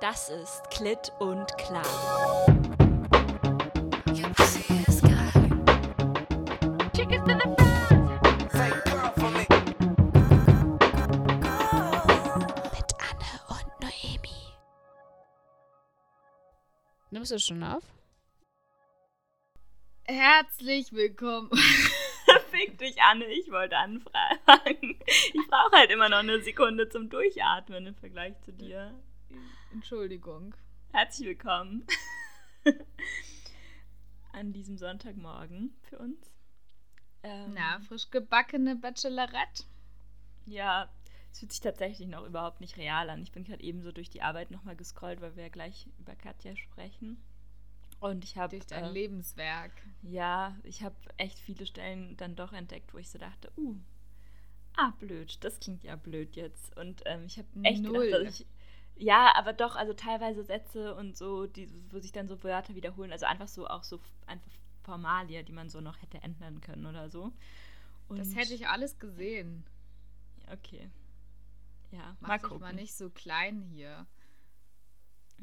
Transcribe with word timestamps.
Das 0.00 0.28
ist 0.28 0.70
Klit 0.70 1.12
und 1.18 1.58
Klar. 1.58 1.82
Mit 12.72 12.94
Anne 13.00 13.40
und 13.48 13.80
Noemi. 13.80 14.38
Nimmst 17.10 17.32
du 17.32 17.40
schon 17.40 17.64
auf? 17.64 17.82
Herzlich 20.04 20.92
willkommen. 20.92 21.50
Fick 22.52 22.78
dich, 22.78 23.02
Anne, 23.02 23.24
ich 23.26 23.50
wollte 23.50 23.76
anfragen. 23.76 25.00
Ich 25.06 25.48
brauche 25.48 25.76
halt 25.76 25.90
immer 25.90 26.08
noch 26.08 26.18
eine 26.18 26.40
Sekunde 26.40 26.88
zum 26.88 27.10
Durchatmen 27.10 27.84
im 27.86 27.96
Vergleich 27.96 28.34
zu 28.44 28.52
dir. 28.52 28.94
Entschuldigung. 29.72 30.54
Herzlich 30.92 31.28
willkommen 31.28 31.86
an 34.32 34.52
diesem 34.52 34.78
Sonntagmorgen 34.78 35.76
für 35.82 35.98
uns. 35.98 36.32
Ähm, 37.22 37.52
Na, 37.54 37.80
frisch 37.80 38.10
gebackene 38.10 38.76
Bachelorette. 38.76 39.64
Ja, 40.46 40.90
es 41.32 41.40
fühlt 41.40 41.52
sich 41.52 41.60
tatsächlich 41.60 42.08
noch 42.08 42.26
überhaupt 42.26 42.60
nicht 42.60 42.76
real 42.76 43.10
an. 43.10 43.22
Ich 43.22 43.32
bin 43.32 43.44
gerade 43.44 43.62
eben 43.62 43.82
so 43.82 43.92
durch 43.92 44.08
die 44.10 44.22
Arbeit 44.22 44.50
nochmal 44.50 44.76
gescrollt, 44.76 45.20
weil 45.20 45.36
wir 45.36 45.44
ja 45.44 45.48
gleich 45.48 45.86
über 45.98 46.14
Katja 46.16 46.56
sprechen. 46.56 47.22
Und 48.00 48.24
ich 48.24 48.36
habe. 48.36 48.56
Durch 48.56 48.66
dein 48.66 48.84
äh, 48.84 48.90
Lebenswerk. 48.90 49.72
Ja, 50.02 50.56
ich 50.62 50.82
habe 50.82 50.96
echt 51.16 51.38
viele 51.38 51.66
Stellen 51.66 52.16
dann 52.16 52.36
doch 52.36 52.52
entdeckt, 52.52 52.94
wo 52.94 52.98
ich 52.98 53.10
so 53.10 53.18
dachte, 53.18 53.50
uh, 53.56 53.76
ah, 54.76 54.92
blöd, 55.00 55.38
das 55.42 55.58
klingt 55.58 55.84
ja 55.84 55.96
blöd 55.96 56.36
jetzt. 56.36 56.76
Und 56.76 57.02
ähm, 57.06 57.24
ich 57.26 57.38
habe 57.38 57.48
echt 57.64 57.82
Null. 57.82 58.06
gedacht, 58.06 58.26
dass 58.26 58.40
ich. 58.40 58.46
Ja, 59.00 59.32
aber 59.36 59.52
doch, 59.52 59.76
also 59.76 59.92
teilweise 59.92 60.42
Sätze 60.42 60.94
und 60.96 61.16
so, 61.16 61.46
die, 61.46 61.70
wo 61.90 62.00
sich 62.00 62.10
dann 62.12 62.26
so 62.26 62.42
Wörter 62.42 62.74
wiederholen, 62.74 63.12
also 63.12 63.26
einfach 63.26 63.46
so 63.48 63.66
auch 63.68 63.84
so 63.84 64.00
einfach 64.26 64.50
Formalia, 64.82 65.42
die 65.42 65.52
man 65.52 65.68
so 65.70 65.80
noch 65.80 66.02
hätte 66.02 66.18
ändern 66.22 66.60
können 66.60 66.84
oder 66.86 67.08
so. 67.08 67.32
Und, 68.08 68.18
Das 68.18 68.34
hätte 68.34 68.54
ich 68.54 68.66
alles 68.68 68.98
gesehen. 68.98 69.64
Okay. 70.52 70.90
Ja, 71.92 72.16
Mach 72.20 72.28
mal 72.28 72.38
gucken. 72.40 72.60
mal 72.60 72.72
nicht 72.74 72.94
so 72.94 73.08
klein 73.10 73.62
hier. 73.62 74.06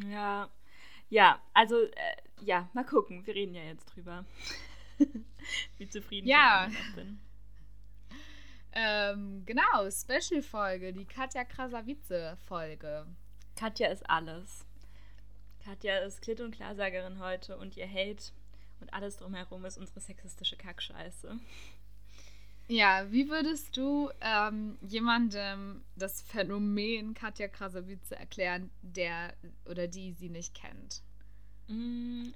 Ja, 0.06 0.50
ja, 1.10 1.40
also 1.54 1.82
äh, 1.82 2.16
ja, 2.42 2.70
mal 2.74 2.86
gucken. 2.86 3.26
Wir 3.26 3.36
reden 3.36 3.56
ja 3.56 3.64
jetzt 3.64 3.86
drüber. 3.86 4.26
Wie 5.78 5.88
zufrieden 5.90 6.28
Ja. 6.28 6.68
ich 6.68 6.96
bin. 6.96 7.20
Ähm, 8.74 9.46
genau, 9.46 9.90
Special-Folge, 9.90 10.92
die 10.92 11.06
Katja 11.06 11.46
Krasavice-Folge. 11.46 13.06
Katja 13.56 13.88
ist 13.90 14.10
alles. 14.10 14.66
Katja 15.64 15.98
ist 16.00 16.22
Klitt- 16.22 16.42
und 16.42 16.56
Klarsagerin 16.56 17.20
heute 17.20 17.58
und 17.58 17.76
ihr 17.78 17.90
Hate 17.90 18.32
und 18.82 18.94
alles 18.94 19.18
drumherum 19.18 19.66
ist 19.66 19.78
unsere 19.78 20.00
sexistische 20.00 20.58
Kackscheiße. 20.58 21.40
Ja, 22.68 23.12
wie 23.12 23.30
würdest 23.30 23.78
du 23.78 24.10
ähm, 24.22 24.78
jemandem 24.82 25.84
das 25.96 26.22
Phänomen 26.22 27.14
Katja 27.14 27.48
Krasavice 27.48 28.12
erklären, 28.12 28.72
der 28.82 29.34
oder 29.70 29.88
die 29.88 30.14
sie 30.14 30.30
nicht 30.30 30.56
kennt? 30.56 31.02
Mm, 31.68 32.30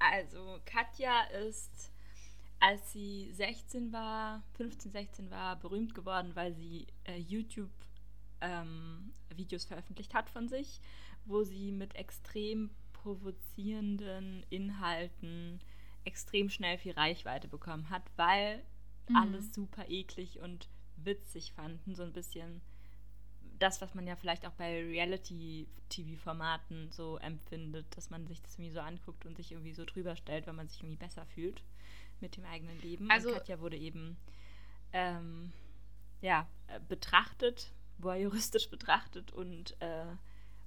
Also, 0.00 0.58
Katja 0.64 1.22
ist, 1.46 1.92
als 2.60 2.92
sie 2.92 3.30
16 3.32 3.92
war, 3.92 4.42
15, 4.56 4.92
16 4.92 5.30
war, 5.30 5.56
berühmt 5.56 5.94
geworden, 5.94 6.32
weil 6.34 6.54
sie 6.54 6.86
äh, 7.04 7.16
YouTube-Videos 8.40 9.64
veröffentlicht 9.64 10.14
hat 10.14 10.30
von 10.30 10.48
sich, 10.48 10.80
wo 11.24 11.42
sie 11.44 11.72
mit 11.72 11.94
extrem 11.94 12.70
provozierenden 12.92 14.44
Inhalten 14.50 15.60
extrem 16.04 16.50
schnell 16.50 16.78
viel 16.78 16.92
Reichweite 16.92 17.48
bekommen 17.48 17.90
hat, 17.90 18.02
weil 18.16 18.62
Mhm. 19.08 19.16
alles 19.16 19.54
super 19.54 19.88
eklig 19.88 20.40
und 20.40 20.68
witzig 20.96 21.52
fanden. 21.52 21.94
So 21.94 22.02
ein 22.02 22.12
bisschen 22.12 22.60
das, 23.58 23.80
was 23.80 23.94
man 23.94 24.06
ja 24.06 24.16
vielleicht 24.16 24.46
auch 24.46 24.52
bei 24.52 24.84
Reality-TV-Formaten 24.84 26.90
so 26.92 27.16
empfindet, 27.18 27.86
dass 27.96 28.10
man 28.10 28.26
sich 28.26 28.42
das 28.42 28.54
irgendwie 28.54 28.72
so 28.72 28.80
anguckt 28.80 29.26
und 29.26 29.36
sich 29.36 29.52
irgendwie 29.52 29.74
so 29.74 29.84
drüber 29.84 30.16
stellt, 30.16 30.46
weil 30.46 30.54
man 30.54 30.68
sich 30.68 30.80
irgendwie 30.80 30.96
besser 30.96 31.26
fühlt 31.26 31.62
mit 32.20 32.36
dem 32.36 32.44
eigenen 32.44 32.80
Leben. 32.80 33.10
Also- 33.10 33.28
und 33.28 33.34
Katja 33.34 33.60
wurde 33.60 33.76
eben 33.76 34.16
ähm, 34.92 35.52
ja, 36.20 36.48
äh, 36.68 36.80
betrachtet, 36.88 37.72
voyeuristisch 37.98 38.70
betrachtet 38.70 39.32
und, 39.32 39.80
äh, 39.80 40.06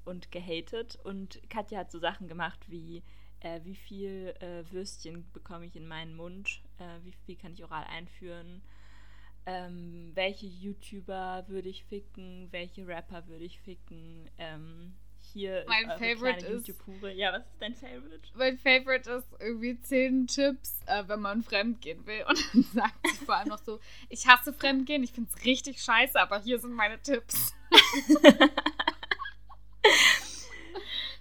und 0.05 0.31
gehatet. 0.31 0.97
Und 1.03 1.41
Katja 1.49 1.79
hat 1.79 1.91
so 1.91 1.99
Sachen 1.99 2.27
gemacht 2.27 2.59
wie, 2.69 3.03
äh, 3.39 3.61
wie 3.63 3.75
viel 3.75 4.33
äh, 4.39 4.63
Würstchen 4.71 5.29
bekomme 5.31 5.65
ich 5.65 5.75
in 5.75 5.87
meinen 5.87 6.15
Mund, 6.15 6.61
äh, 6.79 7.03
wie 7.03 7.13
viel 7.25 7.35
kann 7.35 7.53
ich 7.53 7.63
oral 7.63 7.85
einführen, 7.85 8.61
ähm, 9.45 10.11
welche 10.13 10.45
YouTuber 10.45 11.45
würde 11.47 11.69
ich 11.69 11.83
ficken, 11.85 12.47
welche 12.51 12.87
Rapper 12.87 13.27
würde 13.27 13.45
ich 13.45 13.59
ficken. 13.59 14.29
Ähm, 14.37 14.93
hier 15.33 15.63
Mein 15.67 15.89
eure 15.89 15.97
Favorite 15.99 16.45
ist- 16.45 16.67
YouTube-Hure. 16.67 17.13
Ja, 17.13 17.31
was 17.33 17.41
ist 17.43 17.61
dein 17.61 17.75
Favorite? 17.75 18.21
Mein 18.35 18.57
Favorite 18.57 19.09
ist 19.11 19.27
irgendwie 19.39 19.79
10 19.79 20.27
Tipps, 20.27 20.79
äh, 20.85 21.03
wenn 21.07 21.19
man 21.21 21.41
fremdgehen 21.43 22.05
will. 22.05 22.23
Und 22.27 22.39
dann 22.53 22.63
sagt 22.73 23.07
sie 23.07 23.25
vor 23.25 23.35
allem 23.37 23.49
noch 23.49 23.59
so, 23.63 23.79
ich 24.09 24.27
hasse 24.27 24.53
Fremdgehen, 24.53 25.03
ich 25.03 25.11
finde 25.11 25.31
es 25.35 25.45
richtig 25.45 25.81
scheiße, 25.81 26.19
aber 26.19 26.39
hier 26.41 26.59
sind 26.59 26.73
meine 26.73 27.01
Tipps. 27.01 27.53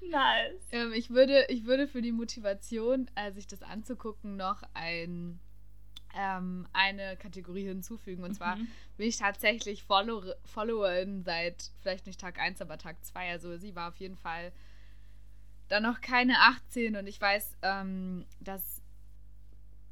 Nice. 0.02 0.56
Ähm, 0.72 0.92
ich, 0.92 1.10
würde, 1.10 1.46
ich 1.50 1.66
würde 1.66 1.86
für 1.86 2.02
die 2.02 2.10
Motivation, 2.12 3.08
äh, 3.14 3.30
sich 3.32 3.46
das 3.46 3.62
anzugucken, 3.62 4.36
noch 4.36 4.62
ein, 4.74 5.38
ähm, 6.16 6.66
eine 6.72 7.16
Kategorie 7.16 7.64
hinzufügen. 7.64 8.24
Und 8.24 8.34
zwar 8.34 8.56
Mhm. 8.56 8.68
bin 8.96 9.08
ich 9.08 9.16
tatsächlich 9.18 9.82
Follow 9.84 10.22
Followerin 10.44 11.22
seit 11.22 11.70
vielleicht 11.80 12.06
nicht 12.06 12.20
Tag 12.20 12.38
1, 12.38 12.60
aber 12.60 12.78
Tag 12.78 13.02
2. 13.04 13.30
Also 13.30 13.56
sie 13.56 13.74
war 13.74 13.88
auf 13.88 13.96
jeden 13.96 14.16
Fall 14.16 14.52
dann 15.68 15.84
noch 15.84 16.00
keine 16.00 16.38
18 16.40 16.96
und 16.96 17.06
ich 17.06 17.20
weiß, 17.20 17.56
ähm, 17.62 18.26
dass 18.40 18.82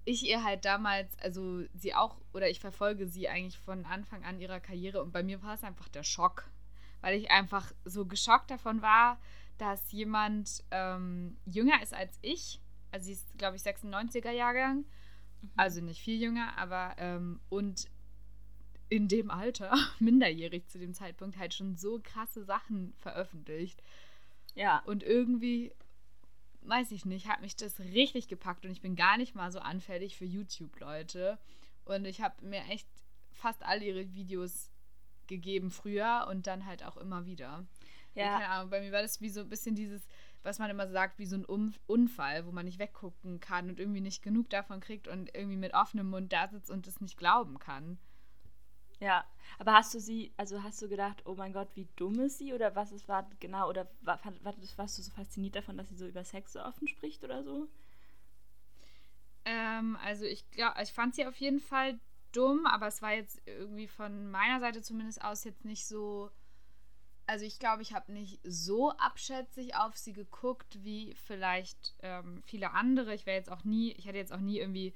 ich 0.04 0.24
ihr 0.26 0.42
halt 0.42 0.64
damals, 0.64 1.16
also 1.20 1.62
sie 1.74 1.94
auch, 1.94 2.16
oder 2.32 2.48
ich 2.48 2.60
verfolge 2.60 3.06
sie 3.06 3.28
eigentlich 3.28 3.58
von 3.58 3.84
Anfang 3.84 4.24
an 4.24 4.40
ihrer 4.40 4.58
Karriere 4.58 5.02
und 5.02 5.12
bei 5.12 5.22
mir 5.22 5.42
war 5.42 5.54
es 5.54 5.62
einfach 5.62 5.88
der 5.88 6.02
Schock, 6.02 6.50
weil 7.00 7.16
ich 7.18 7.30
einfach 7.30 7.70
so 7.84 8.06
geschockt 8.06 8.50
davon 8.50 8.80
war, 8.82 9.20
dass 9.58 9.92
jemand 9.92 10.64
ähm, 10.70 11.36
jünger 11.44 11.82
ist 11.82 11.92
als 11.94 12.18
ich, 12.22 12.60
also 12.90 13.04
sie 13.06 13.12
ist, 13.12 13.36
glaube 13.38 13.56
ich, 13.56 13.62
96er 13.62 14.30
Jahrgang, 14.30 14.84
also 15.56 15.80
nicht 15.80 16.00
viel 16.00 16.20
jünger, 16.20 16.56
aber 16.58 16.94
ähm, 16.98 17.40
und 17.48 17.86
in 18.88 19.08
dem 19.08 19.30
Alter, 19.30 19.72
minderjährig 19.98 20.66
zu 20.68 20.78
dem 20.78 20.94
Zeitpunkt, 20.94 21.36
halt 21.36 21.54
schon 21.54 21.76
so 21.76 22.00
krasse 22.02 22.44
Sachen 22.44 22.94
veröffentlicht. 22.98 23.82
Ja. 24.54 24.80
Und 24.86 25.02
irgendwie, 25.02 25.72
weiß 26.62 26.90
ich 26.92 27.04
nicht, 27.04 27.28
hat 27.28 27.40
mich 27.42 27.54
das 27.56 27.78
richtig 27.80 28.28
gepackt 28.28 28.64
und 28.64 28.72
ich 28.72 28.80
bin 28.80 28.96
gar 28.96 29.16
nicht 29.18 29.34
mal 29.34 29.52
so 29.52 29.58
anfällig 29.60 30.16
für 30.16 30.24
YouTube-Leute. 30.24 31.38
Und 31.84 32.04
ich 32.06 32.20
habe 32.20 32.44
mir 32.44 32.62
echt 32.70 32.88
fast 33.32 33.62
alle 33.62 33.84
ihre 33.84 34.14
Videos 34.14 34.70
gegeben 35.26 35.70
früher 35.70 36.26
und 36.30 36.46
dann 36.46 36.64
halt 36.66 36.82
auch 36.82 36.96
immer 36.96 37.26
wieder. 37.26 37.66
Ja. 38.14 38.32
Keine 38.32 38.44
Ja. 38.44 38.50
Ahnung, 38.52 38.70
bei 38.70 38.80
mir 38.80 38.90
war 38.90 39.02
das 39.02 39.20
wie 39.20 39.28
so 39.28 39.40
ein 39.42 39.48
bisschen 39.48 39.74
dieses, 39.74 40.08
was 40.42 40.58
man 40.58 40.70
immer 40.70 40.88
sagt, 40.88 41.18
wie 41.18 41.26
so 41.26 41.36
ein 41.36 41.44
um 41.44 41.74
Unfall, 41.86 42.46
wo 42.46 42.52
man 42.52 42.64
nicht 42.64 42.78
weggucken 42.78 43.40
kann 43.40 43.68
und 43.68 43.80
irgendwie 43.80 44.00
nicht 44.00 44.22
genug 44.22 44.50
davon 44.50 44.80
kriegt 44.80 45.08
und 45.08 45.34
irgendwie 45.34 45.56
mit 45.56 45.74
offenem 45.74 46.10
Mund 46.10 46.32
da 46.32 46.48
sitzt 46.48 46.70
und 46.70 46.86
es 46.86 47.00
nicht 47.00 47.16
glauben 47.16 47.58
kann. 47.58 47.98
Ja, 49.00 49.24
aber 49.58 49.74
hast 49.74 49.94
du 49.94 50.00
sie, 50.00 50.32
also 50.36 50.62
hast 50.62 50.82
du 50.82 50.88
gedacht, 50.88 51.22
oh 51.24 51.34
mein 51.36 51.52
Gott, 51.52 51.68
wie 51.74 51.86
dumm 51.96 52.18
ist 52.18 52.38
sie 52.38 52.52
oder 52.52 52.74
was 52.74 52.90
es 52.90 53.06
war 53.06 53.28
genau 53.38 53.68
oder 53.68 53.88
war, 54.00 54.20
warst 54.42 54.98
du 54.98 55.02
so 55.02 55.10
fasziniert 55.12 55.54
davon, 55.54 55.76
dass 55.76 55.88
sie 55.88 55.96
so 55.96 56.06
über 56.06 56.24
Sex 56.24 56.52
so 56.52 56.60
offen 56.60 56.88
spricht 56.88 57.22
oder 57.22 57.44
so? 57.44 57.68
Ähm, 59.44 59.96
also 60.02 60.24
ich 60.24 60.50
glaube, 60.50 60.82
ich 60.82 60.92
fand 60.92 61.14
sie 61.14 61.26
auf 61.26 61.36
jeden 61.36 61.60
Fall 61.60 62.00
dumm, 62.32 62.66
aber 62.66 62.88
es 62.88 63.00
war 63.00 63.14
jetzt 63.14 63.40
irgendwie 63.46 63.88
von 63.88 64.30
meiner 64.30 64.60
Seite 64.60 64.82
zumindest 64.82 65.22
aus 65.22 65.44
jetzt 65.44 65.64
nicht 65.64 65.86
so. 65.86 66.30
Also 67.28 67.44
ich 67.44 67.58
glaube, 67.58 67.82
ich 67.82 67.92
habe 67.92 68.10
nicht 68.10 68.40
so 68.42 68.90
abschätzig 68.92 69.76
auf 69.76 69.98
sie 69.98 70.14
geguckt 70.14 70.78
wie 70.82 71.14
vielleicht 71.26 71.94
ähm, 72.00 72.42
viele 72.46 72.70
andere. 72.70 73.14
Ich 73.14 73.26
wäre 73.26 73.36
jetzt 73.36 73.52
auch 73.52 73.64
nie, 73.64 73.92
ich 73.92 74.06
hätte 74.06 74.16
jetzt 74.16 74.32
auch 74.32 74.40
nie 74.40 74.58
irgendwie 74.58 74.94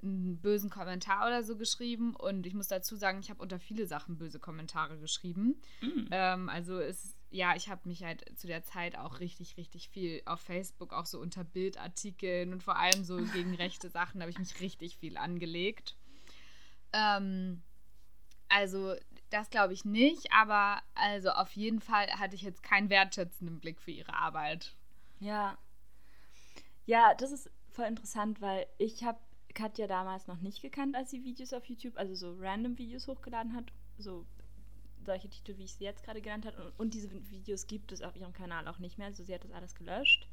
einen 0.00 0.38
bösen 0.38 0.70
Kommentar 0.70 1.26
oder 1.26 1.42
so 1.42 1.56
geschrieben. 1.56 2.14
Und 2.14 2.46
ich 2.46 2.54
muss 2.54 2.68
dazu 2.68 2.94
sagen, 2.94 3.18
ich 3.18 3.30
habe 3.30 3.42
unter 3.42 3.58
viele 3.58 3.88
Sachen 3.88 4.16
böse 4.16 4.38
Kommentare 4.38 4.96
geschrieben. 4.96 5.60
Mhm. 5.80 6.06
Ähm, 6.12 6.48
also 6.48 6.78
es, 6.78 7.16
ja, 7.30 7.56
ich 7.56 7.68
habe 7.68 7.88
mich 7.88 8.04
halt 8.04 8.24
zu 8.38 8.46
der 8.46 8.62
Zeit 8.62 8.96
auch 8.96 9.18
richtig, 9.18 9.56
richtig 9.56 9.88
viel 9.88 10.22
auf 10.24 10.40
Facebook, 10.40 10.92
auch 10.92 11.06
so 11.06 11.18
unter 11.18 11.42
Bildartikeln 11.42 12.52
und 12.52 12.62
vor 12.62 12.76
allem 12.76 13.02
so 13.02 13.16
gegen 13.16 13.54
rechte 13.56 13.88
Sachen, 13.90 14.20
habe 14.20 14.30
ich 14.30 14.38
mich 14.38 14.60
richtig 14.60 14.98
viel 14.98 15.16
angelegt. 15.16 15.96
Ähm, 16.92 17.60
also 18.48 18.94
Das 19.32 19.48
glaube 19.48 19.72
ich 19.72 19.86
nicht, 19.86 20.30
aber 20.30 20.82
also 20.94 21.30
auf 21.30 21.50
jeden 21.52 21.80
Fall 21.80 22.06
hatte 22.18 22.34
ich 22.34 22.42
jetzt 22.42 22.62
keinen 22.62 22.90
wertschätzenden 22.90 23.60
Blick 23.60 23.80
für 23.80 23.90
ihre 23.90 24.12
Arbeit. 24.12 24.74
Ja. 25.20 25.56
Ja, 26.84 27.14
das 27.14 27.32
ist 27.32 27.50
voll 27.70 27.86
interessant, 27.86 28.42
weil 28.42 28.66
ich 28.76 29.04
habe 29.04 29.18
Katja 29.54 29.86
damals 29.86 30.26
noch 30.26 30.42
nicht 30.42 30.60
gekannt, 30.60 30.94
als 30.94 31.10
sie 31.10 31.24
Videos 31.24 31.54
auf 31.54 31.64
YouTube, 31.64 31.96
also 31.96 32.14
so 32.14 32.36
random 32.38 32.76
Videos 32.76 33.08
hochgeladen 33.08 33.56
hat, 33.56 33.72
so 33.96 34.26
solche 35.02 35.30
Titel, 35.30 35.56
wie 35.56 35.64
ich 35.64 35.72
sie 35.76 35.84
jetzt 35.84 36.04
gerade 36.04 36.20
genannt 36.20 36.44
habe. 36.44 36.62
Und, 36.62 36.78
und, 36.78 36.94
diese 36.94 37.10
Videos 37.30 37.66
gibt 37.66 37.90
es 37.90 38.02
auf 38.02 38.14
ihrem 38.16 38.34
Kanal 38.34 38.68
auch 38.68 38.80
nicht 38.80 38.98
mehr. 38.98 39.06
Also 39.06 39.24
sie 39.24 39.34
hat 39.34 39.44
das 39.44 39.52
alles 39.52 39.74
gelöscht, 39.74 40.28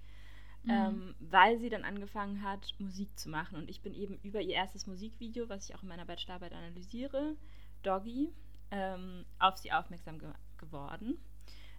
mhm. 0.63 0.71
ähm, 0.71 1.15
weil 1.21 1.57
sie 1.57 1.69
dann 1.69 1.85
angefangen 1.85 2.43
hat, 2.43 2.75
Musik 2.79 3.17
zu 3.17 3.29
machen. 3.29 3.55
Und 3.55 3.69
ich 3.69 3.81
bin 3.81 3.93
eben 3.93 4.19
über 4.23 4.41
ihr 4.41 4.55
erstes 4.55 4.87
Musikvideo, 4.87 5.47
was 5.47 5.69
ich 5.69 5.75
auch 5.75 5.83
in 5.83 5.89
meiner 5.89 6.05
Bachelorarbeit 6.05 6.51
analysiere, 6.51 7.37
Doggy, 7.81 8.33
ähm, 8.71 9.25
auf 9.39 9.57
sie 9.57 9.71
aufmerksam 9.71 10.19
ge 10.19 10.29
geworden. 10.57 11.17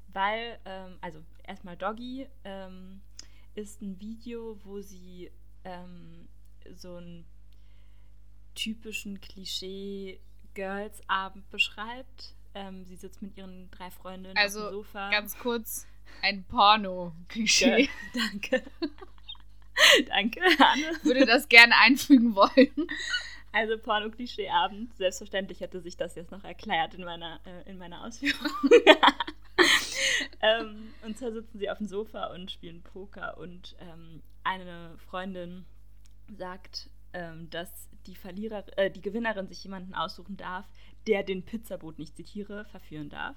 Weil, 0.09 0.59
ähm, 0.65 0.99
also 1.01 1.23
erstmal 1.45 1.77
Doggy 1.77 2.27
ähm, 2.45 3.03
ist 3.55 3.81
ein 3.83 4.01
Video, 4.01 4.59
wo 4.65 4.81
sie 4.81 5.31
ähm, 5.65 6.29
so 6.75 6.97
einen 6.97 7.27
typischen 8.55 9.21
Klischee-Girls-Abend 9.21 11.51
beschreibt. 11.51 12.35
Ähm, 12.55 12.85
sie 12.85 12.97
sitzt 12.97 13.21
mit 13.23 13.37
ihren 13.37 13.71
drei 13.71 13.91
Freundinnen 13.91 14.37
also, 14.37 14.61
auf 14.61 14.71
dem 14.71 14.73
Sofa. 14.73 15.09
Also 15.09 15.17
ganz 15.17 15.39
kurz, 15.39 15.87
ein 16.23 16.45
Porno-Klischee. 16.45 17.89
Danke. 18.15 18.63
danke, 20.09 20.41
Anne. 20.59 20.93
Würde 21.03 21.27
das 21.27 21.49
gerne 21.49 21.77
einfügen 21.77 22.35
wollen. 22.35 22.89
Also 23.53 23.79
Porno-Klischee-Abend. 23.79 24.97
Selbstverständlich 24.97 25.61
hätte 25.61 25.81
sich 25.81 25.97
das 25.97 26.15
jetzt 26.15 26.31
noch 26.31 26.45
erklärt 26.45 26.95
in 26.95 27.05
meiner, 27.05 27.41
äh, 27.45 27.69
in 27.69 27.79
meiner 27.79 28.05
Ausführung. 28.05 28.51
ähm, 30.41 30.95
und 31.05 31.19
zwar 31.19 31.33
sitzen 31.33 31.59
sie 31.59 31.71
auf 31.71 31.79
dem 31.79 31.87
Sofa 31.87 32.27
und 32.27 32.51
spielen 32.51 32.83
Poker 32.83 33.39
und 33.39 33.77
ähm, 33.81 34.23
eine 34.45 34.97
Freundin 34.99 35.65
sagt, 36.29 36.91
ähm, 37.13 37.51
dass 37.51 37.89
die 38.07 38.15
Verlierer, 38.15 38.65
äh, 38.79 38.91
die 38.91 39.03
Gewinnerin 39.03 39.49
sich 39.49 39.63
jemanden 39.65 39.95
aussuchen 39.95 40.37
darf, 40.37 40.67
der 41.07 41.23
den 41.23 41.45
Pizzaboot, 41.45 41.99
nicht 41.99 42.17
zitiere, 42.17 42.65
verführen 42.67 43.09
darf. 43.09 43.37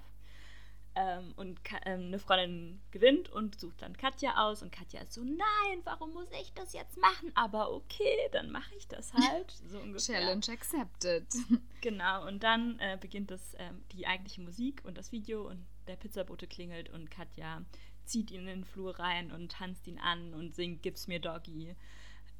Ähm, 0.96 1.32
und 1.36 1.58
ähm, 1.86 2.06
eine 2.06 2.18
Freundin 2.20 2.80
gewinnt 2.92 3.28
und 3.28 3.58
sucht 3.58 3.82
dann 3.82 3.96
Katja 3.96 4.46
aus 4.46 4.62
und 4.62 4.70
Katja 4.70 5.00
ist 5.00 5.14
so, 5.14 5.24
nein, 5.24 5.80
warum 5.82 6.12
muss 6.12 6.28
ich 6.40 6.52
das 6.54 6.72
jetzt 6.72 6.96
machen? 6.98 7.32
Aber 7.34 7.72
okay, 7.72 8.28
dann 8.30 8.50
mache 8.50 8.72
ich 8.76 8.86
das 8.86 9.12
halt. 9.12 9.52
So 9.66 9.78
ungefähr. 9.80 10.20
Challenge 10.20 10.46
accepted. 10.48 11.26
Genau, 11.80 12.26
und 12.26 12.42
dann 12.42 12.78
äh, 12.78 12.96
beginnt 12.98 13.30
das, 13.30 13.54
äh, 13.54 13.70
die 13.92 14.06
eigentliche 14.06 14.40
Musik 14.40 14.82
und 14.84 14.96
das 14.96 15.12
Video 15.12 15.46
und 15.46 15.66
der 15.86 15.96
Pizzabote 15.96 16.46
klingelt 16.46 16.88
und 16.88 17.10
Katja 17.10 17.62
zieht 18.06 18.30
ihn 18.30 18.40
in 18.40 18.46
den 18.46 18.64
Flur 18.64 18.98
rein 18.98 19.32
und 19.32 19.52
tanzt 19.52 19.86
ihn 19.86 19.98
an 19.98 20.32
und 20.32 20.54
singt 20.54 20.82
Gib's 20.82 21.08
mir 21.08 21.18
Doggy. 21.20 21.74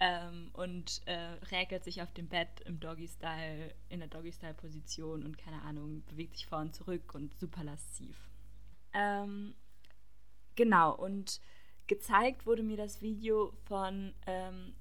Ähm, 0.01 0.51
und 0.55 1.03
äh, 1.07 1.37
räkelt 1.51 1.85
sich 1.85 2.03
auf 2.03 2.13
dem 2.13 2.29
Bett 2.29 2.61
im 2.65 2.81
Doggy-Style, 2.81 3.75
in 3.89 4.01
der 4.01 4.09
Doggy-Style-Position 4.09 5.25
und 5.25 5.39
keine 5.39 5.63
Ahnung, 5.63 6.05
bewegt 6.07 6.37
sich 6.37 6.47
vor 6.47 6.59
und 6.59 6.75
zurück 6.75 7.15
und 7.15 7.39
super 7.39 7.63
lasziv. 7.63 8.17
Ähm, 8.95 9.55
genau, 10.55 10.95
und 10.95 11.41
gezeigt 11.87 12.47
wurde 12.47 12.63
mir 12.63 12.77
das 12.77 13.03
Video 13.03 13.53
von 13.65 14.15
ähm, 14.27 14.75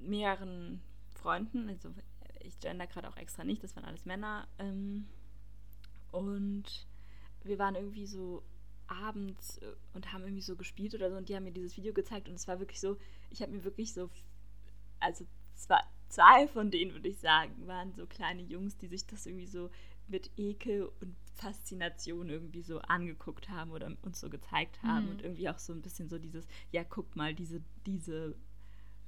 mehreren 0.00 0.80
Freunden, 1.14 1.68
also 1.68 1.92
ich 2.40 2.58
gender 2.60 2.86
gerade 2.86 3.08
auch 3.08 3.16
extra 3.16 3.44
nicht, 3.44 3.62
das 3.62 3.76
waren 3.76 3.84
alles 3.84 4.06
Männer. 4.06 4.48
Ähm, 4.58 5.06
und 6.10 6.86
wir 7.44 7.58
waren 7.58 7.74
irgendwie 7.74 8.06
so 8.06 8.42
abends 8.86 9.58
äh, 9.58 9.74
und 9.94 10.12
haben 10.12 10.22
irgendwie 10.22 10.42
so 10.42 10.56
gespielt 10.56 10.94
oder 10.94 11.10
so 11.10 11.16
und 11.16 11.28
die 11.28 11.36
haben 11.36 11.44
mir 11.44 11.52
dieses 11.52 11.76
Video 11.76 11.92
gezeigt 11.92 12.28
und 12.28 12.34
es 12.34 12.48
war 12.48 12.58
wirklich 12.58 12.80
so, 12.80 12.96
ich 13.30 13.42
habe 13.42 13.52
mir 13.52 13.64
wirklich 13.64 13.92
so, 13.92 14.10
also 14.98 15.26
zwar 15.54 15.84
zwei 16.08 16.48
von 16.48 16.70
denen 16.70 16.92
würde 16.92 17.08
ich 17.08 17.18
sagen, 17.18 17.66
waren 17.66 17.92
so 17.92 18.06
kleine 18.06 18.42
Jungs, 18.42 18.76
die 18.76 18.88
sich 18.88 19.06
das 19.06 19.26
irgendwie 19.26 19.46
so 19.46 19.70
mit 20.08 20.30
Ekel 20.36 20.90
und 21.00 21.14
Faszination 21.34 22.28
irgendwie 22.28 22.62
so 22.62 22.80
angeguckt 22.80 23.48
haben 23.48 23.70
oder 23.70 23.90
uns 24.02 24.20
so 24.20 24.28
gezeigt 24.28 24.82
haben 24.82 25.06
mhm. 25.06 25.10
und 25.12 25.22
irgendwie 25.22 25.48
auch 25.48 25.58
so 25.58 25.72
ein 25.72 25.82
bisschen 25.82 26.08
so 26.08 26.18
dieses, 26.18 26.46
ja 26.70 26.84
guck 26.84 27.16
mal, 27.16 27.34
diese, 27.34 27.62
diese 27.86 28.36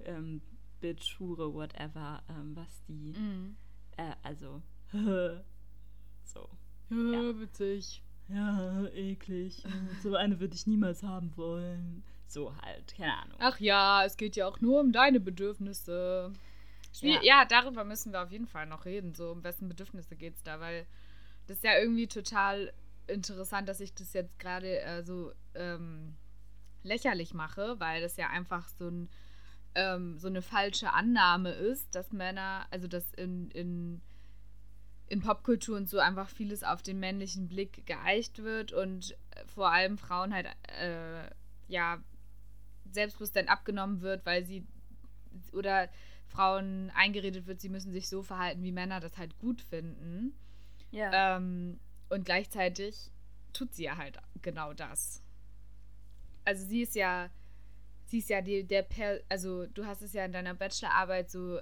ähm, 0.00 0.40
Bitch, 0.80 1.18
Hure, 1.18 1.52
whatever, 1.54 2.22
ähm, 2.28 2.56
was 2.56 2.82
die, 2.88 3.14
mhm. 3.16 3.56
äh, 3.96 4.14
also, 4.22 4.62
so. 4.92 6.48
Ja, 6.90 6.96
ja, 6.96 7.40
witzig 7.40 8.02
ja, 8.28 8.86
eklig. 8.94 9.62
So 10.02 10.14
eine 10.14 10.40
würde 10.40 10.54
ich 10.54 10.66
niemals 10.66 11.02
haben 11.02 11.36
wollen. 11.36 12.02
So 12.26 12.54
halt, 12.62 12.94
keine 12.96 13.14
Ahnung. 13.18 13.38
Ach 13.40 13.60
ja, 13.60 14.04
es 14.04 14.16
geht 14.16 14.36
ja 14.36 14.46
auch 14.46 14.60
nur 14.60 14.80
um 14.80 14.92
deine 14.92 15.20
Bedürfnisse. 15.20 16.32
Ja. 17.00 17.20
ja. 17.22 17.44
darüber 17.44 17.84
müssen 17.84 18.12
wir 18.12 18.22
auf 18.22 18.32
jeden 18.32 18.46
Fall 18.46 18.66
noch 18.66 18.84
reden. 18.84 19.14
So, 19.14 19.32
um 19.32 19.44
wessen 19.44 19.68
Bedürfnisse 19.68 20.16
geht 20.16 20.34
es 20.36 20.42
da? 20.42 20.60
Weil 20.60 20.86
das 21.46 21.58
ist 21.58 21.64
ja 21.64 21.78
irgendwie 21.78 22.06
total 22.06 22.72
interessant, 23.06 23.68
dass 23.68 23.80
ich 23.80 23.94
das 23.94 24.12
jetzt 24.12 24.38
gerade 24.38 24.80
äh, 24.80 25.02
so 25.02 25.32
ähm, 25.54 26.14
lächerlich 26.82 27.34
mache, 27.34 27.78
weil 27.78 28.00
das 28.00 28.16
ja 28.16 28.28
einfach 28.30 28.68
so, 28.68 28.88
ein, 28.88 29.08
ähm, 29.74 30.18
so 30.18 30.28
eine 30.28 30.42
falsche 30.42 30.92
Annahme 30.92 31.50
ist, 31.50 31.94
dass 31.94 32.12
Männer, 32.12 32.66
also 32.70 32.88
dass 32.88 33.12
in, 33.14 33.50
in 33.50 34.02
in 35.12 35.20
Popkultur 35.20 35.76
und 35.76 35.90
so 35.90 35.98
einfach 35.98 36.30
vieles 36.30 36.64
auf 36.64 36.82
den 36.82 36.98
männlichen 36.98 37.46
Blick 37.46 37.84
geeicht 37.84 38.42
wird 38.42 38.72
und 38.72 39.14
vor 39.44 39.70
allem 39.70 39.98
Frauen 39.98 40.32
halt 40.32 40.46
äh, 40.80 41.28
ja 41.68 42.02
Selbstbewusstsein 42.90 43.48
abgenommen 43.48 44.00
wird, 44.00 44.24
weil 44.24 44.46
sie 44.46 44.66
oder 45.52 45.90
Frauen 46.28 46.90
eingeredet 46.94 47.46
wird, 47.46 47.60
sie 47.60 47.68
müssen 47.68 47.92
sich 47.92 48.08
so 48.08 48.22
verhalten, 48.22 48.62
wie 48.62 48.72
Männer 48.72 49.00
das 49.00 49.18
halt 49.18 49.38
gut 49.38 49.60
finden. 49.60 50.34
Ja. 50.92 51.36
Ähm, 51.36 51.80
und 52.08 52.24
gleichzeitig 52.24 53.10
tut 53.52 53.74
sie 53.74 53.84
ja 53.84 53.96
halt 53.96 54.18
genau 54.40 54.72
das. 54.72 55.22
Also 56.44 56.64
sie 56.64 56.82
ist 56.82 56.94
ja, 56.94 57.30
sie 58.04 58.18
ist 58.18 58.30
ja 58.30 58.40
die, 58.40 58.64
der, 58.64 58.82
per, 58.82 59.20
also 59.28 59.66
du 59.66 59.84
hast 59.84 60.02
es 60.02 60.12
ja 60.12 60.24
in 60.24 60.32
deiner 60.32 60.54
Bachelorarbeit 60.54 61.30
so 61.30 61.58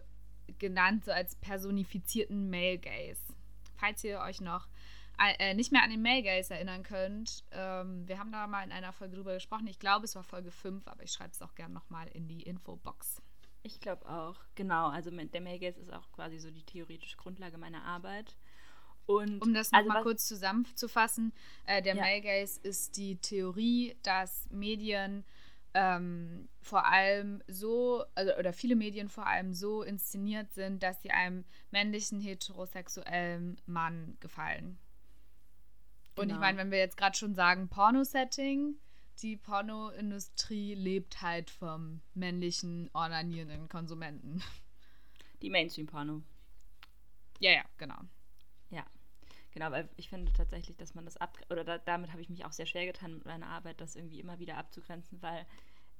genannt, 0.58 1.04
so 1.06 1.12
als 1.12 1.36
personifizierten 1.36 2.50
Male 2.50 2.78
Gaze 2.78 3.30
falls 3.80 4.04
ihr 4.04 4.20
euch 4.20 4.40
noch 4.40 4.68
äh, 5.18 5.54
nicht 5.54 5.72
mehr 5.72 5.82
an 5.82 5.90
den 5.90 6.02
Male 6.02 6.22
Gaze 6.22 6.54
erinnern 6.54 6.82
könnt, 6.82 7.44
ähm, 7.50 8.06
wir 8.06 8.18
haben 8.18 8.32
da 8.32 8.46
mal 8.46 8.62
in 8.62 8.72
einer 8.72 8.92
Folge 8.92 9.16
drüber 9.16 9.34
gesprochen. 9.34 9.66
Ich 9.66 9.78
glaube, 9.78 10.04
es 10.04 10.14
war 10.14 10.22
Folge 10.22 10.50
5, 10.50 10.86
aber 10.86 11.02
ich 11.02 11.12
schreibe 11.12 11.32
es 11.32 11.42
auch 11.42 11.54
gerne 11.54 11.74
nochmal 11.74 12.08
in 12.08 12.28
die 12.28 12.42
Infobox. 12.42 13.20
Ich 13.62 13.80
glaube 13.80 14.08
auch, 14.08 14.40
genau. 14.54 14.88
Also 14.88 15.10
der 15.10 15.40
Male 15.40 15.58
Gaze 15.58 15.80
ist 15.80 15.92
auch 15.92 16.10
quasi 16.12 16.38
so 16.38 16.50
die 16.50 16.62
theoretische 16.62 17.16
Grundlage 17.16 17.58
meiner 17.58 17.84
Arbeit. 17.84 18.36
Und 19.10 19.40
um 19.42 19.54
das 19.54 19.72
nochmal 19.72 19.98
also 19.98 20.08
kurz 20.08 20.26
zusammenzufassen, 20.26 21.32
äh, 21.66 21.82
der 21.82 21.96
ja. 21.96 22.02
Male 22.02 22.20
Gaze 22.20 22.60
ist 22.62 22.96
die 22.96 23.16
Theorie, 23.16 23.96
dass 24.02 24.48
Medien 24.50 25.24
ähm, 25.74 26.48
vor 26.62 26.86
allem 26.86 27.42
so, 27.46 28.04
also, 28.14 28.34
oder 28.36 28.52
viele 28.52 28.76
Medien 28.76 29.08
vor 29.08 29.26
allem 29.26 29.54
so 29.54 29.82
inszeniert 29.82 30.52
sind, 30.52 30.82
dass 30.82 31.00
sie 31.02 31.10
einem 31.10 31.44
männlichen 31.70 32.20
heterosexuellen 32.20 33.60
Mann 33.66 34.16
gefallen. 34.20 34.78
Und 36.16 36.24
genau. 36.24 36.34
ich 36.34 36.40
meine, 36.40 36.58
wenn 36.58 36.70
wir 36.70 36.78
jetzt 36.78 36.96
gerade 36.96 37.16
schon 37.16 37.34
sagen 37.34 37.68
Porno-Setting, 37.68 38.74
die 39.22 39.36
Pornoindustrie 39.36 40.74
lebt 40.74 41.22
halt 41.22 41.50
vom 41.50 42.00
männlichen, 42.14 42.90
ornanierenden 42.92 43.68
Konsumenten. 43.68 44.42
Die 45.42 45.50
Mainstream-Porno. 45.50 46.22
Ja, 47.38 47.52
ja, 47.52 47.64
genau. 47.78 47.98
Genau, 49.52 49.70
weil 49.70 49.88
ich 49.96 50.08
finde 50.08 50.32
tatsächlich, 50.32 50.76
dass 50.76 50.94
man 50.94 51.04
das 51.04 51.16
ab 51.16 51.38
oder 51.50 51.64
da, 51.64 51.78
damit 51.78 52.12
habe 52.12 52.22
ich 52.22 52.28
mich 52.28 52.44
auch 52.44 52.52
sehr 52.52 52.66
schwer 52.66 52.86
getan 52.86 53.14
mit 53.14 53.24
meiner 53.24 53.48
Arbeit, 53.48 53.80
das 53.80 53.96
irgendwie 53.96 54.20
immer 54.20 54.38
wieder 54.38 54.56
abzugrenzen, 54.56 55.20
weil 55.22 55.46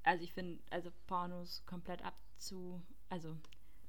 also 0.03 0.25
ich 0.25 0.33
finde, 0.33 0.63
also 0.71 0.91
Pornos 1.07 1.65
komplett 1.67 2.03
abzu, 2.03 2.81
also 3.09 3.37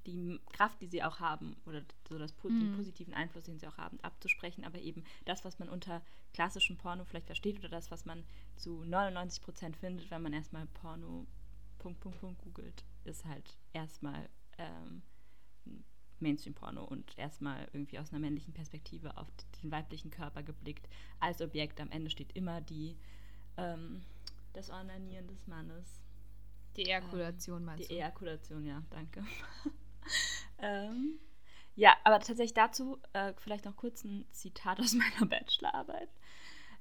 die 0.05 0.39
Kraft, 0.51 0.81
die 0.81 0.87
sie 0.87 1.03
auch 1.03 1.19
haben, 1.19 1.55
oder 1.65 1.83
so 2.09 2.17
das, 2.17 2.33
mhm. 2.43 2.59
den 2.59 2.75
positiven 2.75 3.13
Einfluss, 3.13 3.43
den 3.43 3.59
sie 3.59 3.67
auch 3.67 3.77
haben, 3.77 3.99
abzusprechen, 4.01 4.65
aber 4.65 4.79
eben 4.79 5.03
das, 5.25 5.45
was 5.45 5.59
man 5.59 5.69
unter 5.69 6.01
klassischem 6.33 6.77
Porno 6.77 7.05
vielleicht 7.05 7.27
versteht 7.27 7.59
oder 7.59 7.69
das, 7.69 7.91
was 7.91 8.05
man 8.05 8.23
zu 8.55 8.83
99 8.83 9.43
Prozent 9.43 9.77
findet, 9.77 10.09
wenn 10.09 10.21
man 10.21 10.33
erstmal 10.33 10.65
Porno 10.67 11.27
Punkt, 11.77 11.99
Punkt, 11.99 12.19
Punkt 12.19 12.41
googelt, 12.41 12.83
ist 13.05 13.25
halt 13.25 13.57
erstmal 13.73 14.29
ähm, 14.57 15.01
Mainstream-Porno 16.21 16.83
und 16.83 17.17
erstmal 17.17 17.67
irgendwie 17.73 17.99
aus 17.99 18.11
einer 18.11 18.19
männlichen 18.19 18.53
Perspektive 18.53 19.17
auf 19.17 19.27
den 19.61 19.71
weiblichen 19.71 20.11
Körper 20.11 20.43
geblickt. 20.43 20.87
Als 21.19 21.41
Objekt 21.41 21.81
am 21.81 21.91
Ende 21.91 22.09
steht 22.09 22.31
immer 22.35 22.61
die 22.61 22.95
ähm, 23.57 24.03
das 24.53 24.69
Onanieren 24.69 25.27
des 25.27 25.47
Mannes. 25.47 26.01
Die 26.75 26.85
Ejakulation 26.85 27.57
ähm, 27.57 27.65
meinst 27.65 27.83
die 27.83 27.87
du? 27.87 27.93
Die 27.93 27.99
Ejakulation, 27.99 28.65
ja, 28.65 28.81
danke. 28.89 29.23
ähm, 30.59 31.19
Ja, 31.75 31.95
aber 32.03 32.19
tatsächlich 32.19 32.53
dazu 32.53 32.99
äh, 33.13 33.33
vielleicht 33.37 33.65
noch 33.65 33.75
kurz 33.75 34.03
ein 34.03 34.25
Zitat 34.31 34.79
aus 34.79 34.93
meiner 34.93 35.25
Bachelorarbeit. 35.25 36.09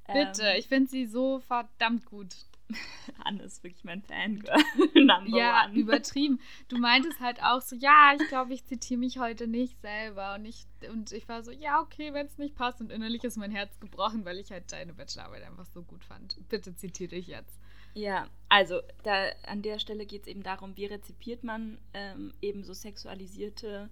Bitte, 0.07 0.43
ähm, 0.43 0.59
ich 0.59 0.69
finde 0.69 0.91
sie 0.91 1.07
so 1.07 1.41
verdammt 1.41 2.07
gut. 2.07 2.35
Anne 3.25 3.43
ist 3.43 3.63
wirklich 3.63 3.85
mein 3.85 4.03
Fangirl. 4.03 4.57
Ja, 5.27 5.67
one. 5.67 5.75
übertrieben. 5.75 6.41
Du 6.69 6.79
meintest 6.79 7.21
halt 7.21 7.43
auch 7.43 7.61
so, 7.61 7.77
ja, 7.77 8.13
ich 8.19 8.29
glaube, 8.29 8.55
ich 8.55 8.65
zitiere 8.65 9.01
mich 9.01 9.19
heute 9.19 9.47
nicht 9.47 9.81
selber. 9.81 10.35
Und 10.35 10.45
ich, 10.45 10.67
und 10.91 11.13
ich 11.13 11.29
war 11.29 11.43
so, 11.43 11.51
ja, 11.51 11.81
okay, 11.81 12.13
wenn 12.13 12.27
es 12.27 12.39
nicht 12.39 12.55
passt. 12.55 12.81
Und 12.81 12.91
innerlich 12.91 13.25
ist 13.25 13.37
mein 13.37 13.51
Herz 13.51 13.79
gebrochen, 13.81 14.25
weil 14.25 14.39
ich 14.39 14.51
halt 14.51 14.71
deine 14.73 14.95
Bachelorarbeit 14.95 15.43
einfach 15.45 15.67
so 15.67 15.83
gut 15.83 16.05
fand. 16.05 16.37
Bitte 16.49 16.75
zitiere 16.75 17.11
dich 17.11 17.27
jetzt. 17.27 17.61
Ja, 17.95 18.29
also 18.49 18.81
da 19.03 19.31
an 19.47 19.63
der 19.63 19.79
Stelle 19.79 20.07
geht 20.07 20.23
es 20.23 20.29
eben 20.29 20.43
darum, 20.43 20.77
wie 20.77 20.87
rezipiert 20.87 21.43
man 21.43 21.79
ähm, 21.93 22.33
eben 22.41 22.63
so 22.63 22.73
sexualisierte 22.73 23.91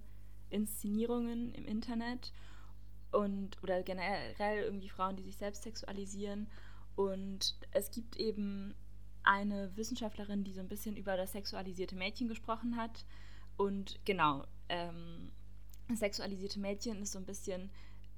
Inszenierungen 0.49 1.53
im 1.53 1.65
Internet 1.65 2.31
und 3.11 3.61
oder 3.63 3.83
generell 3.83 4.63
irgendwie 4.63 4.89
Frauen, 4.89 5.15
die 5.15 5.23
sich 5.23 5.35
selbst 5.35 5.63
sexualisieren 5.63 6.47
und 6.95 7.55
es 7.71 7.91
gibt 7.91 8.17
eben 8.17 8.75
eine 9.23 9.75
Wissenschaftlerin, 9.75 10.43
die 10.43 10.53
so 10.53 10.59
ein 10.59 10.67
bisschen 10.67 10.95
über 10.97 11.17
das 11.17 11.33
sexualisierte 11.33 11.95
Mädchen 11.95 12.27
gesprochen 12.27 12.75
hat. 12.77 13.05
Und 13.57 13.99
genau, 14.05 14.45
ähm, 14.69 15.31
sexualisierte 15.93 16.59
Mädchen 16.59 17.01
ist 17.01 17.11
so 17.11 17.19
ein 17.19 17.25
bisschen 17.25 17.69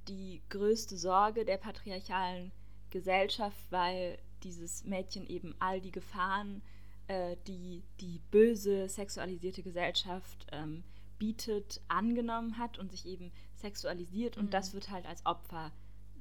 die 0.08 0.42
größte 0.50 0.98
Sorge 0.98 1.46
der 1.46 1.58
patriarchalen 1.58 2.51
Gesellschaft, 2.90 3.60
weil 3.70 4.18
dieses 4.44 4.84
Mädchen 4.86 5.25
eben 5.28 5.56
all 5.60 5.82
die 5.82 5.92
Gefahren, 5.92 6.62
äh, 7.08 7.38
die 7.48 7.84
die 8.00 8.20
böse 8.32 8.90
sexualisierte 8.90 9.63
Gesellschaft 9.63 10.48
ähm, 10.51 10.84
bietet, 11.20 11.82
angenommen 11.88 12.58
hat 12.58 12.80
und 12.80 12.92
sich 12.92 13.06
eben 13.06 13.32
sexualisiert. 13.56 14.38
Mhm. 14.38 14.44
Und 14.44 14.54
das 14.54 14.74
wird 14.74 14.90
halt 14.90 15.06
als 15.06 15.25
Opfer 15.25 15.72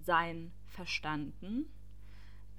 sein 0.03 0.53
verstanden 0.67 1.71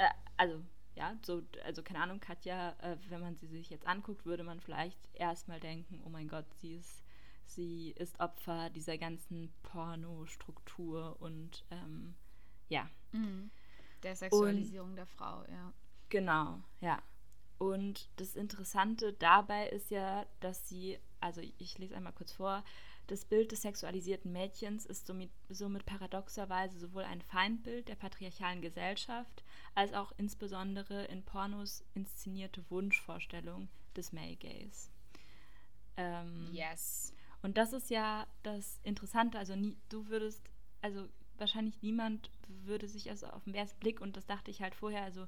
äh, 0.01 0.09
also 0.37 0.61
ja, 0.95 1.15
so, 1.21 1.41
also 1.63 1.83
keine 1.83 1.99
Ahnung, 1.99 2.19
Katja, 2.19 2.75
äh, 2.81 2.97
wenn 3.09 3.21
man 3.21 3.37
sie 3.37 3.47
sich 3.47 3.69
jetzt 3.69 3.87
anguckt, 3.87 4.25
würde 4.25 4.43
man 4.43 4.59
vielleicht 4.59 4.99
erstmal 5.13 5.59
denken, 5.59 6.01
oh 6.05 6.09
mein 6.09 6.27
Gott, 6.27 6.45
sie 6.55 6.75
ist, 6.75 7.03
sie 7.45 7.91
ist 7.91 8.19
Opfer 8.19 8.69
dieser 8.69 8.97
ganzen 8.97 9.53
Pornostruktur 9.63 11.15
und 11.19 11.65
ähm, 11.71 12.15
ja. 12.67 12.89
Mhm. 13.13 13.51
Der 14.03 14.15
Sexualisierung 14.15 14.91
und, 14.91 14.95
der 14.95 15.05
Frau, 15.05 15.43
ja. 15.49 15.73
Genau, 16.09 16.61
ja. 16.81 17.01
Und 17.57 18.09
das 18.19 18.35
Interessante 18.35 19.13
dabei 19.13 19.69
ist 19.69 19.91
ja, 19.91 20.25
dass 20.39 20.67
sie, 20.67 20.99
also 21.19 21.41
ich 21.41 21.77
lese 21.77 21.95
einmal 21.95 22.13
kurz 22.13 22.33
vor, 22.33 22.63
das 23.11 23.25
Bild 23.25 23.51
des 23.51 23.61
sexualisierten 23.61 24.31
Mädchens 24.31 24.85
ist 24.85 25.05
somit, 25.05 25.31
somit 25.49 25.85
paradoxerweise 25.85 26.79
sowohl 26.79 27.03
ein 27.03 27.21
Feindbild 27.21 27.89
der 27.89 27.95
patriarchalen 27.95 28.61
Gesellschaft 28.61 29.43
als 29.75 29.93
auch 29.93 30.13
insbesondere 30.17 31.03
in 31.05 31.21
Pornos 31.21 31.83
inszenierte 31.93 32.63
Wunschvorstellung 32.69 33.67
des 33.97 34.13
Male 34.13 34.37
Gaze. 34.37 34.89
Ähm, 35.97 36.51
yes. 36.53 37.13
Und 37.41 37.57
das 37.57 37.73
ist 37.73 37.89
ja 37.89 38.27
das 38.43 38.79
Interessante. 38.83 39.37
Also 39.37 39.57
nie, 39.57 39.77
du 39.89 40.07
würdest, 40.07 40.49
also 40.81 41.09
wahrscheinlich 41.37 41.81
niemand 41.81 42.31
würde 42.47 42.87
sich 42.87 43.09
also 43.09 43.27
auf 43.27 43.43
den 43.43 43.55
ersten 43.55 43.79
Blick, 43.81 43.99
und 43.99 44.15
das 44.15 44.25
dachte 44.25 44.51
ich 44.51 44.61
halt 44.61 44.73
vorher, 44.73 45.03
also 45.03 45.27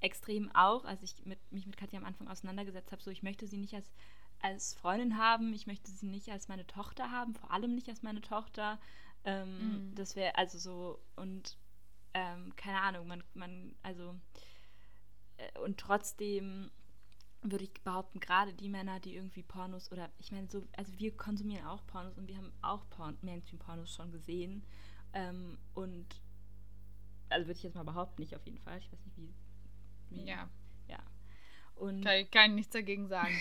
extrem 0.00 0.54
auch, 0.54 0.84
als 0.84 1.02
ich 1.02 1.24
mit, 1.24 1.38
mich 1.50 1.66
mit 1.66 1.78
Katja 1.78 1.98
am 1.98 2.04
Anfang 2.04 2.28
auseinandergesetzt 2.28 2.92
habe, 2.92 3.02
so 3.02 3.10
ich 3.10 3.22
möchte 3.22 3.46
sie 3.46 3.56
nicht 3.56 3.72
als 3.72 3.90
als 4.40 4.74
Freundin 4.74 5.18
haben. 5.18 5.52
Ich 5.52 5.66
möchte 5.66 5.90
sie 5.90 6.06
nicht 6.06 6.30
als 6.30 6.48
meine 6.48 6.66
Tochter 6.66 7.10
haben, 7.10 7.34
vor 7.34 7.50
allem 7.50 7.74
nicht 7.74 7.88
als 7.88 8.02
meine 8.02 8.20
Tochter. 8.20 8.78
Ähm, 9.24 9.90
mhm. 9.90 9.94
Das 9.94 10.16
wäre 10.16 10.36
also 10.36 10.58
so 10.58 11.00
und 11.16 11.56
ähm, 12.14 12.54
keine 12.56 12.80
Ahnung, 12.80 13.06
man, 13.06 13.22
man, 13.34 13.74
also 13.82 14.14
äh, 15.36 15.58
und 15.60 15.78
trotzdem 15.78 16.70
würde 17.42 17.64
ich 17.64 17.72
behaupten, 17.82 18.20
gerade 18.20 18.52
die 18.52 18.68
Männer, 18.68 18.98
die 19.00 19.14
irgendwie 19.14 19.42
Pornos 19.42 19.92
oder 19.92 20.10
ich 20.18 20.32
meine, 20.32 20.48
so, 20.48 20.66
also 20.76 20.98
wir 20.98 21.16
konsumieren 21.16 21.66
auch 21.66 21.86
Pornos 21.86 22.18
und 22.18 22.26
wir 22.26 22.36
haben 22.36 22.52
auch 22.62 22.88
Porn, 22.90 23.16
Mainstream-Pornos 23.22 23.94
schon 23.94 24.10
gesehen. 24.10 24.64
Ähm, 25.12 25.58
und 25.74 26.20
also 27.28 27.46
würde 27.46 27.58
ich 27.58 27.62
jetzt 27.62 27.74
mal 27.74 27.84
behaupten, 27.84 28.22
nicht 28.22 28.34
auf 28.34 28.44
jeden 28.44 28.58
Fall. 28.58 28.78
Ich 28.78 28.90
weiß 28.90 29.04
nicht, 29.04 29.16
wie. 29.16 29.34
wie 30.10 30.24
ja. 30.26 30.48
Und 31.78 32.04
kann, 32.04 32.30
kann 32.30 32.54
nichts 32.54 32.72
dagegen 32.72 33.08
sagen. 33.08 33.34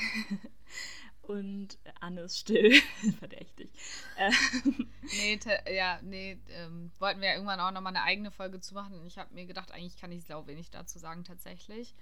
und 1.24 1.78
Anne 2.00 2.22
ist 2.22 2.38
still, 2.38 2.74
verdächtig. 3.20 3.70
Ähm. 4.18 4.34
nee, 5.02 5.40
ja, 5.70 6.00
nee, 6.02 6.38
ähm, 6.50 6.92
wollten 7.00 7.22
wir 7.22 7.30
ja 7.30 7.34
irgendwann 7.36 7.60
auch 7.60 7.72
nochmal 7.72 7.96
eine 7.96 8.06
eigene 8.06 8.32
Folge 8.32 8.60
zu 8.60 8.74
machen. 8.74 9.06
Ich 9.06 9.18
habe 9.18 9.34
mir 9.34 9.46
gedacht, 9.46 9.72
eigentlich 9.72 9.98
kann 9.98 10.12
ich 10.12 10.24
sau 10.26 10.48
wenig 10.48 10.70
dazu 10.72 11.00
sagen, 11.00 11.24
tatsächlich. 11.24 11.96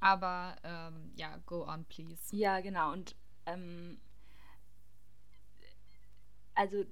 Aber 0.00 0.56
ähm, 0.64 1.12
ja, 1.16 1.36
go 1.46 1.66
on, 1.66 1.84
please. 1.84 2.34
Ja, 2.34 2.60
genau. 2.60 2.92
Und 2.92 3.16
ähm, 3.46 4.00
also 6.54 6.84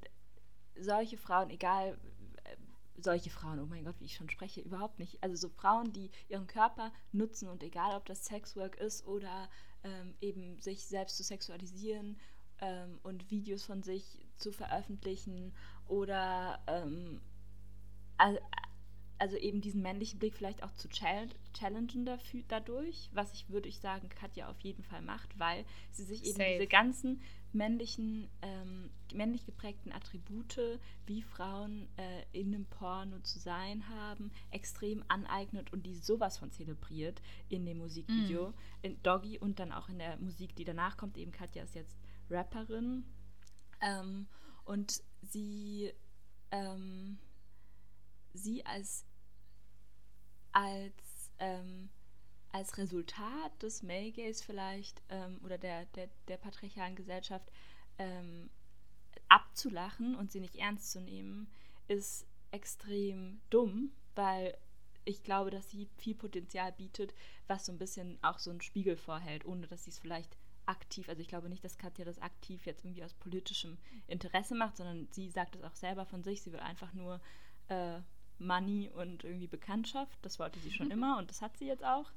solche 0.79 1.17
Frauen, 1.17 1.51
egal 1.51 1.99
solche 3.01 3.31
Frauen, 3.31 3.61
oh 3.61 3.67
mein 3.67 3.85
Gott, 3.85 3.97
wie 4.01 4.07
ich 4.07 4.15
schon 4.15 4.31
spreche, 4.31 4.61
überhaupt 4.61 4.99
nicht. 4.99 5.23
Also 5.23 5.37
so 5.37 5.49
Frauen, 5.49 5.93
die 5.93 6.11
ihren 6.29 6.47
Körper 6.47 6.93
nutzen 7.13 7.49
und 7.49 7.63
egal, 7.63 7.97
ob 7.97 8.07
das 8.07 8.25
Sexwork 8.25 8.77
ist 8.77 9.07
oder 9.07 9.49
ähm, 9.85 10.15
eben 10.21 10.61
sich 10.61 10.85
selbst 10.85 11.17
zu 11.17 11.23
sexualisieren 11.23 12.19
ähm, 12.61 12.99
und 13.03 13.31
Videos 13.31 13.65
von 13.65 13.83
sich 13.83 14.27
zu 14.37 14.53
veröffentlichen 14.53 15.53
oder 15.87 16.61
ähm, 16.67 17.21
also 19.19 19.37
eben 19.37 19.61
diesen 19.61 19.83
männlichen 19.83 20.19
Blick 20.19 20.35
vielleicht 20.35 20.63
auch 20.63 20.73
zu 20.75 20.89
challengen 20.89 22.05
dafür, 22.05 22.43
dadurch, 22.49 23.11
was 23.13 23.33
ich 23.33 23.49
würde 23.49 23.69
ich 23.69 23.79
sagen, 23.79 24.09
Katja 24.09 24.49
auf 24.49 24.61
jeden 24.61 24.83
Fall 24.83 25.03
macht, 25.03 25.39
weil 25.39 25.65
sie 25.91 26.05
sich 26.05 26.25
eben 26.25 26.37
Safe. 26.37 26.53
diese 26.55 26.67
ganzen 26.67 27.23
männlichen, 27.53 28.29
ähm, 28.43 28.91
männlich 29.13 29.47
geprägten 29.47 29.93
Attribute, 29.93 30.81
wie 31.07 31.23
Frauen 31.23 31.89
äh, 31.97 32.25
in 32.39 32.55
einem 32.55 32.67
Porno 32.67 33.19
zu 33.21 33.39
sein 33.39 33.89
haben, 33.89 34.31
extrem 34.51 35.03
aneignet 35.09 35.73
und 35.73 35.87
die 35.87 35.95
sowas 35.95 36.39
von 36.39 36.51
zelebriert 36.51 37.23
in 37.49 37.65
dem 37.65 37.79
Musikvideo, 37.79 38.51
mm. 38.51 38.55
in 38.83 39.03
Doggy 39.03 39.39
und 39.39 39.59
dann 39.59 39.73
auch 39.73 39.89
in 39.89 39.99
der 39.99 40.17
Musik, 40.19 40.55
die 40.57 40.65
danach 40.65 40.97
kommt. 40.97 41.17
Eben 41.17 41.33
Katja 41.33 41.63
ist 41.63 41.75
jetzt 41.75 41.97
Rapperin 42.31 43.05
ähm, 43.81 44.27
und 44.65 45.03
sie, 45.23 45.93
ähm, 46.51 47.19
sie 48.35 48.65
als, 48.67 49.07
als 50.53 51.31
ähm, 51.39 51.89
als 52.53 52.79
Resultat 52.79 53.63
des 53.63 53.83
Male 53.83 54.13
Gaze 54.13 54.43
vielleicht 54.45 55.03
ähm, 55.11 55.41
oder 55.45 55.59
der, 55.59 55.85
der, 55.87 56.09
der 56.29 56.37
patriarchalen 56.39 56.97
Gesellschaft 56.97 57.51
ähm, 57.99 58.51
abzulachen 59.29 60.15
und 60.15 60.33
sie 60.33 60.41
nicht 60.41 60.57
ernst 60.57 60.91
zu 60.91 61.01
nehmen, 61.01 61.51
ist 61.89 62.27
extrem 62.51 63.41
dumm, 63.51 63.93
weil 64.15 64.57
ich 65.05 65.23
glaube, 65.23 65.51
dass 65.51 65.71
sie 65.71 65.89
viel 65.97 66.15
Potenzial 66.15 66.73
bietet, 66.73 67.15
was 67.47 67.67
so 67.67 67.73
ein 67.73 67.79
bisschen 67.79 68.19
auch 68.23 68.39
so 68.39 68.51
einen 68.51 68.61
Spiegel 68.61 68.97
vorhält, 68.97 69.47
ohne 69.47 69.67
dass 69.67 69.85
sie 69.85 69.91
es 69.91 69.99
vielleicht 69.99 70.37
aktiv, 70.67 71.09
also 71.09 71.23
ich 71.23 71.29
glaube 71.29 71.49
nicht, 71.49 71.65
dass 71.65 71.79
Katja 71.79 72.05
das 72.05 72.19
aktiv 72.19 72.67
jetzt 72.67 72.85
irgendwie 72.85 73.05
aus 73.05 73.15
politischem 73.15 73.79
Interesse 74.07 74.55
macht, 74.55 74.77
sondern 74.77 75.09
sie 75.11 75.31
sagt 75.31 75.57
es 75.57 75.63
auch 75.63 75.75
selber 75.75 76.05
von 76.05 76.23
sich, 76.23 76.43
sie 76.43 76.53
will 76.53 76.61
einfach 76.61 76.93
nur 76.93 77.21
äh, 77.69 78.01
Money 78.39 78.91
und 78.91 79.25
irgendwie 79.25 79.47
Bekanntschaft. 79.47 80.19
Das 80.23 80.39
wollte 80.39 80.59
sie 80.61 80.71
schon 80.71 80.91
immer 80.91 81.19
und 81.19 81.31
das 81.31 81.43
hat 81.43 81.57
sie 81.57 81.67
jetzt 81.67 81.85
auch. 81.85 82.11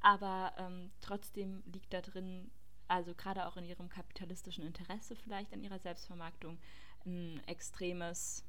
Aber 0.00 0.52
ähm, 0.58 0.90
trotzdem 1.00 1.62
liegt 1.66 1.92
da 1.92 2.00
drin, 2.00 2.50
also 2.88 3.14
gerade 3.14 3.46
auch 3.46 3.56
in 3.56 3.64
ihrem 3.64 3.88
kapitalistischen 3.88 4.64
Interesse 4.64 5.16
vielleicht 5.16 5.52
an 5.52 5.62
ihrer 5.62 5.78
Selbstvermarktung, 5.78 6.58
ein 7.04 7.40
extremes, 7.46 8.44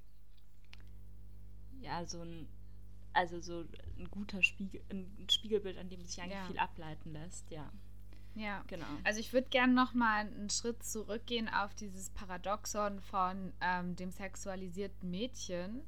ja, 1.79 2.05
so 2.05 2.21
ein, 2.21 2.47
also 3.13 3.39
so 3.39 3.65
ein 3.97 4.09
guter 4.11 4.43
Spiegel, 4.43 4.81
ein 4.89 5.27
Spiegelbild, 5.29 5.77
an 5.77 5.89
dem 5.89 6.03
sich 6.05 6.21
eigentlich 6.21 6.37
ja. 6.37 6.45
viel 6.47 6.59
ableiten 6.59 7.13
lässt, 7.13 7.49
ja. 7.51 7.71
Ja, 8.35 8.63
genau. 8.67 8.85
Also 9.03 9.19
ich 9.19 9.33
würde 9.33 9.49
gerne 9.49 9.73
noch 9.73 9.95
mal 9.95 10.27
einen 10.27 10.51
Schritt 10.51 10.83
zurückgehen 10.83 11.49
auf 11.49 11.73
dieses 11.73 12.11
Paradoxon 12.11 13.01
von 13.01 13.51
ähm, 13.61 13.95
dem 13.95 14.11
sexualisierten 14.11 15.09
Mädchen, 15.09 15.81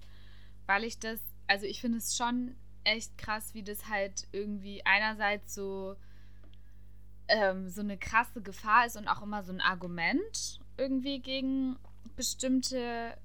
weil 0.70 0.84
ich 0.84 1.00
das, 1.00 1.20
also 1.48 1.66
ich 1.66 1.82
finde 1.82 1.98
es 1.98 2.16
schon 2.16 2.56
echt 2.84 3.18
krass, 3.18 3.56
wie 3.56 3.64
das 3.64 3.90
halt 3.90 4.28
irgendwie 4.32 4.86
einerseits 4.86 5.56
so, 5.56 5.96
ähm, 7.28 7.70
so 7.70 7.82
eine 7.82 7.98
krasse 7.98 8.44
Gefahr 8.44 8.86
ist 8.86 8.96
und 8.96 9.08
auch 9.08 9.24
immer 9.24 9.42
so 9.42 9.52
ein 9.52 9.62
Argument 9.62 10.60
irgendwie 10.78 11.22
gegen 11.22 11.76
bestimmte 12.16 13.18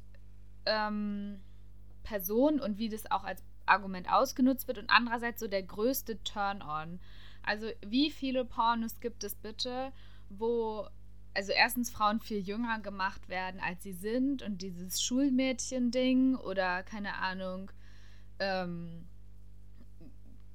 ähm, 0.65 1.39
Personen 2.03 2.61
und 2.61 2.79
wie 2.79 2.89
das 2.89 3.11
auch 3.11 3.25
als 3.25 3.43
Argument 3.67 4.11
ausgenutzt 4.11 4.67
wird 4.67 4.79
und 4.79 4.89
andererseits 4.89 5.41
so 5.41 5.47
der 5.47 5.65
größte 5.65 6.25
Turn-on. 6.25 6.99
Also 7.43 7.67
wie 7.87 8.11
viele 8.11 8.47
Pornos 8.47 9.01
gibt 9.01 9.23
es 9.23 9.35
bitte, 9.35 9.93
wo 10.31 10.89
also 11.35 11.53
erstens 11.53 11.91
Frauen 11.91 12.21
viel 12.21 12.39
jünger 12.39 12.79
gemacht 12.81 13.29
werden, 13.29 13.61
als 13.61 13.83
sie 13.83 13.93
sind 13.93 14.43
und 14.43 14.63
dieses 14.63 15.03
Schulmädchen-Ding 15.03 16.37
oder 16.37 16.83
keine 16.83 17.17
Ahnung, 17.17 17.71
ähm, 18.39 19.07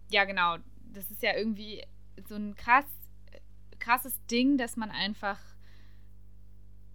ja 0.10 0.26
genau, 0.26 0.58
das 0.94 1.12
ist 1.12 1.22
ja 1.22 1.36
irgendwie 1.36 1.84
so 2.28 2.36
ein 2.36 2.56
krass, 2.56 2.86
krasses 3.80 4.20
Ding, 4.28 4.58
dass 4.58 4.78
man 4.78 4.92
einfach 4.92 5.40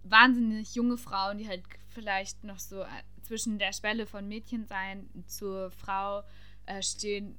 wahnsinnig 0.03 0.75
junge 0.75 0.97
Frauen, 0.97 1.37
die 1.37 1.47
halt 1.47 1.63
vielleicht 1.89 2.43
noch 2.43 2.59
so 2.59 2.81
äh, 2.81 2.87
zwischen 3.23 3.57
der 3.57 3.73
Schwelle 3.73 4.05
von 4.05 4.27
Mädchen 4.27 4.65
sein 4.65 5.09
zur 5.25 5.71
Frau 5.71 6.23
äh, 6.65 6.81
stehen, 6.81 7.37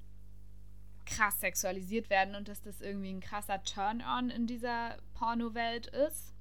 krass 1.05 1.41
sexualisiert 1.41 2.11
werden 2.11 2.35
und 2.35 2.49
dass 2.49 2.63
das 2.63 2.81
irgendwie 2.81 3.11
ein 3.11 3.21
krasser 3.21 3.63
Turn-on 3.63 4.31
in 4.31 4.47
dieser 4.47 4.97
Pornowelt 5.15 5.87
ist. 5.87 6.36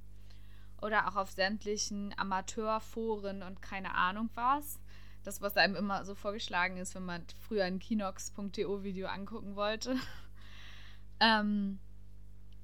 Oder 0.81 1.07
auch 1.07 1.15
auf 1.15 1.31
sämtlichen 1.31 2.13
Amateurforen 2.17 3.43
und 3.43 3.61
keine 3.61 3.95
Ahnung 3.95 4.29
was. 4.35 4.79
Das, 5.23 5.41
was 5.41 5.57
einem 5.57 5.75
immer 5.75 6.05
so 6.05 6.13
vorgeschlagen 6.13 6.77
ist, 6.77 6.93
wenn 6.93 7.05
man 7.05 7.25
früher 7.47 7.65
ein 7.65 7.79
Kinox.to-Video 7.79 9.07
angucken 9.07 9.55
wollte. 9.55 9.95
ähm, 11.19 11.79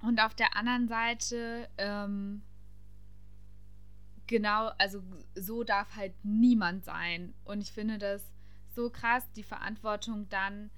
und 0.02 0.20
auf 0.20 0.36
der 0.36 0.56
anderen 0.56 0.88
Seite, 0.88 1.70
ähm, 1.78 2.44
genau, 4.28 4.72
also 4.78 5.02
so 5.36 5.64
darf 5.64 5.96
halt 5.96 6.14
niemand 6.24 6.86
sein. 6.86 7.34
Und 7.44 7.62
ich 7.62 7.72
finde 7.72 7.98
das 7.98 8.24
so 8.70 8.90
krass, 8.90 9.30
die 9.34 9.44
Verantwortung 9.44 10.30
dann 10.30 10.70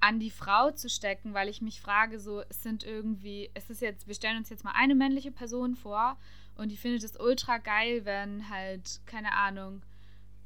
an 0.00 0.20
die 0.20 0.30
Frau 0.30 0.70
zu 0.70 0.88
stecken, 0.88 1.34
weil 1.34 1.48
ich 1.48 1.60
mich 1.60 1.80
frage, 1.80 2.20
so, 2.20 2.42
es 2.48 2.62
sind 2.62 2.84
irgendwie, 2.84 3.50
es 3.54 3.70
ist 3.70 3.82
jetzt, 3.82 4.06
wir 4.06 4.14
stellen 4.14 4.38
uns 4.38 4.50
jetzt 4.50 4.64
mal 4.64 4.74
eine 4.74 4.94
männliche 4.94 5.32
Person 5.32 5.74
vor 5.74 6.16
und 6.54 6.72
ich 6.72 6.80
finde 6.80 6.98
das 6.98 7.18
ultra 7.18 7.58
geil, 7.58 8.04
wenn 8.04 8.48
halt, 8.48 9.00
keine 9.06 9.32
Ahnung, 9.32 9.82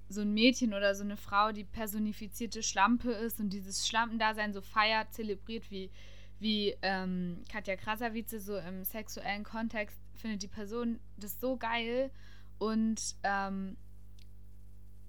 so 0.09 0.23
ein 0.23 0.35
Mädchen 0.35 0.75
oder 0.75 0.95
so 0.95 1.05
eine 1.05 1.17
Frau 1.17 1.53
die 1.53 1.65
personifizierte 1.65 2.63
Schlampe 2.63 3.13
ist 3.13 3.41
und 3.41 3.51
dieses 3.51 3.87
Schlampendasein 3.87 4.53
so 4.53 4.61
feiert, 4.61 5.13
zelebriert, 5.13 5.71
wie, 5.71 5.91
wie 6.39 6.77
ähm, 6.83 7.43
Katja 7.51 7.77
Krasavice 7.77 8.45
so 8.45 8.57
im 8.59 8.85
sexuellen 8.85 9.45
Kontext 9.45 9.99
findet 10.15 10.43
die 10.43 10.49
Person 10.49 11.01
das 11.17 11.41
so 11.41 11.57
geil 11.57 12.11
und 12.59 13.17
ähm, 13.23 13.77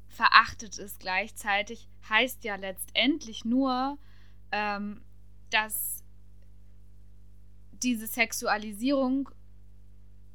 verachtet 0.08 0.78
es 0.78 1.00
gleichzeitig, 1.00 1.88
heißt 2.08 2.44
ja 2.44 2.56
letztendlich 2.56 3.46
nur, 3.46 3.98
ähm, 4.54 5.02
dass 5.50 6.04
diese 7.72 8.08
Sexualisierung 8.08 9.30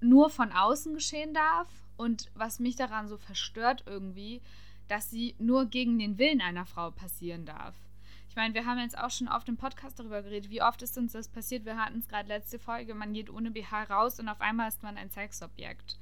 nur 0.01 0.29
von 0.29 0.53
außen 0.53 0.93
geschehen 0.93 1.33
darf 1.33 1.69
und 1.97 2.31
was 2.35 2.59
mich 2.59 2.77
daran 2.77 3.09
so 3.09 3.17
verstört 3.17 3.85
irgendwie, 3.87 4.43
dass 4.89 5.11
sie 5.11 5.35
nur 5.39 5.67
gegen 5.67 5.99
den 5.99 6.19
Willen 6.19 6.41
einer 6.41 6.67
Frau 6.67 6.91
passieren 6.91 7.47
darf. 7.47 7.77
Ich 8.29 8.37
meine, 8.37 8.55
wir 8.55 8.67
haben 8.67 8.79
jetzt 8.79 8.99
auch 8.99 9.11
schon 9.11 9.29
auf 9.29 9.45
dem 9.45 9.57
Podcast 9.57 9.99
darüber 9.99 10.23
geredet, 10.23 10.51
wie 10.51 10.63
oft 10.63 10.83
ist 10.83 10.99
uns 10.99 11.13
das 11.13 11.29
passiert. 11.29 11.65
Wir 11.65 11.77
hatten 11.77 11.99
es 11.99 12.09
gerade 12.09 12.29
letzte 12.29 12.59
Folge, 12.59 12.95
man 12.95 13.13
geht 13.13 13.31
ohne 13.31 13.51
BH 13.51 13.85
raus 13.85 14.21
und 14.21 14.29
auf 14.29 14.41
einmal 14.41 14.69
ist 14.69 14.83
man 14.83 14.97
ein 14.97 15.11
Sexobjekt. 15.11 15.99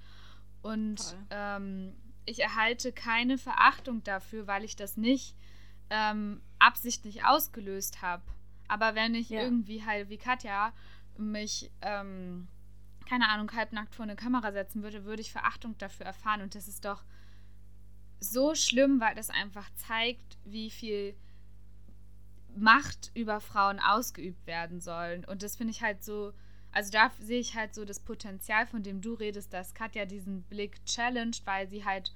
Und 0.62 1.16
ähm, 1.30 1.94
ich 2.25 2.40
erhalte 2.42 2.92
keine 2.92 3.38
Verachtung 3.38 4.02
dafür, 4.04 4.46
weil 4.46 4.64
ich 4.64 4.75
das 4.75 4.96
nicht 4.96 5.37
ähm, 5.90 6.40
absichtlich 6.59 7.25
ausgelöst 7.25 8.02
habe. 8.02 8.23
Aber 8.69 8.95
wenn 8.95 9.14
ich 9.14 9.31
ja. 9.31 9.43
irgendwie 9.43 9.85
halt 9.85 10.09
wie 10.09 10.19
Katja 10.19 10.73
mich, 11.16 11.71
ähm, 11.83 12.49
keine 13.09 13.28
Ahnung, 13.28 13.52
halbnackt 13.52 13.95
vor 13.95 14.05
eine 14.05 14.16
Kamera 14.16 14.52
setzen 14.52 14.83
würde, 14.83 15.05
würde 15.05 15.23
ich 15.23 15.33
Verachtung 15.33 15.76
dafür 15.78 16.07
erfahren. 16.07 16.43
Und 16.43 16.55
das 16.55 16.69
ist 16.69 16.85
doch 16.85 17.05
so 18.19 18.55
schlimm, 18.55 19.00
weil 19.00 19.14
das 19.14 19.31
einfach 19.31 19.69
zeigt, 19.75 20.38
wie 20.45 20.71
viel 20.71 21.16
Macht 22.57 23.11
über 23.14 23.40
Frauen 23.40 23.78
ausgeübt 23.81 24.47
werden 24.47 24.81
sollen. 24.81 25.25
Und 25.25 25.43
das 25.43 25.57
finde 25.57 25.73
ich 25.73 25.83
halt 25.83 26.02
so, 26.02 26.33
also 26.73 26.90
da 26.90 27.11
sehe 27.20 27.40
ich 27.40 27.55
halt 27.55 27.75
so 27.75 27.85
das 27.85 28.01
Potenzial, 28.01 28.66
von 28.66 28.83
dem 28.83 29.01
du 29.01 29.14
redest, 29.14 29.53
dass 29.53 29.75
Katja 29.75 30.07
diesen 30.07 30.42
Blick 30.44 30.85
challenged, 30.87 31.46
weil 31.46 31.68
sie 31.68 31.85
halt 31.85 32.12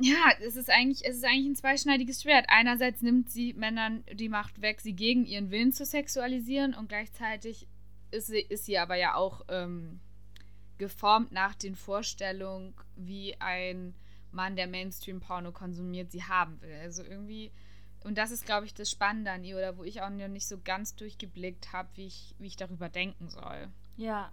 ja, 0.00 0.32
es 0.44 0.56
ist 0.56 0.70
eigentlich, 0.70 1.04
es 1.04 1.16
ist 1.16 1.24
eigentlich 1.24 1.46
ein 1.46 1.56
zweischneidiges 1.56 2.22
Schwert. 2.22 2.46
Einerseits 2.48 3.02
nimmt 3.02 3.30
sie 3.30 3.52
Männern 3.54 4.04
die 4.12 4.28
Macht 4.28 4.60
weg, 4.62 4.80
sie 4.80 4.94
gegen 4.94 5.26
ihren 5.26 5.50
Willen 5.50 5.72
zu 5.72 5.84
sexualisieren 5.84 6.74
und 6.74 6.88
gleichzeitig 6.88 7.66
ist 8.10 8.28
sie, 8.28 8.40
ist 8.40 8.64
sie 8.64 8.78
aber 8.78 8.96
ja 8.96 9.14
auch 9.14 9.44
ähm, 9.48 10.00
geformt 10.78 11.32
nach 11.32 11.54
den 11.54 11.74
Vorstellungen, 11.74 12.74
wie 12.96 13.38
ein 13.40 13.94
Mann, 14.30 14.56
der 14.56 14.66
Mainstream-Porno 14.66 15.52
konsumiert, 15.52 16.12
sie 16.12 16.22
haben 16.22 16.60
will. 16.60 16.76
Also 16.80 17.02
irgendwie, 17.02 17.50
und 18.04 18.18
das 18.18 18.30
ist, 18.30 18.46
glaube 18.46 18.66
ich, 18.66 18.74
das 18.74 18.90
Spannende 18.90 19.32
an 19.32 19.44
ihr, 19.44 19.56
oder 19.56 19.76
wo 19.76 19.84
ich 19.84 20.00
auch 20.02 20.10
noch 20.10 20.28
nicht 20.28 20.46
so 20.46 20.58
ganz 20.62 20.94
durchgeblickt 20.94 21.72
habe, 21.72 21.88
wie 21.94 22.06
ich, 22.06 22.34
wie 22.38 22.46
ich 22.46 22.56
darüber 22.56 22.88
denken 22.88 23.28
soll. 23.28 23.68
Ja, 23.96 24.30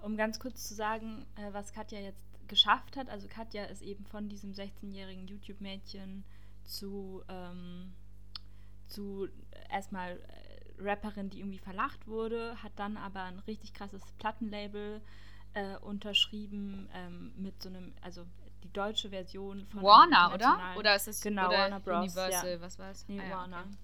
um 0.00 0.16
ganz 0.16 0.38
kurz 0.38 0.68
zu 0.68 0.74
sagen, 0.74 1.26
äh, 1.36 1.52
was 1.52 1.72
Katja 1.72 1.98
jetzt 2.00 2.31
geschafft 2.48 2.96
hat. 2.96 3.08
Also 3.08 3.28
Katja 3.28 3.64
ist 3.64 3.82
eben 3.82 4.04
von 4.06 4.28
diesem 4.28 4.52
16-jährigen 4.52 5.26
YouTube-Mädchen 5.26 6.24
zu, 6.64 7.22
ähm, 7.28 7.92
zu 8.86 9.28
erstmal 9.70 10.18
äh, 10.18 10.82
Rapperin, 10.82 11.30
die 11.30 11.40
irgendwie 11.40 11.58
verlacht 11.58 12.06
wurde, 12.06 12.62
hat 12.62 12.72
dann 12.76 12.96
aber 12.96 13.22
ein 13.22 13.38
richtig 13.40 13.74
krasses 13.74 14.02
Plattenlabel 14.18 15.00
äh, 15.54 15.76
unterschrieben 15.78 16.88
ähm, 16.94 17.32
mit 17.36 17.62
so 17.62 17.68
einem, 17.68 17.94
also 18.00 18.24
die 18.62 18.72
deutsche 18.72 19.10
Version 19.10 19.66
von 19.66 19.82
Warner, 19.82 20.32
oder? 20.34 20.74
Oder 20.76 20.96
ist 20.96 21.08
es 21.08 21.20
genau, 21.20 21.50
Warner 21.50 21.80
Bros. 21.80 21.98
Universal, 21.98 22.52
ja. 22.52 22.60
was 22.60 22.78
war 22.78 22.90
es? 22.90 23.06
Nee, 23.08 23.20
ah, 23.20 23.24
ja, 23.24 23.36
Warner. 23.36 23.60
Okay. 23.60 23.76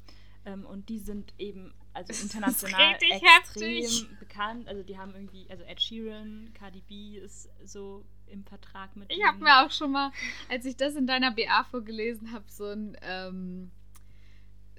Ähm, 0.44 0.64
und 0.66 0.88
die 0.88 0.98
sind 0.98 1.34
eben 1.38 1.74
also 1.92 2.12
international 2.22 2.94
extrem 2.94 3.20
heftig. 3.20 4.18
bekannt. 4.18 4.68
Also 4.68 4.82
die 4.82 4.96
haben 4.96 5.14
irgendwie, 5.14 5.50
also 5.50 5.64
Ed 5.64 5.80
Sheeran, 5.80 6.52
Cardi 6.54 6.80
B 6.82 7.18
ist 7.18 7.50
so 7.64 8.04
im 8.30 8.44
Vertrag 8.44 8.94
mit. 8.96 9.10
Ich 9.12 9.24
habe 9.24 9.42
mir 9.42 9.64
auch 9.64 9.70
schon 9.70 9.92
mal, 9.92 10.12
als 10.48 10.64
ich 10.64 10.76
das 10.76 10.94
in 10.94 11.06
deiner 11.06 11.30
BA 11.30 11.64
vorgelesen 11.64 12.32
habe, 12.32 12.44
so 12.48 12.66
ein 12.66 12.96
ähm, 13.02 13.70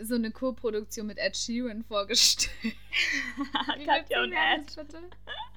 so 0.01 0.15
eine 0.15 0.31
Co-Produktion 0.31 1.07
mit 1.07 1.17
Ed 1.17 1.35
Sheeran 1.35 1.83
vorgestellt. 1.83 2.53
Katja 3.85 4.23
und 4.23 4.33
Ed. 4.33 4.75
Bitte? 4.75 4.97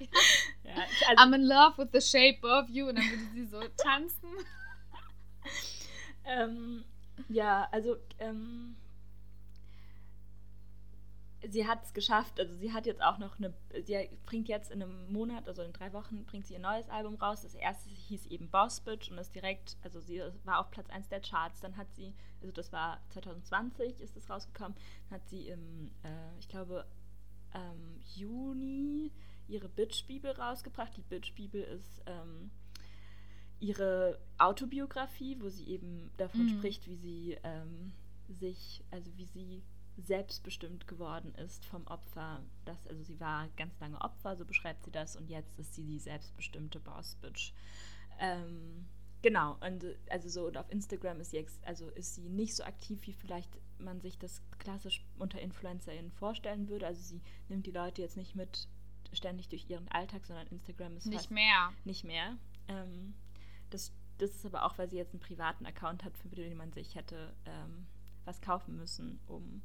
ja, 0.64 0.74
also 1.08 1.22
I'm 1.22 1.34
in 1.34 1.46
love 1.46 1.78
with 1.78 1.88
the 1.92 2.00
shape 2.00 2.44
of 2.46 2.68
you 2.68 2.88
und 2.88 2.96
dann 2.96 3.08
würde 3.08 3.24
sie 3.34 3.44
so 3.46 3.60
tanzen. 3.76 4.28
ähm, 6.24 6.84
ja, 7.28 7.68
also 7.70 7.96
ähm, 8.18 8.76
sie 11.48 11.66
hat 11.66 11.84
es 11.84 11.92
geschafft. 11.92 12.38
Also 12.38 12.54
sie 12.56 12.72
hat 12.72 12.86
jetzt 12.86 13.02
auch 13.02 13.18
noch 13.18 13.38
eine, 13.38 13.52
sie 13.82 14.08
bringt 14.26 14.48
jetzt 14.48 14.70
in 14.70 14.82
einem 14.82 15.12
Monat, 15.12 15.48
also 15.48 15.62
in 15.62 15.72
drei 15.72 15.92
Wochen, 15.92 16.24
bringt 16.24 16.46
sie 16.46 16.54
ihr 16.54 16.60
neues 16.60 16.88
Album 16.88 17.16
raus. 17.16 17.42
Das 17.42 17.54
erste 17.54 17.90
hieß 17.90 18.26
eben 18.26 18.48
Boss 18.50 18.80
Bitch 18.80 19.10
und 19.10 19.18
ist 19.18 19.34
direkt, 19.34 19.76
also 19.82 20.00
sie 20.00 20.22
war 20.44 20.60
auf 20.60 20.70
Platz 20.70 20.88
1 20.90 21.08
der 21.08 21.20
Charts. 21.20 21.60
Dann 21.60 21.76
hat 21.76 21.92
sie, 21.94 22.14
also 22.40 22.52
das 22.52 22.72
war 22.72 23.00
2020 23.10 24.00
ist 24.00 24.16
das 24.16 24.30
rausgekommen, 24.30 24.76
dann 25.08 25.20
hat 25.20 25.28
sie 25.28 25.48
im, 25.48 25.90
äh, 26.02 26.38
ich 26.38 26.48
glaube, 26.48 26.86
ähm, 27.54 28.00
Juni 28.14 29.12
ihre 29.48 29.68
Bitch-Bibel 29.68 30.30
rausgebracht. 30.32 30.96
Die 30.96 31.02
Bitch-Bibel 31.02 31.62
ist 31.62 32.02
ähm, 32.06 32.50
ihre 33.60 34.18
Autobiografie, 34.38 35.36
wo 35.40 35.48
sie 35.48 35.68
eben 35.68 36.10
davon 36.16 36.44
mhm. 36.44 36.48
spricht, 36.50 36.86
wie 36.86 36.96
sie 36.96 37.38
ähm, 37.42 37.92
sich, 38.28 38.82
also 38.90 39.10
wie 39.16 39.26
sie 39.26 39.62
selbstbestimmt 39.98 40.86
geworden 40.88 41.34
ist 41.34 41.64
vom 41.66 41.86
Opfer. 41.86 42.42
Das, 42.64 42.86
also 42.86 43.02
sie 43.02 43.20
war 43.20 43.48
ganz 43.56 43.78
lange 43.80 44.00
Opfer, 44.00 44.36
so 44.36 44.44
beschreibt 44.44 44.84
sie 44.84 44.90
das, 44.90 45.16
und 45.16 45.28
jetzt 45.28 45.58
ist 45.58 45.74
sie 45.74 45.84
die 45.84 45.98
selbstbestimmte 45.98 46.80
Boss-Bitch. 46.80 47.52
Ähm, 48.18 48.86
genau, 49.20 49.58
und 49.60 49.84
also 50.10 50.28
so 50.28 50.46
und 50.46 50.56
auf 50.56 50.70
Instagram 50.70 51.20
ist 51.20 51.30
sie, 51.30 51.46
also 51.62 51.88
ist 51.90 52.14
sie 52.14 52.28
nicht 52.28 52.54
so 52.54 52.64
aktiv, 52.64 53.06
wie 53.06 53.12
vielleicht 53.12 53.50
man 53.78 54.00
sich 54.00 54.18
das 54.18 54.40
klassisch 54.58 55.04
unter 55.18 55.40
InfluencerInnen 55.40 56.12
vorstellen 56.12 56.68
würde. 56.68 56.86
Also 56.86 57.02
sie 57.02 57.20
nimmt 57.48 57.66
die 57.66 57.72
Leute 57.72 58.02
jetzt 58.02 58.16
nicht 58.16 58.34
mit 58.34 58.68
ständig 59.12 59.48
durch 59.48 59.68
ihren 59.68 59.88
Alltag, 59.88 60.24
sondern 60.24 60.46
Instagram 60.46 60.96
ist 60.96 61.06
nicht 61.06 61.30
mehr. 61.30 61.72
Nicht 61.84 62.04
mehr. 62.04 62.38
Ähm, 62.68 63.14
das, 63.70 63.92
das 64.18 64.30
ist 64.30 64.46
aber 64.46 64.64
auch, 64.64 64.78
weil 64.78 64.88
sie 64.88 64.96
jetzt 64.96 65.12
einen 65.12 65.20
privaten 65.20 65.66
Account 65.66 66.04
hat, 66.04 66.16
für 66.16 66.28
den 66.28 66.56
man 66.56 66.72
sich 66.72 66.94
hätte 66.94 67.34
ähm, 67.44 67.86
was 68.24 68.40
kaufen 68.40 68.76
müssen, 68.76 69.20
um 69.26 69.62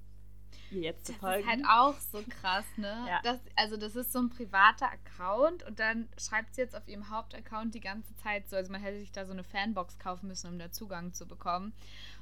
ihr 0.71 0.81
jetzt 0.81 1.05
zu 1.05 1.13
folgen. 1.13 1.45
Das 1.45 1.57
ist 1.57 1.67
halt 1.67 1.79
auch 1.79 1.99
so 1.99 2.23
krass, 2.29 2.65
ne? 2.77 3.05
ja. 3.07 3.19
das, 3.23 3.39
also 3.55 3.77
das 3.77 3.95
ist 3.95 4.11
so 4.11 4.19
ein 4.19 4.29
privater 4.29 4.89
Account 4.91 5.63
und 5.63 5.79
dann 5.79 6.09
schreibt 6.17 6.55
sie 6.55 6.61
jetzt 6.61 6.75
auf 6.75 6.87
ihrem 6.87 7.09
Hauptaccount 7.09 7.73
die 7.73 7.79
ganze 7.79 8.15
Zeit 8.17 8.49
so, 8.49 8.55
also 8.55 8.71
man 8.71 8.81
hätte 8.81 8.99
sich 8.99 9.11
da 9.11 9.25
so 9.25 9.33
eine 9.33 9.43
Fanbox 9.43 9.99
kaufen 9.99 10.27
müssen, 10.27 10.47
um 10.47 10.59
da 10.59 10.71
Zugang 10.71 11.13
zu 11.13 11.27
bekommen. 11.27 11.73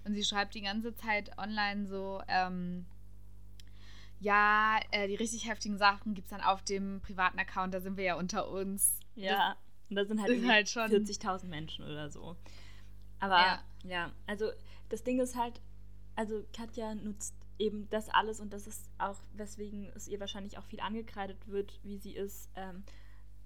Und 0.04 0.14
sie 0.14 0.24
schreibt 0.24 0.54
die 0.56 0.62
ganze 0.62 0.96
Zeit 0.96 1.38
online 1.38 1.88
so, 1.88 2.22
ähm, 2.28 2.86
ja, 4.20 4.80
äh, 4.92 5.08
die 5.08 5.16
richtig 5.16 5.48
heftigen 5.48 5.78
Sachen 5.78 6.14
gibt 6.14 6.28
es 6.28 6.32
dann 6.32 6.42
auf 6.42 6.62
dem 6.64 7.02
privaten 7.02 7.40
Account, 7.40 7.74
da 7.74 7.82
sind 7.82 7.98
wir 7.98 8.04
ja 8.04 8.16
unter 8.16 8.50
uns. 8.50 9.00
Ja, 9.16 9.56
und 9.90 9.96
da 9.96 10.06
sind 10.06 10.22
halt, 10.22 10.46
halt 10.48 10.68
40.000 10.68 11.46
Menschen 11.46 11.86
oder 11.86 12.10
so. 12.10 12.36
Aber 13.20 13.38
ja. 13.38 13.64
ja, 13.84 14.12
also 14.28 14.52
das 14.90 15.04
Ding 15.04 15.20
ist 15.20 15.36
halt, 15.36 15.62
also 16.16 16.44
Katja 16.54 16.96
nutzt 16.96 17.36
eben 17.58 17.90
das 17.90 18.10
alles 18.10 18.40
und 18.40 18.54
das 18.54 18.68
ist 18.68 18.90
auch, 18.98 19.18
weswegen 19.34 19.92
es 19.96 20.08
ihr 20.08 20.20
wahrscheinlich 20.20 20.58
auch 20.58 20.66
viel 20.66 20.80
angekreidet 20.80 21.48
wird, 21.48 21.80
wie 21.84 21.98
sie 21.98 22.16
ist, 22.16 22.50
ähm, 22.56 22.84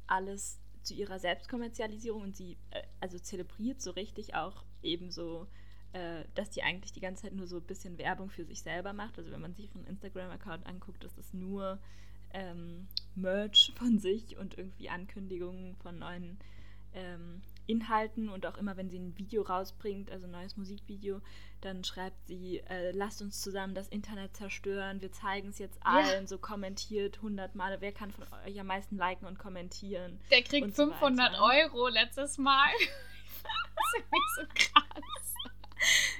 alles 0.07 0.59
zu 0.81 0.93
ihrer 0.93 1.19
Selbstkommerzialisierung 1.19 2.21
und 2.21 2.35
sie 2.35 2.57
äh, 2.71 2.81
also 2.99 3.19
zelebriert 3.19 3.81
so 3.81 3.91
richtig 3.91 4.35
auch 4.35 4.63
eben 4.81 5.11
so, 5.11 5.47
äh, 5.93 6.23
dass 6.35 6.49
die 6.49 6.63
eigentlich 6.63 6.93
die 6.93 7.01
ganze 7.01 7.23
Zeit 7.23 7.33
nur 7.33 7.47
so 7.47 7.57
ein 7.57 7.63
bisschen 7.63 7.97
Werbung 7.97 8.29
für 8.29 8.45
sich 8.45 8.61
selber 8.61 8.93
macht. 8.93 9.17
Also 9.17 9.31
wenn 9.31 9.41
man 9.41 9.53
sich 9.53 9.67
ihren 9.67 9.85
Instagram-Account 9.85 10.65
anguckt, 10.65 11.03
ist 11.03 11.17
das 11.17 11.33
nur 11.33 11.79
ähm, 12.31 12.87
Merch 13.15 13.73
von 13.75 13.99
sich 13.99 14.37
und 14.37 14.57
irgendwie 14.57 14.89
Ankündigungen 14.89 15.75
von 15.77 15.99
neuen 15.99 16.37
ähm, 16.93 17.41
Inhalten 17.69 18.29
und 18.29 18.45
auch 18.45 18.57
immer, 18.57 18.75
wenn 18.77 18.89
sie 18.89 18.97
ein 18.97 19.17
Video 19.17 19.43
rausbringt, 19.43 20.11
also 20.11 20.25
ein 20.25 20.31
neues 20.31 20.57
Musikvideo, 20.57 21.21
dann 21.61 21.83
schreibt 21.83 22.25
sie, 22.27 22.59
äh, 22.67 22.91
lasst 22.91 23.21
uns 23.21 23.41
zusammen 23.41 23.75
das 23.75 23.87
Internet 23.89 24.35
zerstören, 24.35 25.01
wir 25.01 25.11
zeigen 25.11 25.49
es 25.49 25.59
jetzt 25.59 25.77
allen, 25.85 26.21
ja. 26.21 26.27
so 26.27 26.37
kommentiert 26.37 27.17
100 27.17 27.55
Male, 27.55 27.77
wer 27.79 27.91
kann 27.91 28.11
von 28.11 28.25
euch 28.45 28.59
am 28.59 28.67
meisten 28.67 28.97
liken 28.97 29.27
und 29.27 29.37
kommentieren. 29.37 30.19
Der 30.31 30.41
kriegt 30.41 30.75
so 30.75 30.87
500 30.87 31.33
weiter. 31.33 31.43
Euro 31.43 31.87
letztes 31.89 32.37
Mal. 32.37 32.69
das 32.79 34.01
ist 34.01 34.11
nicht 34.11 34.35
so 34.35 34.71
krass. 34.71 35.03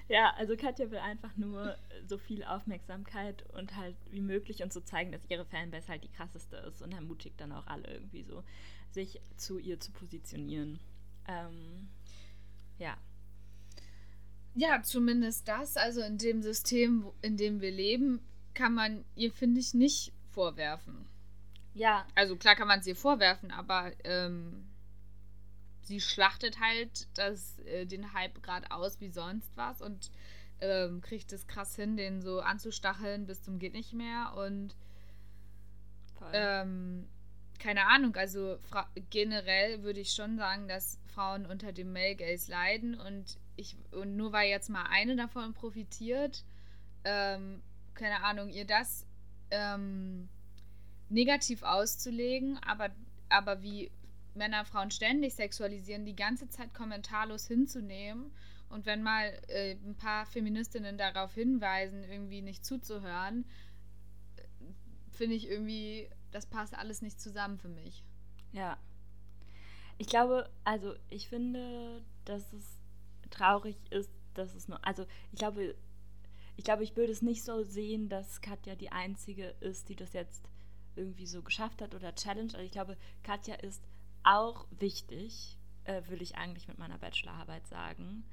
Ja, 0.08 0.34
also 0.38 0.56
Katja 0.56 0.90
will 0.90 1.00
einfach 1.00 1.36
nur 1.38 1.78
so 2.08 2.18
viel 2.18 2.44
Aufmerksamkeit 2.44 3.44
und 3.54 3.76
halt 3.76 3.96
wie 4.10 4.22
möglich 4.22 4.64
und 4.64 4.74
so 4.74 4.82
zeigen, 4.82 5.12
dass 5.12 5.22
ihre 5.30 5.46
Fanbase 5.46 5.88
halt 5.88 6.04
die 6.04 6.12
krasseste 6.12 6.58
ist 6.58 6.82
und 6.82 6.94
ermutigt 6.94 7.40
dann 7.40 7.52
auch 7.52 7.68
alle 7.68 7.88
irgendwie 7.88 8.24
so, 8.24 8.44
sich 8.90 9.22
zu 9.38 9.60
ihr 9.60 9.80
zu 9.80 9.92
positionieren. 9.92 10.80
Ähm, 11.30 11.88
ja. 12.80 12.98
Ja, 14.56 14.82
zumindest 14.82 15.48
das. 15.48 15.78
Also 15.78 16.02
in 16.02 16.18
dem 16.18 16.42
System, 16.42 17.06
in 17.22 17.38
dem 17.38 17.62
wir 17.62 17.72
leben, 17.72 18.22
kann 18.54 18.74
man 18.74 19.06
ihr, 19.16 19.32
finde 19.32 19.60
ich, 19.60 19.74
nicht 19.74 20.12
vorwerfen. 20.32 21.08
Ja. 21.74 22.06
Also 22.16 22.36
klar 22.36 22.56
kann 22.56 22.68
man 22.68 22.80
es 22.80 22.88
ihr 22.88 22.96
vorwerfen, 22.96 23.52
aber 23.52 23.92
ähm, 24.04 24.68
sie 25.82 26.02
schlachtet 26.02 26.60
halt 26.60 27.08
das, 27.14 27.60
äh, 27.60 27.86
den 27.86 28.14
Hype 28.14 28.42
gerade 28.42 28.72
aus 28.72 29.00
wie 29.00 29.10
sonst 29.10 29.56
was 29.56 29.82
und 29.82 30.12
ähm, 30.62 31.02
kriegt 31.02 31.32
es 31.32 31.48
krass 31.48 31.76
hin, 31.76 31.96
den 31.96 32.22
so 32.22 32.42
anzustacheln 32.42 33.26
bis 33.26 33.44
zum 33.44 33.60
geht 33.60 33.74
nicht 33.74 33.94
mehr 33.94 34.34
und 34.36 34.76
ähm, 36.34 37.08
keine 37.60 37.86
Ahnung, 37.88 38.16
also 38.16 38.58
generell 39.10 39.84
würde 39.84 40.00
ich 40.00 40.14
schon 40.14 40.38
sagen, 40.38 40.68
dass 40.68 40.98
Frauen 41.14 41.46
unter 41.46 41.72
dem 41.74 41.92
Male 41.92 42.16
Gaze 42.16 42.50
leiden 42.50 43.00
und 43.00 43.38
ich 43.58 43.76
und 43.92 44.16
nur 44.16 44.32
weil 44.32 44.50
jetzt 44.50 44.70
mal 44.70 44.86
eine 44.90 45.16
davon 45.16 45.54
profitiert, 45.54 46.46
ähm, 47.04 47.62
keine 47.94 48.24
Ahnung, 48.24 48.50
ihr 48.50 48.66
das 48.66 49.06
ähm, 49.52 50.30
negativ 51.10 51.64
auszulegen, 51.64 52.58
aber, 52.66 52.90
aber 53.28 53.62
wie 53.62 53.92
Männer 54.36 54.64
Frauen 54.64 54.92
ständig 54.92 55.34
sexualisieren, 55.34 56.06
die 56.06 56.16
ganze 56.16 56.48
Zeit 56.50 56.74
kommentarlos 56.74 57.48
hinzunehmen 57.48 58.32
und 58.70 58.86
wenn 58.86 59.04
mal 59.04 59.38
äh, 59.48 59.72
ein 59.74 59.96
paar 59.96 60.26
Feministinnen 60.26 60.98
darauf 60.98 61.34
hinweisen, 61.34 62.04
irgendwie 62.04 62.42
nicht 62.42 62.64
zuzuhören, 62.64 63.46
äh, 64.38 64.44
finde 65.12 65.36
ich 65.36 65.50
irgendwie 65.50 66.10
das 66.32 66.46
passt 66.46 66.78
alles 66.78 67.02
nicht 67.02 67.20
zusammen 67.20 67.58
für 67.58 67.70
mich. 67.70 68.04
Ja. 68.52 68.78
Ich 69.98 70.08
glaube, 70.08 70.50
also 70.64 70.96
ich 71.10 71.28
finde, 71.28 72.04
dass 72.26 72.54
es 72.54 72.80
traurig 73.30 73.76
ist, 73.92 74.10
dass 74.34 74.56
es 74.56 74.68
nur, 74.68 74.86
also 74.86 75.06
ich 75.32 75.40
glaube, 75.40 75.76
ich 76.56 76.64
glaube, 76.64 76.84
ich 76.84 76.96
würde 76.96 77.12
es 77.12 77.22
nicht 77.22 77.44
so 77.44 77.64
sehen, 77.64 78.10
dass 78.10 78.42
Katja 78.42 78.76
die 78.76 78.92
einzige 78.92 79.56
ist, 79.60 79.90
die 79.90 79.96
das 79.96 80.14
jetzt 80.14 80.44
irgendwie 80.96 81.26
so 81.26 81.42
geschafft 81.42 81.82
hat 81.82 81.96
oder 81.96 82.16
challenge. 82.16 82.54
Also 82.54 82.66
ich 82.66 82.72
glaube, 82.72 82.98
Katja 83.24 83.56
ist 83.56 83.84
auch 84.24 84.66
wichtig, 84.72 85.58
äh, 85.86 86.02
will 86.08 86.22
ich 86.22 86.36
eigentlich 86.36 86.68
mit 86.68 86.78
meiner 86.78 86.98
Bachelorarbeit 86.98 87.68
sagen 87.68 88.24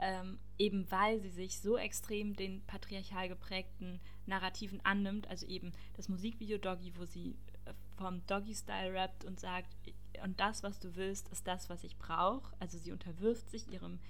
ähm, 0.00 0.38
eben 0.58 0.90
weil 0.90 1.20
sie 1.20 1.28
sich 1.28 1.60
so 1.60 1.76
extrem 1.76 2.34
den 2.34 2.62
patriarchal 2.66 3.28
geprägten 3.28 4.00
Narrativen 4.26 4.80
annimmt, 4.82 5.28
also 5.28 5.46
eben 5.46 5.72
das 5.94 6.08
Musikvideo 6.08 6.58
Doggy, 6.58 6.92
wo 6.96 7.04
sie 7.04 7.36
äh, 7.66 7.74
vom 7.96 8.24
Doggy-Style 8.26 8.94
rappt 8.94 9.24
und 9.24 9.38
sagt, 9.38 9.76
und 10.24 10.40
das, 10.40 10.62
was 10.62 10.80
du 10.80 10.96
willst, 10.96 11.28
ist 11.28 11.46
das, 11.46 11.68
was 11.68 11.84
ich 11.84 11.98
brauche. 11.98 12.54
Also 12.58 12.78
sie 12.78 12.92
unterwirft 12.92 13.50
sich 13.50 13.70
ihrem 13.70 14.00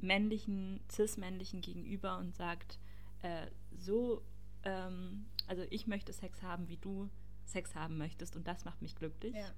männlichen, 0.00 0.80
cis-männlichen 0.90 1.60
Gegenüber 1.60 2.18
und 2.18 2.34
sagt, 2.34 2.78
äh, 3.22 3.46
so, 3.76 4.22
ähm, 4.62 5.26
also 5.48 5.64
ich 5.70 5.88
möchte 5.88 6.12
Sex 6.12 6.42
haben, 6.42 6.68
wie 6.68 6.76
du 6.76 7.10
Sex 7.44 7.74
haben 7.74 7.98
möchtest 7.98 8.36
und 8.36 8.46
das 8.46 8.64
macht 8.64 8.82
mich 8.82 8.94
glücklich. 8.94 9.34
Ja. 9.34 9.50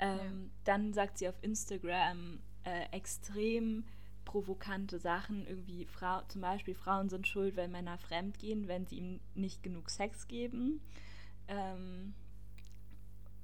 Ähm, 0.00 0.18
ja. 0.18 0.50
Dann 0.64 0.92
sagt 0.92 1.18
sie 1.18 1.28
auf 1.28 1.40
Instagram 1.42 2.40
äh, 2.64 2.86
extrem 2.90 3.84
provokante 4.34 4.98
Sachen, 4.98 5.46
irgendwie 5.46 5.84
Frau, 5.84 6.22
zum 6.26 6.40
Beispiel 6.40 6.74
Frauen 6.74 7.08
sind 7.08 7.28
schuld, 7.28 7.54
wenn 7.54 7.70
Männer 7.70 7.98
fremd 7.98 8.36
gehen, 8.40 8.66
wenn 8.66 8.84
sie 8.84 8.96
ihm 8.96 9.20
nicht 9.36 9.62
genug 9.62 9.90
Sex 9.90 10.26
geben. 10.26 10.80
Ähm, 11.46 12.14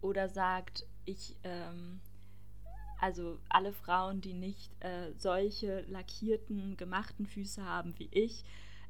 oder 0.01 0.29
sagt, 0.29 0.89
ich, 1.05 1.37
ähm, 1.45 2.01
also 2.99 3.39
alle 3.49 3.73
Frauen, 3.73 4.21
die 4.21 4.35
nicht 4.35 4.73
äh, 4.83 5.13
solche 5.17 5.83
lackierten, 5.83 6.77
gemachten 6.77 7.27
Füße 7.27 7.65
haben 7.65 7.97
wie 8.01 8.09
ich, 8.11 8.45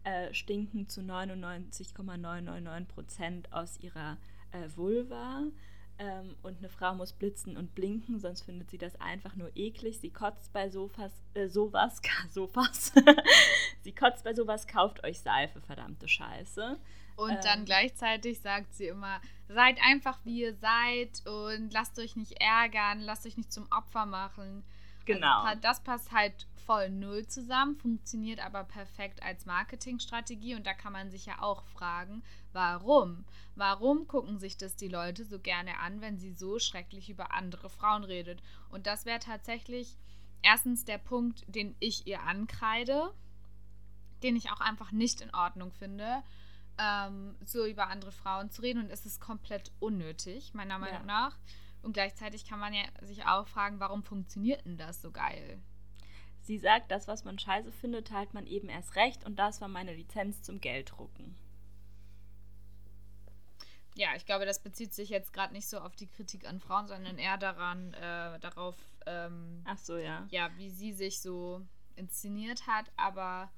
äh, 0.05 0.33
stinken 0.33 0.89
zu 0.89 1.03
99,999 1.03 2.89
Prozent 2.89 3.53
aus 3.53 3.79
ihrer 3.79 4.17
äh, 4.53 4.75
Vulva. 4.75 5.43
Ähm, 6.03 6.35
und 6.43 6.57
eine 6.59 6.71
Frau 6.71 6.95
muss 6.95 7.13
blitzen 7.13 7.59
und 7.59 7.75
blinken, 7.75 8.21
sonst 8.21 8.41
findet 8.41 8.71
sie 8.71 8.79
das 8.79 8.99
einfach 9.03 9.37
nur 9.37 9.55
eklig. 9.55 10.01
Sie 10.01 10.09
kotzt 10.09 10.51
bei 10.51 10.71
Sofas, 10.71 11.13
äh, 11.35 11.47
sowas, 11.47 12.01
Sofas. 12.31 12.95
sie 13.83 13.95
kotzt 13.95 14.25
bei 14.25 14.33
sowas, 14.33 14.67
kauft 14.67 15.05
euch 15.05 15.21
Seife, 15.21 15.61
verdammte 15.61 16.09
Scheiße. 16.09 16.79
Und 17.17 17.33
ähm, 17.33 17.41
dann 17.43 17.65
gleichzeitig 17.67 18.41
sagt 18.41 18.75
sie 18.75 18.87
immer, 18.87 19.21
seid 19.49 19.77
einfach 19.85 20.19
wie 20.25 20.41
ihr 20.41 20.55
seid 20.55 21.21
und 21.27 21.71
lasst 21.71 21.99
euch 21.99 22.17
nicht 22.17 22.41
ärgern, 22.41 23.01
lasst 23.01 23.27
euch 23.27 23.37
nicht 23.37 23.53
zum 23.53 23.71
Opfer 23.71 24.07
machen. 24.07 24.65
Genau. 25.05 25.43
Also, 25.43 25.61
das 25.61 25.85
passt 25.85 26.13
halt 26.13 26.47
voll 26.71 26.89
null 26.89 27.27
zusammen, 27.27 27.75
funktioniert 27.75 28.39
aber 28.39 28.63
perfekt 28.63 29.25
als 29.25 29.45
Marketingstrategie 29.45 30.55
und 30.55 30.65
da 30.65 30.73
kann 30.73 30.93
man 30.93 31.11
sich 31.11 31.27
ja 31.27 31.43
auch 31.43 31.65
fragen, 31.65 32.23
warum? 32.53 33.25
Warum 33.57 34.07
gucken 34.07 34.39
sich 34.39 34.57
das 34.57 34.77
die 34.77 34.87
Leute 34.87 35.25
so 35.25 35.41
gerne 35.41 35.81
an, 35.81 36.01
wenn 36.01 36.17
sie 36.17 36.31
so 36.31 36.61
schrecklich 36.61 37.11
über 37.11 37.35
andere 37.35 37.71
Frauen 37.71 38.05
redet? 38.05 38.41
Und 38.69 38.87
das 38.87 39.05
wäre 39.05 39.19
tatsächlich 39.19 39.97
erstens 40.43 40.85
der 40.85 40.99
Punkt, 40.99 41.43
den 41.49 41.75
ich 41.81 42.07
ihr 42.07 42.23
ankreide, 42.23 43.13
den 44.23 44.37
ich 44.37 44.53
auch 44.53 44.61
einfach 44.61 44.93
nicht 44.93 45.23
in 45.23 45.35
Ordnung 45.35 45.73
finde, 45.73 46.23
ähm, 46.79 47.35
so 47.45 47.67
über 47.67 47.89
andere 47.89 48.13
Frauen 48.13 48.49
zu 48.49 48.63
reden 48.63 48.85
und 48.85 48.91
es 48.91 49.07
ist 49.07 49.21
komplett 49.21 49.73
unnötig, 49.81 50.55
meiner 50.55 50.79
Meinung 50.79 51.01
ja. 51.01 51.05
nach. 51.05 51.37
Und 51.83 51.95
gleichzeitig 51.95 52.45
kann 52.45 52.61
man 52.61 52.75
ja 52.75 52.85
sich 53.03 53.27
auch 53.27 53.49
fragen, 53.49 53.81
warum 53.81 54.05
funktioniert 54.05 54.65
denn 54.65 54.77
das 54.77 55.03
so 55.03 55.11
geil? 55.11 55.61
Sie 56.51 56.59
sagt, 56.59 56.91
das, 56.91 57.07
was 57.07 57.23
man 57.23 57.39
scheiße 57.39 57.71
findet, 57.71 58.09
teilt 58.09 58.35
man 58.35 58.45
eben 58.45 58.69
erst 58.69 58.97
recht 58.97 59.25
und 59.25 59.39
das 59.39 59.61
war 59.61 59.69
meine 59.69 59.95
Lizenz 59.95 60.43
zum 60.43 60.61
Gelddrucken. 60.61 61.37
Ja, 63.95 64.09
ich 64.17 64.27
glaube, 64.27 64.47
das 64.47 64.61
bezieht 64.61 64.93
sich 64.93 65.11
jetzt 65.11 65.33
gerade 65.33 65.53
nicht 65.53 65.69
so 65.69 65.79
auf 65.79 65.95
die 65.95 66.09
Kritik 66.09 66.49
an 66.49 66.59
Frauen, 66.59 66.89
sondern 66.89 67.19
eher 67.19 67.39
daran, 67.39 67.95
äh, 67.95 68.41
darauf, 68.41 68.75
ähm, 69.07 69.63
Ach 69.65 69.79
so, 69.79 69.97
ja. 69.97 70.27
Ja, 70.31 70.51
wie 70.57 70.71
sie 70.71 70.93
sich 70.93 71.21
so 71.21 71.65
inszeniert 71.95 72.67
hat, 72.67 72.91
aber. 72.97 73.53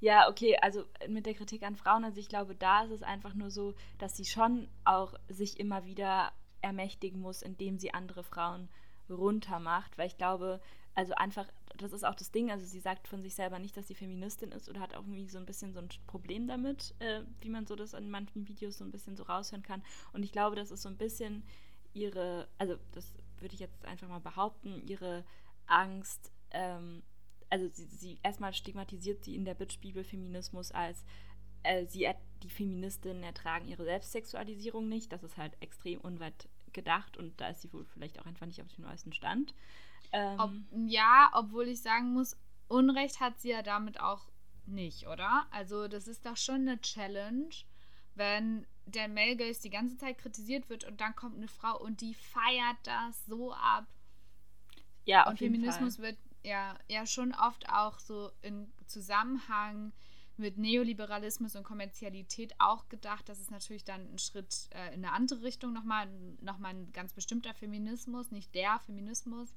Ja, 0.00 0.28
okay, 0.28 0.58
also 0.60 0.84
mit 1.08 1.24
der 1.24 1.32
Kritik 1.32 1.62
an 1.62 1.76
Frauen, 1.76 2.04
also 2.04 2.20
ich 2.20 2.28
glaube, 2.28 2.54
da 2.54 2.84
ist 2.84 2.90
es 2.90 3.02
einfach 3.02 3.32
nur 3.32 3.50
so, 3.50 3.74
dass 3.96 4.14
sie 4.14 4.26
schon 4.26 4.68
auch 4.84 5.14
sich 5.28 5.58
immer 5.58 5.86
wieder 5.86 6.32
ermächtigen 6.60 7.22
muss, 7.22 7.40
indem 7.40 7.78
sie 7.78 7.94
andere 7.94 8.24
Frauen 8.24 8.68
runtermacht, 9.08 9.96
weil 9.96 10.06
ich 10.06 10.18
glaube, 10.18 10.60
also 10.94 11.14
einfach, 11.14 11.46
das 11.76 11.92
ist 11.92 12.04
auch 12.04 12.14
das 12.14 12.30
Ding, 12.30 12.50
also 12.50 12.64
sie 12.64 12.80
sagt 12.80 13.08
von 13.08 13.22
sich 13.22 13.34
selber 13.34 13.58
nicht, 13.58 13.76
dass 13.76 13.88
sie 13.88 13.94
Feministin 13.94 14.52
ist 14.52 14.68
oder 14.68 14.80
hat 14.80 14.94
auch 14.94 15.02
irgendwie 15.02 15.28
so 15.28 15.38
ein 15.38 15.46
bisschen 15.46 15.72
so 15.72 15.80
ein 15.80 15.88
Problem 16.06 16.46
damit, 16.46 16.94
äh, 17.00 17.22
wie 17.40 17.48
man 17.48 17.66
so 17.66 17.74
das 17.74 17.94
in 17.94 18.10
manchen 18.10 18.46
Videos 18.46 18.78
so 18.78 18.84
ein 18.84 18.92
bisschen 18.92 19.16
so 19.16 19.24
raushören 19.24 19.62
kann. 19.62 19.82
Und 20.12 20.22
ich 20.22 20.32
glaube, 20.32 20.56
das 20.56 20.70
ist 20.70 20.82
so 20.82 20.88
ein 20.88 20.96
bisschen 20.96 21.42
ihre, 21.92 22.48
also 22.58 22.76
das 22.92 23.12
würde 23.38 23.54
ich 23.54 23.60
jetzt 23.60 23.84
einfach 23.84 24.08
mal 24.08 24.20
behaupten, 24.20 24.82
ihre 24.86 25.24
Angst, 25.66 26.32
ähm, 26.50 27.02
also 27.50 27.68
sie, 27.68 27.86
sie 27.86 28.18
erstmal 28.22 28.52
stigmatisiert 28.52 29.24
sie 29.24 29.34
in 29.34 29.44
der 29.44 29.54
Bitch-Bibel 29.54 30.04
Feminismus 30.04 30.72
als 30.72 31.04
äh, 31.64 31.86
sie, 31.86 32.08
die 32.42 32.50
Feministinnen 32.50 33.22
ertragen 33.22 33.68
ihre 33.68 33.84
Selbstsexualisierung 33.84 34.88
nicht. 34.88 35.12
Das 35.12 35.22
ist 35.22 35.36
halt 35.36 35.56
extrem 35.60 36.00
unweit 36.00 36.48
gedacht 36.74 37.16
und 37.16 37.40
da 37.40 37.48
ist 37.48 37.62
sie 37.62 37.72
wohl 37.72 37.84
vielleicht 37.84 38.20
auch 38.20 38.26
einfach 38.26 38.46
nicht 38.46 38.60
auf 38.60 38.72
dem 38.74 38.84
neuesten 38.84 39.12
Stand. 39.12 39.54
Ähm, 40.12 40.38
Ob, 40.38 40.52
ja, 40.86 41.30
obwohl 41.32 41.68
ich 41.68 41.80
sagen 41.80 42.12
muss, 42.12 42.36
Unrecht 42.68 43.20
hat 43.20 43.40
sie 43.40 43.50
ja 43.50 43.62
damit 43.62 44.00
auch 44.00 44.28
nicht, 44.66 45.06
oder? 45.06 45.46
Also 45.50 45.88
das 45.88 46.08
ist 46.08 46.24
doch 46.26 46.36
schon 46.36 46.62
eine 46.62 46.80
Challenge, 46.80 47.50
wenn 48.14 48.66
der 48.86 49.08
Male 49.08 49.36
Gaze 49.36 49.62
die 49.62 49.70
ganze 49.70 49.96
Zeit 49.96 50.18
kritisiert 50.18 50.68
wird 50.68 50.84
und 50.84 51.00
dann 51.00 51.16
kommt 51.16 51.36
eine 51.36 51.48
Frau 51.48 51.78
und 51.80 52.00
die 52.00 52.14
feiert 52.14 52.76
das 52.84 53.24
so 53.26 53.52
ab. 53.52 53.86
Ja, 55.04 55.24
auf 55.24 55.30
und 55.30 55.40
jeden 55.40 55.54
Feminismus 55.54 55.96
Fall. 55.96 56.06
wird 56.06 56.18
ja, 56.42 56.78
ja 56.88 57.06
schon 57.06 57.34
oft 57.34 57.68
auch 57.68 57.98
so 57.98 58.30
in 58.42 58.72
Zusammenhang 58.86 59.92
mit 60.36 60.58
Neoliberalismus 60.58 61.54
und 61.56 61.62
Kommerzialität 61.62 62.54
auch 62.58 62.88
gedacht. 62.88 63.28
Das 63.28 63.40
ist 63.40 63.50
natürlich 63.50 63.84
dann 63.84 64.12
ein 64.12 64.18
Schritt 64.18 64.68
äh, 64.70 64.94
in 64.94 65.04
eine 65.04 65.12
andere 65.12 65.42
Richtung 65.42 65.72
nochmal, 65.72 66.08
nochmal 66.40 66.74
ein 66.74 66.92
ganz 66.92 67.12
bestimmter 67.12 67.54
Feminismus, 67.54 68.30
nicht 68.30 68.54
der 68.54 68.80
Feminismus. 68.80 69.54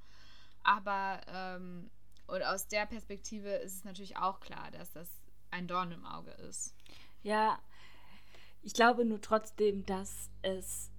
Aber 0.64 1.22
ähm, 1.28 1.90
und 2.28 2.44
aus 2.44 2.68
der 2.68 2.86
Perspektive 2.86 3.50
ist 3.50 3.76
es 3.76 3.84
natürlich 3.86 4.18
auch 4.18 4.40
klar, 4.40 4.70
dass 4.72 4.92
das 4.92 5.10
ein 5.50 5.68
Dorn 5.68 5.92
im 5.94 6.06
Auge 6.06 6.32
ist. 6.32 6.76
Ja, 7.24 7.58
ich 8.62 8.74
glaube 8.74 9.06
nur 9.06 9.22
trotzdem, 9.22 9.86
dass 9.86 10.30
es, 10.42 10.92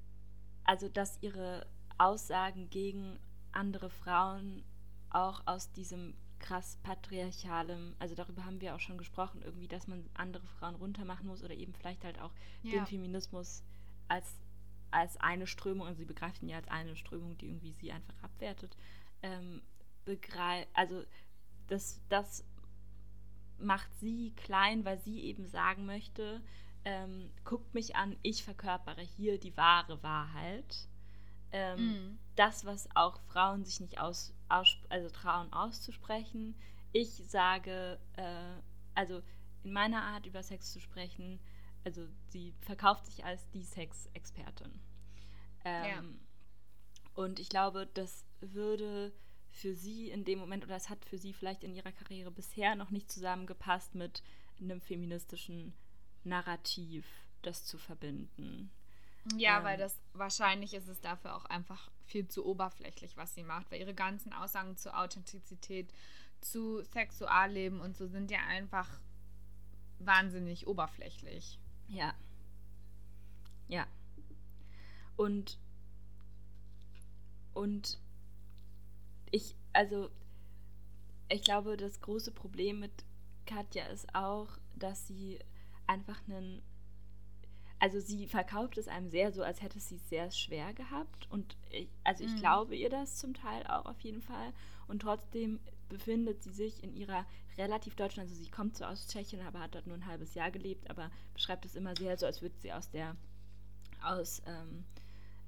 also 0.64 0.88
dass 0.88 1.18
ihre 1.20 1.66
Aussagen 1.98 2.70
gegen 2.70 3.18
andere 3.52 3.90
Frauen 3.90 4.64
auch 5.10 5.42
aus 5.46 5.70
diesem 5.72 6.16
krass 6.38 6.78
patriarchalem, 6.82 7.94
also 7.98 8.14
darüber 8.14 8.44
haben 8.44 8.60
wir 8.60 8.74
auch 8.74 8.80
schon 8.80 8.98
gesprochen, 8.98 9.42
irgendwie, 9.42 9.68
dass 9.68 9.86
man 9.86 10.08
andere 10.14 10.46
Frauen 10.46 10.76
runtermachen 10.76 11.26
muss 11.26 11.42
oder 11.42 11.54
eben 11.54 11.74
vielleicht 11.74 12.04
halt 12.04 12.20
auch 12.20 12.32
ja. 12.62 12.72
den 12.72 12.86
Feminismus 12.86 13.62
als, 14.08 14.38
als 14.90 15.16
eine 15.18 15.46
Strömung, 15.46 15.86
also 15.86 15.98
sie 15.98 16.04
begreifen 16.04 16.48
ja 16.48 16.56
als 16.56 16.68
eine 16.68 16.96
Strömung, 16.96 17.36
die 17.38 17.46
irgendwie 17.46 17.72
sie 17.72 17.92
einfach 17.92 18.22
abwertet, 18.22 18.76
ähm, 19.22 19.62
begreifen, 20.04 20.70
also 20.74 21.02
das, 21.66 22.00
das 22.08 22.44
macht 23.58 23.90
sie 24.00 24.32
klein, 24.36 24.84
weil 24.84 24.98
sie 25.00 25.20
eben 25.20 25.46
sagen 25.48 25.86
möchte, 25.86 26.42
ähm, 26.84 27.30
guckt 27.44 27.74
mich 27.74 27.96
an, 27.96 28.16
ich 28.22 28.44
verkörpere 28.44 29.02
hier 29.02 29.38
die 29.38 29.56
wahre 29.56 30.02
Wahrheit. 30.02 30.88
Ähm, 31.50 31.80
mm. 31.80 32.18
Das, 32.36 32.64
was 32.64 32.88
auch 32.94 33.20
Frauen 33.28 33.64
sich 33.64 33.80
nicht 33.80 34.00
aus, 34.00 34.32
also 34.48 35.10
trauen 35.10 35.52
auszusprechen. 35.52 36.54
Ich 36.92 37.08
sage, 37.08 37.98
äh, 38.16 38.62
also 38.94 39.22
in 39.62 39.72
meiner 39.72 40.02
Art 40.02 40.26
über 40.26 40.42
Sex 40.42 40.72
zu 40.72 40.80
sprechen, 40.80 41.40
also 41.84 42.06
sie 42.28 42.54
verkauft 42.60 43.06
sich 43.06 43.24
als 43.24 43.48
die 43.50 43.62
Sexexpertin. 43.62 44.80
Ähm, 45.64 45.84
ja. 45.84 46.02
Und 47.14 47.40
ich 47.40 47.48
glaube, 47.48 47.88
das 47.94 48.24
würde 48.40 49.12
für 49.50 49.74
sie 49.74 50.10
in 50.10 50.24
dem 50.24 50.38
Moment, 50.38 50.64
oder 50.64 50.76
es 50.76 50.88
hat 50.88 51.04
für 51.04 51.18
sie 51.18 51.32
vielleicht 51.32 51.64
in 51.64 51.74
ihrer 51.74 51.92
Karriere 51.92 52.30
bisher 52.30 52.76
noch 52.76 52.90
nicht 52.90 53.10
zusammengepasst 53.10 53.94
mit 53.94 54.22
einem 54.60 54.80
feministischen 54.80 55.74
Narrativ, 56.24 57.06
das 57.42 57.64
zu 57.64 57.78
verbinden. 57.78 58.70
Ja, 59.36 59.58
ähm, 59.58 59.64
weil 59.64 59.78
das 59.78 59.98
wahrscheinlich 60.12 60.74
ist 60.74 60.88
es 60.88 61.00
dafür 61.00 61.36
auch 61.36 61.44
einfach 61.46 61.90
viel 62.06 62.28
zu 62.28 62.46
oberflächlich, 62.46 63.16
was 63.16 63.34
sie 63.34 63.42
macht, 63.42 63.70
weil 63.70 63.80
ihre 63.80 63.94
ganzen 63.94 64.32
Aussagen 64.32 64.76
zu 64.76 64.96
Authentizität, 64.96 65.92
zu 66.40 66.82
Sexualleben 66.82 67.80
und 67.80 67.96
so 67.96 68.06
sind 68.06 68.30
ja 68.30 68.38
einfach 68.48 68.88
wahnsinnig 69.98 70.66
oberflächlich. 70.66 71.58
Ja. 71.88 72.14
Ja. 73.66 73.86
Und 75.16 75.58
und 77.58 77.98
ich, 79.32 79.56
also, 79.72 80.10
ich 81.28 81.42
glaube, 81.42 81.76
das 81.76 82.00
große 82.00 82.30
Problem 82.30 82.78
mit 82.78 82.92
Katja 83.46 83.86
ist 83.86 84.14
auch, 84.14 84.48
dass 84.76 85.08
sie 85.08 85.40
einfach 85.88 86.20
einen. 86.28 86.62
Also 87.80 88.00
sie 88.00 88.26
verkauft 88.26 88.76
es 88.76 88.88
einem 88.88 89.08
sehr 89.08 89.32
so, 89.32 89.42
als 89.42 89.62
hätte 89.62 89.78
sie 89.78 89.96
es 89.96 90.08
sehr 90.08 90.30
schwer 90.30 90.72
gehabt. 90.72 91.30
Und 91.30 91.56
ich, 91.70 91.88
also 92.04 92.24
ich 92.24 92.32
mhm. 92.32 92.38
glaube 92.38 92.76
ihr 92.76 92.90
das 92.90 93.16
zum 93.16 93.34
Teil 93.34 93.66
auch 93.66 93.86
auf 93.86 94.00
jeden 94.00 94.22
Fall. 94.22 94.52
Und 94.88 95.02
trotzdem 95.02 95.60
befindet 95.88 96.42
sie 96.42 96.52
sich 96.52 96.82
in 96.82 96.94
ihrer 96.94 97.24
relativ 97.56 97.94
deutschen, 97.96 98.20
also 98.20 98.34
sie 98.34 98.50
kommt 98.50 98.76
so 98.76 98.84
aus 98.84 99.08
Tschechien, 99.08 99.44
aber 99.44 99.60
hat 99.60 99.74
dort 99.74 99.86
nur 99.86 99.96
ein 99.96 100.06
halbes 100.06 100.34
Jahr 100.34 100.50
gelebt, 100.50 100.88
aber 100.90 101.10
beschreibt 101.34 101.64
es 101.64 101.74
immer 101.74 101.96
sehr 101.96 102.16
so, 102.16 102.26
als 102.26 102.40
würde 102.40 102.54
sie 102.58 102.72
aus 102.72 102.90
der 102.90 103.16
aus 104.02 104.42
ähm, 104.46 104.84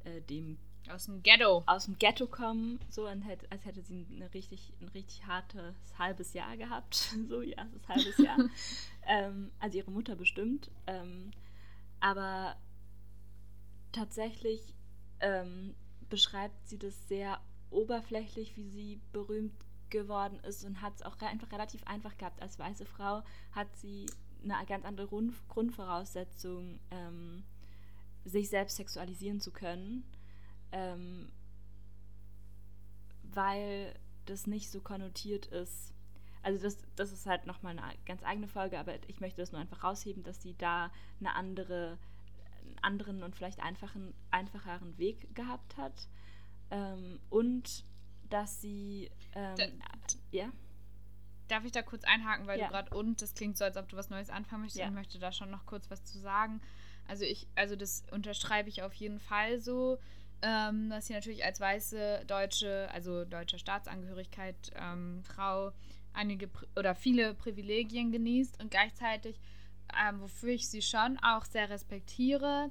äh, 0.05 0.21
dem 0.23 0.59
aus 0.89 1.07
dem 1.07 1.23
Ghetto. 1.23 1.63
Aus 1.67 1.85
dem 1.85 1.99
Ghetto 1.99 2.27
kommen, 2.27 2.81
so 2.89 3.07
als 3.07 3.25
hätte 3.65 3.83
sie 3.83 4.07
eine 4.11 4.33
richtig, 4.33 4.73
ein 4.81 4.89
richtig 4.89 5.27
hartes 5.27 5.77
halbes 5.99 6.33
Jahr 6.33 6.57
gehabt. 6.57 7.15
so 7.29 7.43
ihr 7.43 7.57
erstes 7.57 7.89
halbes 7.89 8.19
Jahr. 8.19 8.39
ähm, 9.07 9.51
also 9.61 9.79
ihre 9.79 9.91
Mutter 9.91 10.17
bestimmt. 10.17 10.71
Ähm, 10.87 11.31
aber 12.01 12.57
tatsächlich 13.93 14.75
ähm, 15.21 15.75
beschreibt 16.09 16.69
sie 16.69 16.79
das 16.79 17.09
sehr 17.09 17.41
oberflächlich, 17.71 18.57
wie 18.57 18.69
sie 18.69 19.01
berühmt 19.13 19.55
geworden 19.91 20.39
ist 20.41 20.65
und 20.65 20.83
hat 20.83 20.95
es 20.97 21.03
auch 21.03 21.19
einfach 21.21 21.51
relativ 21.53 21.83
einfach 21.85 22.17
gehabt. 22.17 22.41
Als 22.43 22.59
weiße 22.59 22.87
Frau 22.87 23.23
hat 23.53 23.69
sie 23.77 24.07
eine 24.43 24.65
ganz 24.67 24.85
andere 24.85 25.07
Grund 25.07 25.35
Grundvoraussetzung, 25.49 26.81
ähm, 26.91 27.45
sich 28.25 28.49
selbst 28.49 28.77
sexualisieren 28.77 29.41
zu 29.41 29.51
können 29.51 30.05
ähm, 30.73 31.31
weil 33.23 33.95
das 34.27 34.47
nicht 34.47 34.71
so 34.71 34.81
konnotiert 34.81 35.47
ist. 35.47 35.93
Also 36.43 36.63
das, 36.63 36.79
das 36.97 37.13
ist 37.13 37.27
halt 37.27 37.47
nochmal 37.47 37.79
eine 37.79 37.95
ganz 38.07 38.23
eigene 38.23 38.49
Folge, 38.49 38.79
aber 38.79 38.95
ich 39.09 39.21
möchte 39.21 39.41
das 39.41 39.53
nur 39.53 39.61
einfach 39.61 39.85
rausheben, 39.85 40.23
dass 40.23 40.43
sie 40.43 40.55
da 40.57 40.91
eine 41.19 41.35
andere, 41.35 41.99
einen 42.63 42.79
anderen 42.83 43.23
und 43.23 43.37
vielleicht 43.37 43.61
einfachen, 43.61 44.15
einfacheren 44.31 44.97
Weg 44.99 45.35
gehabt 45.35 45.77
hat. 45.77 46.09
Ähm, 46.71 47.21
und 47.29 47.85
dass 48.31 48.61
sie 48.61 49.11
ähm, 49.35 49.57
da, 49.57 49.65
ja. 50.31 50.51
Darf 51.49 51.65
ich 51.65 51.73
da 51.73 51.83
kurz 51.83 52.05
einhaken, 52.05 52.47
weil 52.47 52.61
ja. 52.61 52.67
du 52.67 52.73
gerade 52.73 52.97
und, 52.97 53.21
das 53.23 53.35
klingt 53.35 53.59
so, 53.59 53.65
als 53.65 53.77
ob 53.77 53.89
du 53.89 53.97
was 53.97 54.09
Neues 54.09 54.31
anfangen 54.31 54.63
möchtest. 54.63 54.81
Ja. 54.81 54.87
Ich 54.87 54.95
möchte 54.95 55.19
da 55.19 55.33
schon 55.33 55.51
noch 55.51 55.67
kurz 55.67 55.91
was 55.91 56.05
zu 56.05 56.19
sagen. 56.19 56.61
Also 57.09 57.25
ich, 57.25 57.49
also 57.57 57.75
das 57.77 58.05
unterschreibe 58.13 58.69
ich 58.69 58.83
auf 58.83 58.95
jeden 58.95 59.19
Fall 59.19 59.61
so 59.61 59.99
ähm, 60.43 60.91
dass 60.91 61.07
sie 61.07 61.13
natürlich 61.13 61.45
als 61.45 61.61
weiße 61.61 62.25
deutsche, 62.27 62.89
also 62.93 63.25
deutsche 63.25 63.59
Staatsangehörigkeit 63.59 64.73
ähm, 64.75 65.23
Frau 65.25 65.73
einige 66.13 66.51
oder 66.77 66.95
viele 66.95 67.35
Privilegien 67.35 68.13
genießt 68.13 68.61
und 68.61 68.71
gleichzeitig, 68.71 69.41
ähm, 69.99 70.21
wofür 70.21 70.51
ich 70.51 70.69
sie 70.69 70.83
schon 70.83 71.19
auch 71.19 71.45
sehr 71.45 71.71
respektiere, 71.71 72.71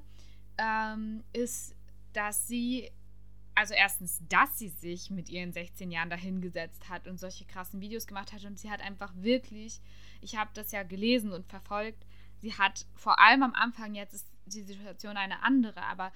ähm, 0.58 1.24
ist, 1.32 1.74
dass 2.12 2.46
sie, 2.46 2.90
also 3.54 3.74
erstens, 3.74 4.22
dass 4.28 4.58
sie 4.58 4.68
sich 4.68 5.10
mit 5.10 5.28
ihren 5.28 5.52
16 5.52 5.90
Jahren 5.90 6.10
dahingesetzt 6.10 6.88
hat 6.88 7.06
und 7.06 7.18
solche 7.18 7.44
krassen 7.44 7.80
Videos 7.80 8.06
gemacht 8.06 8.32
hat 8.32 8.44
und 8.44 8.58
sie 8.58 8.70
hat 8.70 8.80
einfach 8.80 9.12
wirklich, 9.16 9.80
ich 10.20 10.36
habe 10.36 10.50
das 10.54 10.72
ja 10.72 10.82
gelesen 10.82 11.32
und 11.32 11.46
verfolgt, 11.46 12.06
sie 12.40 12.54
hat 12.54 12.86
vor 12.94 13.18
allem 13.20 13.42
am 13.42 13.54
Anfang, 13.54 13.94
jetzt 13.94 14.14
ist 14.14 14.26
die 14.46 14.62
Situation 14.62 15.16
eine 15.16 15.42
andere, 15.42 15.82
aber 15.82 16.12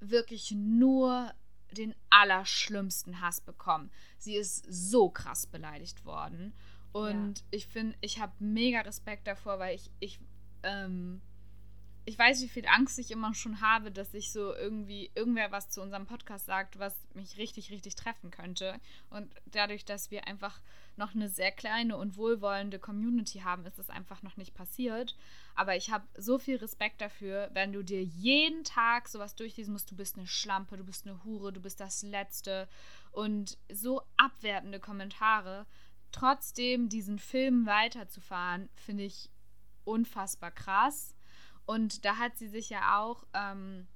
wirklich 0.00 0.52
nur 0.52 1.32
den 1.72 1.94
allerschlimmsten 2.10 3.20
Hass 3.20 3.40
bekommen. 3.40 3.90
Sie 4.18 4.36
ist 4.36 4.64
so 4.68 5.10
krass 5.10 5.46
beleidigt 5.46 6.04
worden. 6.04 6.54
Und 6.92 7.38
ja. 7.38 7.44
ich 7.50 7.66
finde, 7.66 7.96
ich 8.00 8.20
habe 8.20 8.32
mega 8.38 8.80
Respekt 8.80 9.26
davor, 9.26 9.58
weil 9.58 9.74
ich, 9.74 9.90
ich 10.00 10.20
ähm, 10.62 11.20
ich 12.08 12.18
weiß, 12.18 12.40
wie 12.40 12.48
viel 12.48 12.66
Angst 12.66 12.98
ich 12.98 13.10
immer 13.10 13.34
schon 13.34 13.60
habe, 13.60 13.92
dass 13.92 14.14
ich 14.14 14.32
so 14.32 14.54
irgendwie 14.54 15.10
irgendwer 15.14 15.52
was 15.52 15.68
zu 15.68 15.82
unserem 15.82 16.06
Podcast 16.06 16.46
sagt, 16.46 16.78
was 16.78 16.96
mich 17.12 17.36
richtig, 17.36 17.70
richtig 17.70 17.96
treffen 17.96 18.30
könnte. 18.30 18.80
Und 19.10 19.30
dadurch, 19.44 19.84
dass 19.84 20.10
wir 20.10 20.26
einfach 20.26 20.58
noch 20.96 21.14
eine 21.14 21.28
sehr 21.28 21.52
kleine 21.52 21.98
und 21.98 22.16
wohlwollende 22.16 22.78
Community 22.78 23.40
haben, 23.40 23.66
ist 23.66 23.78
es 23.78 23.90
einfach 23.90 24.22
noch 24.22 24.38
nicht 24.38 24.54
passiert. 24.54 25.16
Aber 25.54 25.76
ich 25.76 25.90
habe 25.90 26.08
so 26.16 26.38
viel 26.38 26.56
Respekt 26.56 27.02
dafür, 27.02 27.50
wenn 27.52 27.74
du 27.74 27.84
dir 27.84 28.02
jeden 28.02 28.64
Tag 28.64 29.06
sowas 29.06 29.36
durchlesen 29.36 29.74
musst, 29.74 29.90
du 29.90 29.96
bist 29.96 30.16
eine 30.16 30.26
Schlampe, 30.26 30.78
du 30.78 30.84
bist 30.84 31.06
eine 31.06 31.22
Hure, 31.24 31.52
du 31.52 31.60
bist 31.60 31.78
das 31.78 32.02
Letzte 32.02 32.68
und 33.12 33.58
so 33.70 34.00
abwertende 34.16 34.80
Kommentare. 34.80 35.66
Trotzdem 36.10 36.88
diesen 36.88 37.18
Film 37.18 37.66
weiterzufahren, 37.66 38.70
finde 38.76 39.04
ich 39.04 39.28
unfassbar 39.84 40.50
krass. 40.50 41.14
Und 41.68 42.06
da 42.06 42.16
hat 42.16 42.38
sie 42.38 42.48
sich 42.48 42.70
ja 42.70 42.98
auch 42.98 43.26
ähm, 43.34 43.86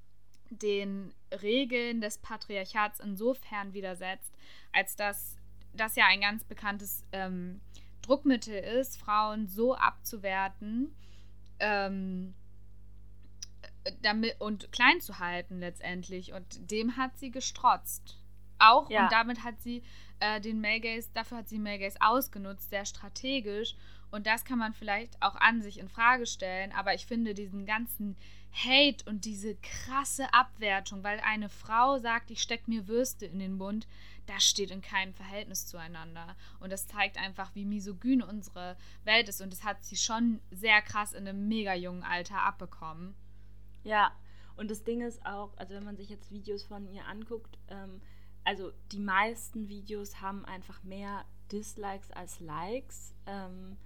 den 0.50 1.14
Regeln 1.40 2.02
des 2.02 2.18
Patriarchats 2.18 3.00
insofern 3.00 3.72
widersetzt, 3.72 4.30
als 4.72 4.94
dass 4.94 5.38
das 5.72 5.96
ja 5.96 6.04
ein 6.04 6.20
ganz 6.20 6.44
bekanntes 6.44 7.06
ähm, 7.12 7.62
Druckmittel 8.02 8.54
ist, 8.58 8.98
Frauen 8.98 9.48
so 9.48 9.74
abzuwerten, 9.74 10.94
ähm, 11.60 12.34
damit 14.02 14.38
und 14.38 14.70
klein 14.70 15.00
zu 15.00 15.18
halten 15.18 15.58
letztendlich. 15.58 16.34
Und 16.34 16.70
dem 16.70 16.98
hat 16.98 17.16
sie 17.16 17.30
gestrotzt. 17.30 18.18
Auch 18.58 18.90
Ja. 18.90 19.04
und 19.04 19.12
damit 19.12 19.44
hat 19.44 19.62
sie 19.62 19.82
äh, 20.20 20.42
den 20.42 20.60
Melgaze, 20.60 21.08
dafür 21.14 21.38
hat 21.38 21.48
sie 21.48 21.58
Melgaze 21.58 21.96
ausgenutzt, 22.02 22.68
sehr 22.68 22.84
strategisch. 22.84 23.76
Und 24.12 24.26
das 24.26 24.44
kann 24.44 24.58
man 24.58 24.74
vielleicht 24.74 25.20
auch 25.22 25.34
an 25.36 25.62
sich 25.62 25.78
in 25.78 25.88
Frage 25.88 26.26
stellen. 26.26 26.70
Aber 26.72 26.94
ich 26.94 27.06
finde 27.06 27.32
diesen 27.32 27.64
ganzen 27.64 28.14
Hate 28.52 29.08
und 29.08 29.24
diese 29.24 29.56
krasse 29.56 30.32
Abwertung, 30.34 31.02
weil 31.02 31.18
eine 31.20 31.48
Frau 31.48 31.98
sagt, 31.98 32.30
ich 32.30 32.42
stecke 32.42 32.70
mir 32.70 32.86
Würste 32.86 33.24
in 33.24 33.38
den 33.38 33.56
Mund, 33.56 33.88
das 34.26 34.44
steht 34.44 34.70
in 34.70 34.82
keinem 34.82 35.14
Verhältnis 35.14 35.66
zueinander. 35.66 36.36
Und 36.60 36.70
das 36.70 36.86
zeigt 36.86 37.16
einfach, 37.16 37.54
wie 37.54 37.64
misogyn 37.64 38.22
unsere 38.22 38.76
Welt 39.04 39.30
ist. 39.30 39.40
Und 39.40 39.50
das 39.50 39.64
hat 39.64 39.82
sie 39.82 39.96
schon 39.96 40.40
sehr 40.50 40.82
krass 40.82 41.14
in 41.14 41.26
einem 41.26 41.48
mega 41.48 41.74
jungen 41.74 42.04
Alter 42.04 42.42
abbekommen. 42.42 43.14
Ja, 43.82 44.12
und 44.56 44.70
das 44.70 44.84
Ding 44.84 45.00
ist 45.00 45.24
auch, 45.24 45.56
also 45.56 45.74
wenn 45.74 45.84
man 45.84 45.96
sich 45.96 46.10
jetzt 46.10 46.30
Videos 46.30 46.64
von 46.64 46.86
ihr 46.86 47.06
anguckt, 47.06 47.58
ähm, 47.68 48.02
also 48.44 48.72
die 48.92 49.00
meisten 49.00 49.68
Videos 49.68 50.20
haben 50.20 50.44
einfach 50.44 50.82
mehr 50.82 51.24
Dislikes 51.50 52.10
als 52.10 52.40
Likes. 52.40 53.14
Ähm, 53.26 53.78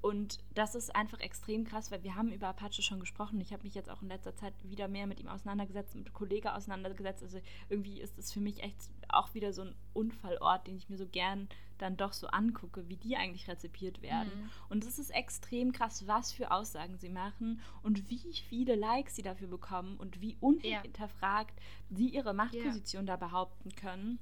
und 0.00 0.38
das 0.54 0.74
ist 0.74 0.94
einfach 0.94 1.20
extrem 1.20 1.64
krass, 1.64 1.90
weil 1.90 2.02
wir 2.02 2.14
haben 2.14 2.32
über 2.32 2.48
Apache 2.48 2.82
schon 2.82 3.00
gesprochen. 3.00 3.40
Ich 3.40 3.52
habe 3.52 3.64
mich 3.64 3.74
jetzt 3.74 3.90
auch 3.90 4.02
in 4.02 4.08
letzter 4.08 4.34
Zeit 4.34 4.54
wieder 4.62 4.88
mehr 4.88 5.06
mit 5.06 5.20
ihm 5.20 5.28
auseinandergesetzt, 5.28 5.94
mit 5.94 6.12
Kollegen 6.12 6.48
auseinandergesetzt. 6.48 7.22
Also 7.22 7.40
irgendwie 7.68 8.00
ist 8.00 8.18
es 8.18 8.32
für 8.32 8.40
mich 8.40 8.62
echt 8.62 8.90
auch 9.08 9.34
wieder 9.34 9.52
so 9.52 9.62
ein 9.62 9.74
Unfallort, 9.92 10.66
den 10.66 10.76
ich 10.76 10.88
mir 10.88 10.96
so 10.96 11.06
gern 11.06 11.48
dann 11.78 11.96
doch 11.96 12.12
so 12.12 12.26
angucke, 12.28 12.88
wie 12.88 12.96
die 12.96 13.16
eigentlich 13.16 13.48
rezipiert 13.48 14.02
werden. 14.02 14.30
Mhm. 14.34 14.50
Und 14.68 14.84
es 14.84 14.98
ist 14.98 15.10
extrem 15.10 15.72
krass, 15.72 16.06
was 16.06 16.32
für 16.32 16.50
Aussagen 16.50 16.98
sie 16.98 17.08
machen 17.08 17.60
und 17.82 18.10
wie 18.10 18.34
viele 18.48 18.76
Likes 18.76 19.16
sie 19.16 19.22
dafür 19.22 19.48
bekommen 19.48 19.96
und 19.96 20.20
wie 20.20 20.36
unhinterfragt 20.40 21.58
sie 21.90 22.08
ihre 22.08 22.34
Machtposition 22.34 23.06
da 23.06 23.16
behaupten 23.16 23.74
können. 23.74 24.18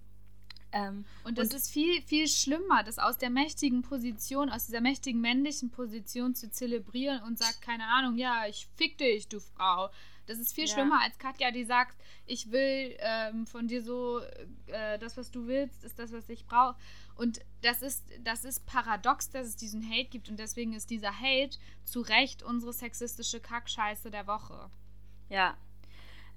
Ähm, 0.72 1.04
Und 1.24 1.38
das 1.38 1.48
ist 1.54 1.70
viel, 1.70 2.02
viel 2.02 2.28
schlimmer, 2.28 2.82
das 2.84 2.98
aus 2.98 3.16
der 3.18 3.30
mächtigen 3.30 3.82
Position, 3.82 4.50
aus 4.50 4.66
dieser 4.66 4.80
mächtigen 4.82 5.20
männlichen 5.20 5.70
Position 5.70 6.34
zu 6.34 6.50
zelebrieren 6.50 7.22
und 7.22 7.38
sagt, 7.38 7.62
keine 7.62 7.84
Ahnung, 7.84 8.18
ja, 8.18 8.46
ich 8.46 8.68
fick 8.76 8.98
dich, 8.98 9.28
du 9.28 9.40
Frau. 9.40 9.88
Das 10.26 10.38
ist 10.38 10.52
viel 10.54 10.66
Ja. 10.66 10.74
schlimmer 10.74 11.00
als 11.00 11.16
Katja, 11.18 11.50
die 11.50 11.64
sagt, 11.64 11.96
ich 12.26 12.50
will 12.50 12.94
ähm, 12.98 13.46
von 13.46 13.66
dir 13.66 13.82
so, 13.82 14.20
äh, 14.66 14.98
das, 14.98 15.16
was 15.16 15.30
du 15.30 15.46
willst, 15.46 15.82
ist 15.84 15.98
das, 15.98 16.12
was 16.12 16.28
ich 16.28 16.44
brauche. 16.44 16.76
Und 17.14 17.40
das 17.62 17.80
ist, 17.80 18.04
das 18.20 18.44
ist 18.44 18.66
paradox, 18.66 19.30
dass 19.30 19.46
es 19.46 19.56
diesen 19.56 19.82
Hate 19.88 20.10
gibt 20.10 20.28
und 20.28 20.38
deswegen 20.38 20.74
ist 20.74 20.90
dieser 20.90 21.18
Hate 21.18 21.56
zu 21.84 22.02
Recht 22.02 22.42
unsere 22.42 22.74
sexistische 22.74 23.40
Kackscheiße 23.40 24.10
der 24.10 24.26
Woche. 24.26 24.70
Ja. 25.30 25.56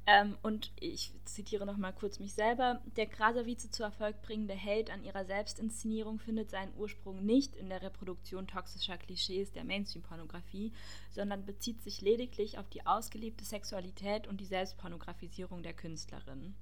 Ähm, 0.08 0.36
und 0.42 0.72
ich 0.80 1.14
zitiere 1.26 1.66
nochmal 1.66 1.94
kurz 1.94 2.20
mich 2.20 2.34
selber. 2.34 2.82
Der 2.96 3.06
Krasavice 3.06 3.70
zu 3.70 3.84
Erfolg 3.84 4.22
bringende 4.24 4.56
Held 4.56 4.90
an 4.90 5.04
ihrer 5.04 5.26
Selbstinszenierung 5.26 6.18
findet 6.20 6.50
seinen 6.50 6.74
Ursprung 6.76 7.24
nicht 7.24 7.56
in 7.56 7.70
der 7.70 7.84
Reproduktion 7.84 8.48
toxischer 8.48 8.98
Klischees 8.98 9.52
der 9.52 9.64
Mainstream-Pornografie, 9.64 10.74
sondern 11.12 11.46
bezieht 11.46 11.82
sich 11.84 12.02
lediglich 12.02 12.58
auf 12.58 12.68
die 12.70 12.86
ausgelebte 12.86 13.46
Sexualität 13.46 14.28
und 14.28 14.42
die 14.42 14.46
Selbstpornografisierung 14.46 15.62
der 15.62 15.74
Künstlerin. 15.74 16.56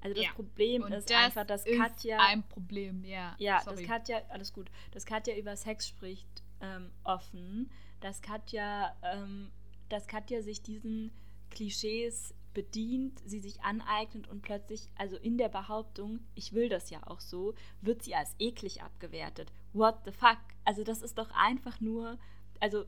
Also 0.00 0.14
das 0.14 0.24
Ja. 0.26 0.32
Problem 0.32 0.82
Und 0.82 0.92
ist 0.92 1.10
das 1.10 1.16
einfach, 1.16 1.46
dass 1.46 1.64
ist 1.64 1.78
Katja. 1.78 2.18
ein 2.20 2.46
Problem, 2.48 3.02
ja. 3.04 3.34
Ja, 3.38 3.62
Sorry. 3.62 3.76
dass 3.76 3.86
Katja, 3.86 4.22
alles 4.28 4.52
gut, 4.52 4.70
dass 4.92 5.06
Katja 5.06 5.34
über 5.36 5.56
Sex 5.56 5.88
spricht 5.88 6.28
ähm, 6.60 6.92
offen, 7.02 7.70
dass 8.00 8.20
Katja, 8.22 8.94
ähm, 9.02 9.50
dass 9.88 10.06
Katja 10.06 10.42
sich 10.42 10.62
diesen 10.62 11.10
Klischees 11.50 12.34
bedient, 12.54 13.20
sie 13.24 13.40
sich 13.40 13.62
aneignet 13.62 14.28
und 14.28 14.42
plötzlich, 14.42 14.88
also 14.96 15.16
in 15.16 15.38
der 15.38 15.48
Behauptung, 15.48 16.20
ich 16.34 16.52
will 16.52 16.68
das 16.68 16.90
ja 16.90 17.06
auch 17.06 17.20
so, 17.20 17.54
wird 17.80 18.02
sie 18.02 18.14
als 18.14 18.34
eklig 18.38 18.82
abgewertet. 18.82 19.52
What 19.72 19.96
the 20.04 20.12
fuck? 20.12 20.38
Also 20.64 20.84
das 20.84 21.02
ist 21.02 21.18
doch 21.18 21.30
einfach 21.30 21.80
nur, 21.80 22.18
also 22.60 22.84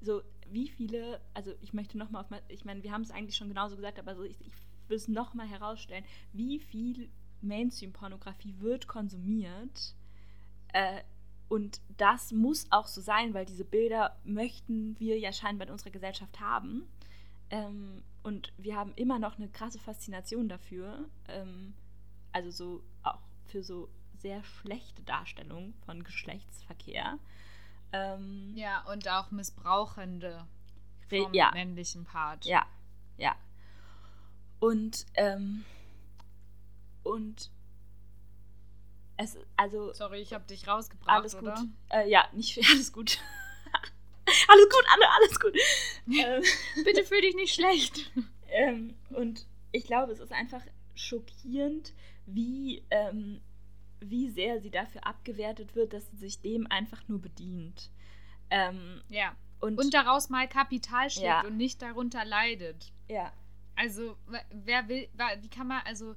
so 0.00 0.22
wie 0.50 0.68
viele, 0.68 1.20
also 1.32 1.52
ich 1.62 1.72
möchte 1.72 1.96
nochmal 1.96 2.24
auf, 2.24 2.30
ich 2.48 2.64
meine, 2.64 2.82
wir 2.82 2.92
haben 2.92 3.02
es 3.02 3.10
eigentlich 3.10 3.36
schon 3.36 3.48
genauso 3.48 3.76
gesagt, 3.76 3.98
aber 3.98 4.14
so 4.14 4.22
ich, 4.22 4.40
ich 4.40 4.52
will 4.88 4.96
es 4.96 5.08
nochmal 5.08 5.48
herausstellen, 5.48 6.04
wie 6.32 6.58
viel 6.58 7.08
Mainstream-Pornografie 7.40 8.54
wird 8.58 8.86
konsumiert 8.86 9.94
äh, 10.72 11.00
und 11.48 11.80
das 11.96 12.32
muss 12.32 12.66
auch 12.70 12.86
so 12.86 13.00
sein, 13.00 13.34
weil 13.34 13.46
diese 13.46 13.64
Bilder 13.64 14.16
möchten 14.24 14.98
wir 14.98 15.18
ja 15.18 15.32
scheinbar 15.32 15.66
in 15.66 15.72
unserer 15.72 15.90
Gesellschaft 15.90 16.40
haben. 16.40 16.88
Ähm, 17.50 18.02
und 18.24 18.52
wir 18.56 18.74
haben 18.76 18.92
immer 18.96 19.18
noch 19.20 19.36
eine 19.36 19.48
krasse 19.48 19.78
Faszination 19.78 20.48
dafür. 20.48 21.08
Ähm, 21.28 21.74
also 22.32 22.50
so 22.50 22.82
auch 23.04 23.20
für 23.46 23.62
so 23.62 23.88
sehr 24.18 24.42
schlechte 24.42 25.02
Darstellungen 25.02 25.74
von 25.84 26.02
Geschlechtsverkehr. 26.02 27.18
Ähm, 27.92 28.52
Ja, 28.56 28.82
und 28.90 29.06
auch 29.08 29.30
Missbrauchende 29.30 30.46
vom 31.08 31.32
ja. 31.34 31.50
männlichen 31.52 32.04
Part. 32.04 32.44
Ja, 32.46 32.66
ja. 33.18 33.36
Und, 34.58 35.04
ähm, 35.14 35.64
und 37.02 37.50
es, 39.16 39.36
also, 39.56 39.92
Sorry, 39.92 40.20
ich 40.20 40.32
habe 40.32 40.44
dich 40.46 40.66
rausgebracht, 40.66 41.10
alles 41.10 41.34
gut. 41.34 41.42
oder? 41.42 41.64
Äh, 41.90 42.10
ja, 42.10 42.24
nicht, 42.32 42.58
alles 42.72 42.92
gut. 42.92 43.18
alles 44.48 44.68
gut, 44.70 44.84
alles 45.18 45.40
gut. 45.40 45.56
ähm, 46.18 46.42
Bitte 46.84 47.04
fühl 47.04 47.20
dich 47.20 47.34
nicht 47.34 47.54
schlecht. 47.54 48.10
ähm, 48.48 48.94
und 49.10 49.46
ich 49.72 49.84
glaube, 49.84 50.12
es 50.12 50.20
ist 50.20 50.32
einfach 50.32 50.62
schockierend, 50.94 51.92
wie, 52.26 52.84
ähm, 52.90 53.40
wie 54.00 54.30
sehr 54.30 54.60
sie 54.60 54.70
dafür 54.70 55.06
abgewertet 55.06 55.74
wird, 55.74 55.92
dass 55.92 56.08
sie 56.10 56.16
sich 56.16 56.40
dem 56.40 56.66
einfach 56.70 57.06
nur 57.08 57.20
bedient. 57.20 57.90
Ähm, 58.50 59.02
Ja. 59.08 59.34
und, 59.60 59.78
Und 59.78 59.92
daraus 59.94 60.28
mal 60.30 60.48
Kapital 60.48 61.10
schlägt 61.10 61.26
Ja. 61.26 61.44
und 61.44 61.56
nicht 61.56 61.82
darunter 61.82 62.24
leidet. 62.24 62.92
ja, 63.08 63.32
Also, 63.76 64.16
wer 64.50 64.88
will, 64.88 65.08
wie 65.40 65.48
kann 65.48 65.66
man, 65.66 65.82
also, 65.84 66.14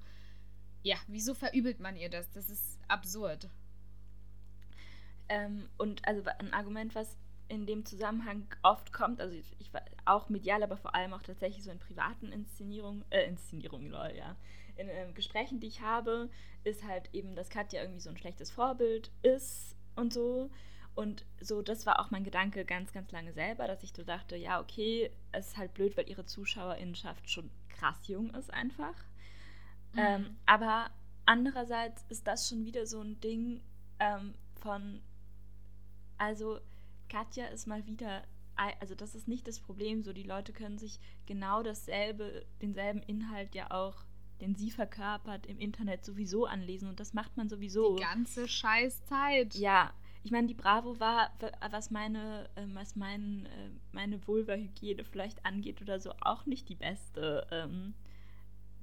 ja, 0.83 0.97
wieso 1.07 1.33
verübelt 1.33 1.79
man 1.79 1.95
ihr 1.97 2.09
das? 2.09 2.29
Das 2.31 2.49
ist 2.49 2.79
absurd. 2.87 3.49
Ähm, 5.29 5.67
und 5.77 6.07
also 6.07 6.23
ein 6.39 6.53
Argument, 6.53 6.95
was 6.95 7.17
in 7.49 7.65
dem 7.65 7.85
Zusammenhang 7.85 8.47
oft 8.63 8.91
kommt, 8.91 9.21
also 9.21 9.35
ich, 9.35 9.55
ich 9.59 9.73
war 9.73 9.81
auch 10.05 10.29
medial, 10.29 10.63
aber 10.63 10.77
vor 10.77 10.95
allem 10.95 11.13
auch 11.13 11.21
tatsächlich 11.21 11.63
so 11.63 11.71
in 11.71 11.79
privaten 11.79 12.31
Inszenierungen, 12.31 13.05
äh, 13.09 13.25
Inszenierungen, 13.25 13.89
lol, 13.89 14.11
ja, 14.17 14.35
in 14.75 14.89
ähm, 14.89 15.13
Gesprächen, 15.13 15.59
die 15.59 15.67
ich 15.67 15.81
habe, 15.81 16.29
ist 16.63 16.83
halt 16.83 17.09
eben, 17.13 17.35
dass 17.35 17.49
Katja 17.49 17.81
irgendwie 17.81 18.01
so 18.01 18.09
ein 18.09 18.17
schlechtes 18.17 18.51
Vorbild 18.51 19.11
ist 19.21 19.75
und 19.95 20.13
so. 20.13 20.49
Und 20.95 21.25
so, 21.39 21.61
das 21.61 21.85
war 21.85 21.99
auch 21.99 22.09
mein 22.09 22.23
Gedanke 22.23 22.65
ganz, 22.65 22.91
ganz 22.91 23.11
lange 23.11 23.31
selber, 23.31 23.67
dass 23.67 23.83
ich 23.83 23.93
so 23.93 24.03
dachte, 24.03 24.35
ja, 24.35 24.59
okay, 24.59 25.11
es 25.31 25.49
ist 25.49 25.57
halt 25.57 25.73
blöd, 25.73 25.95
weil 25.95 26.09
ihre 26.09 26.25
Zuschauerinnenschaft 26.25 27.29
schon 27.29 27.51
krass 27.69 28.07
jung 28.07 28.33
ist 28.33 28.51
einfach. 28.51 28.95
Mhm. 29.93 29.99
Ähm, 29.99 30.37
aber 30.47 30.89
andererseits 31.25 32.03
ist 32.09 32.25
das 32.25 32.49
schon 32.49 32.65
wieder 32.65 32.87
so 32.87 33.01
ein 33.01 33.19
Ding 33.19 33.61
ähm, 33.99 34.33
von, 34.55 35.01
also 36.17 36.59
Katja 37.09 37.45
ist 37.47 37.67
mal 37.67 37.85
wieder, 37.85 38.23
also 38.55 38.95
das 38.95 39.15
ist 39.15 39.27
nicht 39.27 39.47
das 39.47 39.59
Problem, 39.59 40.03
so 40.03 40.13
die 40.13 40.23
Leute 40.23 40.53
können 40.53 40.77
sich 40.77 40.99
genau 41.25 41.63
dasselbe, 41.63 42.45
denselben 42.61 43.01
Inhalt 43.03 43.55
ja 43.55 43.71
auch, 43.71 43.95
den 44.41 44.55
sie 44.55 44.71
verkörpert, 44.71 45.45
im 45.45 45.59
Internet 45.59 46.05
sowieso 46.05 46.45
anlesen 46.45 46.89
und 46.89 46.99
das 46.99 47.13
macht 47.13 47.37
man 47.37 47.49
sowieso. 47.49 47.95
Die 47.95 48.03
ganze 48.03 48.47
Scheißzeit. 48.47 49.55
Ja, 49.55 49.93
ich 50.23 50.31
meine, 50.31 50.47
die 50.47 50.53
Bravo 50.53 50.99
war, 50.99 51.31
was 51.71 51.89
meine, 51.89 52.49
ähm, 52.55 52.75
was 52.75 52.95
mein, 52.95 53.45
äh, 53.45 53.69
meine 53.93 54.27
Vulva-Hygiene 54.27 55.05
vielleicht 55.05 55.45
angeht 55.45 55.81
oder 55.81 55.99
so, 55.99 56.11
auch 56.19 56.45
nicht 56.45 56.67
die 56.69 56.75
beste, 56.75 57.47
ähm, 57.49 57.93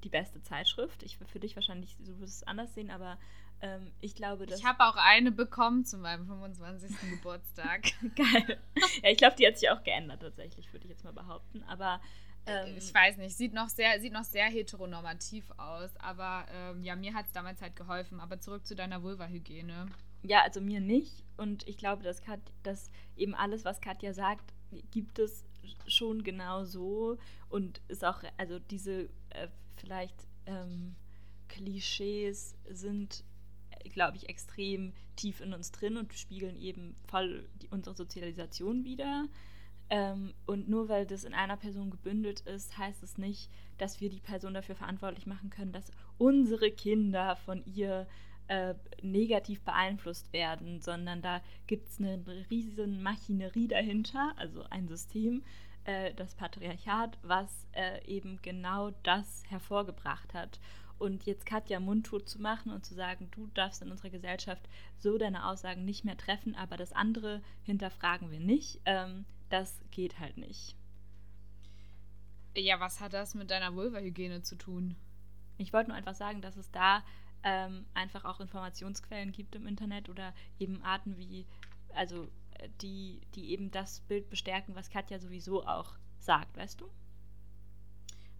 die 0.04 0.08
beste 0.08 0.40
Zeitschrift. 0.42 1.02
Ich 1.02 1.18
für 1.18 1.40
dich 1.40 1.54
wahrscheinlich, 1.54 1.96
du 1.98 2.18
wirst 2.18 2.36
es 2.36 2.42
anders 2.44 2.74
sehen, 2.74 2.90
aber 2.90 3.18
ähm, 3.64 3.90
ich 4.02 4.14
glaube, 4.14 4.44
dass. 4.44 4.60
Ich 4.60 4.66
habe 4.66 4.84
auch 4.84 4.96
eine 4.96 5.32
bekommen 5.32 5.86
zu 5.86 5.96
meinem 5.96 6.26
25. 6.26 6.90
Geburtstag. 7.10 7.82
Geil. 8.14 8.58
Ja, 9.02 9.10
ich 9.10 9.16
glaube, 9.16 9.36
die 9.36 9.46
hat 9.46 9.58
sich 9.58 9.70
auch 9.70 9.82
geändert 9.82 10.20
tatsächlich, 10.20 10.70
würde 10.72 10.84
ich 10.84 10.90
jetzt 10.90 11.04
mal 11.04 11.14
behaupten. 11.14 11.62
Aber 11.64 12.00
ähm, 12.46 12.76
ich 12.76 12.92
weiß 12.92 13.16
nicht, 13.16 13.34
sieht 13.34 13.54
noch 13.54 13.70
sehr, 13.70 13.98
sieht 14.00 14.12
noch 14.12 14.24
sehr 14.24 14.44
heteronormativ 14.44 15.50
aus, 15.56 15.96
aber 15.96 16.44
ähm, 16.52 16.82
ja, 16.82 16.94
mir 16.94 17.14
hat 17.14 17.24
es 17.24 17.32
damals 17.32 17.62
halt 17.62 17.74
geholfen. 17.74 18.20
Aber 18.20 18.38
zurück 18.38 18.66
zu 18.66 18.74
deiner 18.74 19.02
Vulva-Hygiene. 19.02 19.86
Ja, 20.22 20.42
also 20.42 20.60
mir 20.60 20.80
nicht. 20.80 21.24
Und 21.38 21.66
ich 21.66 21.78
glaube, 21.78 22.02
dass, 22.02 22.20
Kat, 22.20 22.40
dass 22.64 22.90
eben 23.16 23.34
alles, 23.34 23.64
was 23.64 23.80
Katja 23.80 24.12
sagt, 24.12 24.52
gibt 24.90 25.18
es 25.18 25.46
schon 25.86 26.22
genau 26.22 26.64
so. 26.64 27.16
Und 27.48 27.80
ist 27.88 28.04
auch, 28.04 28.22
also 28.36 28.58
diese 28.58 29.08
äh, 29.30 29.48
vielleicht 29.76 30.26
ähm, 30.44 30.96
Klischees 31.48 32.56
sind, 32.68 33.24
glaube 33.92 34.16
ich, 34.16 34.28
extrem 34.28 34.92
tief 35.16 35.40
in 35.40 35.52
uns 35.52 35.72
drin 35.72 35.96
und 35.96 36.12
spiegeln 36.14 36.56
eben 36.56 36.96
voll 37.06 37.48
die, 37.62 37.68
unsere 37.68 37.94
Sozialisation 37.94 38.84
wider. 38.84 39.26
Ähm, 39.90 40.32
und 40.46 40.68
nur 40.68 40.88
weil 40.88 41.06
das 41.06 41.24
in 41.24 41.34
einer 41.34 41.56
Person 41.56 41.90
gebündelt 41.90 42.40
ist, 42.40 42.78
heißt 42.78 43.02
es 43.02 43.18
nicht, 43.18 43.50
dass 43.78 44.00
wir 44.00 44.08
die 44.08 44.20
Person 44.20 44.54
dafür 44.54 44.74
verantwortlich 44.74 45.26
machen 45.26 45.50
können, 45.50 45.72
dass 45.72 45.92
unsere 46.16 46.70
Kinder 46.70 47.36
von 47.36 47.64
ihr 47.66 48.06
äh, 48.48 48.74
negativ 49.02 49.62
beeinflusst 49.62 50.32
werden, 50.32 50.80
sondern 50.80 51.22
da 51.22 51.40
gibt 51.66 51.88
es 51.88 51.98
eine 51.98 52.22
riesen 52.50 53.02
Maschinerie 53.02 53.68
dahinter, 53.68 54.32
also 54.36 54.64
ein 54.70 54.88
System, 54.88 55.42
äh, 55.84 56.14
das 56.14 56.34
Patriarchat, 56.34 57.18
was 57.22 57.66
äh, 57.72 58.04
eben 58.06 58.38
genau 58.42 58.90
das 59.02 59.44
hervorgebracht 59.48 60.34
hat. 60.34 60.60
Und 60.98 61.24
jetzt 61.26 61.44
Katja 61.44 61.80
mundtot 61.80 62.28
zu 62.28 62.40
machen 62.40 62.70
und 62.72 62.86
zu 62.86 62.94
sagen, 62.94 63.28
du 63.32 63.48
darfst 63.48 63.82
in 63.82 63.90
unserer 63.90 64.10
Gesellschaft 64.10 64.68
so 64.98 65.18
deine 65.18 65.46
Aussagen 65.46 65.84
nicht 65.84 66.04
mehr 66.04 66.16
treffen, 66.16 66.54
aber 66.54 66.76
das 66.76 66.92
andere 66.92 67.42
hinterfragen 67.64 68.30
wir 68.30 68.40
nicht, 68.40 68.80
ähm, 68.84 69.24
das 69.50 69.80
geht 69.90 70.18
halt 70.20 70.36
nicht. 70.36 70.76
Ja, 72.56 72.78
was 72.78 73.00
hat 73.00 73.12
das 73.12 73.34
mit 73.34 73.50
deiner 73.50 73.74
Vulva-Hygiene 73.74 74.42
zu 74.42 74.56
tun? 74.56 74.96
Ich 75.58 75.72
wollte 75.72 75.90
nur 75.90 75.96
einfach 75.96 76.14
sagen, 76.14 76.40
dass 76.40 76.56
es 76.56 76.70
da 76.70 77.02
ähm, 77.42 77.84
einfach 77.94 78.24
auch 78.24 78.40
Informationsquellen 78.40 79.32
gibt 79.32 79.54
im 79.54 79.66
Internet 79.66 80.08
oder 80.08 80.32
eben 80.58 80.82
Arten 80.82 81.18
wie, 81.18 81.46
also 81.94 82.28
äh, 82.58 82.68
die, 82.80 83.20
die 83.34 83.50
eben 83.50 83.70
das 83.70 84.00
Bild 84.00 84.30
bestärken, 84.30 84.74
was 84.74 84.90
Katja 84.90 85.18
sowieso 85.18 85.66
auch 85.66 85.96
sagt, 86.18 86.56
weißt 86.56 86.80
du? 86.80 86.90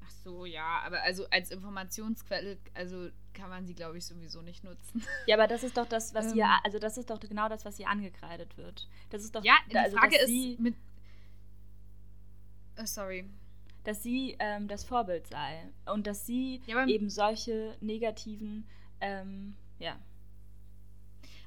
Ach 0.05 0.11
so, 0.11 0.45
ja, 0.45 0.83
aber 0.85 1.03
also 1.03 1.27
als 1.31 1.51
Informationsquelle, 1.51 2.59
also 2.75 3.09
kann 3.33 3.49
man 3.49 3.67
sie, 3.67 3.75
glaube 3.75 3.99
ich, 3.99 4.05
sowieso 4.05 4.43
nicht 4.43 4.65
nutzen. 4.65 5.03
Ja, 5.27 5.37
aber 5.37 5.47
das 5.47 5.63
ist 5.63 5.77
doch 5.77 5.87
das, 5.87 6.15
was 6.15 6.33
ähm, 6.33 6.39
ihr, 6.39 6.49
also 6.63 6.79
das 6.79 6.99
ist 6.99 7.11
doch 7.11 7.21
genau 7.21 7.49
das, 7.49 7.65
was 7.65 7.79
ihr 7.79 7.89
angekreidet 7.89 8.57
wird. 8.57 8.89
Das 9.11 9.23
ist 9.23 9.35
doch. 9.35 9.45
Ja, 9.45 9.55
die 9.71 9.77
also, 9.77 9.97
Frage 9.97 10.17
ist 10.17 10.27
sie, 10.27 10.57
mit. 10.61 10.75
Oh, 12.79 12.87
sorry. 12.87 13.31
Dass 13.85 14.03
sie 14.03 14.37
ähm, 14.39 14.69
das 14.69 14.85
Vorbild 14.85 15.27
sei 15.27 15.71
und 15.87 16.07
dass 16.07 16.27
sie 16.27 16.63
ja, 16.67 16.87
eben 16.87 17.11
solche 17.11 17.77
negativen, 17.81 18.67
ähm, 19.01 19.55
ja. 19.79 19.97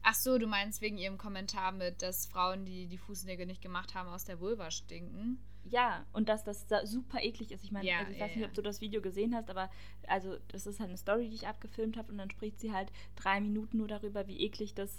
Ach 0.03 0.15
so, 0.15 0.37
du 0.37 0.47
meinst 0.47 0.81
wegen 0.81 0.97
ihrem 0.97 1.17
Kommentar 1.17 1.71
mit, 1.71 2.01
dass 2.01 2.27
Frauen, 2.27 2.65
die 2.65 2.87
die 2.87 2.97
Fußnägel 2.97 3.45
nicht 3.45 3.61
gemacht 3.61 3.93
haben, 3.95 4.07
aus 4.07 4.23
der 4.23 4.39
Vulva 4.39 4.71
stinken? 4.71 5.43
Ja, 5.69 6.05
und 6.13 6.29
dass 6.29 6.43
das 6.43 6.67
super 6.83 7.21
eklig 7.21 7.51
ist. 7.51 7.63
Ich 7.63 7.71
meine, 7.71 7.87
ja, 7.87 7.99
also 7.99 8.11
ich 8.11 8.17
ja, 8.17 8.25
weiß 8.25 8.35
nicht, 8.35 8.45
ob 8.45 8.53
du 8.53 8.61
das 8.61 8.81
Video 8.81 9.01
gesehen 9.01 9.35
hast, 9.35 9.49
aber 9.49 9.69
also 10.07 10.37
das 10.47 10.65
ist 10.65 10.79
halt 10.79 10.89
eine 10.89 10.97
Story, 10.97 11.29
die 11.29 11.35
ich 11.35 11.47
abgefilmt 11.47 11.97
habe 11.97 12.11
und 12.11 12.17
dann 12.17 12.31
spricht 12.31 12.59
sie 12.59 12.71
halt 12.71 12.91
drei 13.15 13.41
Minuten 13.41 13.77
nur 13.77 13.87
darüber, 13.87 14.27
wie 14.27 14.39
eklig 14.41 14.73
das 14.73 14.97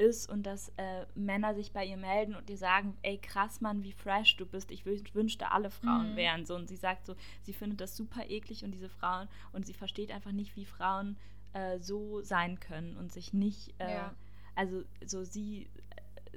ist 0.00 0.30
und 0.30 0.44
dass 0.44 0.70
äh, 0.76 1.04
Männer 1.14 1.54
sich 1.54 1.72
bei 1.72 1.84
ihr 1.84 1.98
melden 1.98 2.34
und 2.34 2.48
ihr 2.48 2.56
sagen, 2.56 2.96
ey 3.02 3.18
krass 3.18 3.60
Mann, 3.60 3.82
wie 3.84 3.92
fresh 3.92 4.36
du 4.36 4.46
bist, 4.46 4.70
ich 4.70 4.86
wünschte 4.86 5.52
alle 5.52 5.70
Frauen 5.70 6.12
mhm. 6.12 6.16
wären 6.16 6.46
so 6.46 6.54
und 6.54 6.68
sie 6.68 6.76
sagt 6.76 7.06
so, 7.06 7.14
sie 7.42 7.52
findet 7.52 7.80
das 7.80 7.96
super 7.96 8.28
eklig 8.28 8.64
und 8.64 8.72
diese 8.72 8.88
Frauen 8.88 9.28
und 9.52 9.66
sie 9.66 9.74
versteht 9.74 10.10
einfach 10.10 10.32
nicht, 10.32 10.56
wie 10.56 10.64
Frauen 10.64 11.18
äh, 11.52 11.78
so 11.78 12.22
sein 12.22 12.58
können 12.60 12.96
und 12.96 13.12
sich 13.12 13.34
nicht, 13.34 13.74
äh, 13.78 13.92
ja. 13.92 14.14
also 14.54 14.82
so 15.04 15.22
sie 15.22 15.68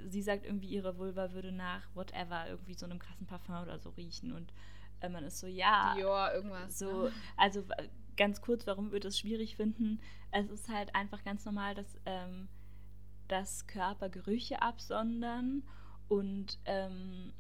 sie 0.07 0.21
sagt 0.21 0.45
irgendwie, 0.45 0.69
ihre 0.69 0.97
Vulva 0.97 1.33
würde 1.33 1.51
nach 1.51 1.83
whatever, 1.93 2.47
irgendwie 2.47 2.73
so 2.73 2.85
einem 2.85 2.99
krassen 2.99 3.27
Parfum 3.27 3.61
oder 3.61 3.79
so 3.79 3.89
riechen. 3.91 4.31
Und 4.31 4.53
äh, 5.01 5.09
man 5.09 5.23
ist 5.23 5.39
so, 5.39 5.47
ja. 5.47 5.93
Dior, 5.95 6.31
irgendwas. 6.33 6.79
So, 6.79 7.03
ne? 7.03 7.11
also 7.37 7.63
ganz 8.17 8.41
kurz, 8.41 8.67
warum 8.67 8.91
wir 8.91 8.99
das 8.99 9.17
schwierig 9.17 9.55
finden. 9.55 9.99
Es 10.31 10.49
ist 10.49 10.69
halt 10.69 10.95
einfach 10.95 11.23
ganz 11.23 11.45
normal, 11.45 11.75
dass, 11.75 11.99
ähm, 12.05 12.47
dass 13.27 13.67
Körper 13.67 14.09
Gerüche 14.09 14.61
absondern 14.61 15.63
und 16.07 16.59
ähm, 16.65 17.33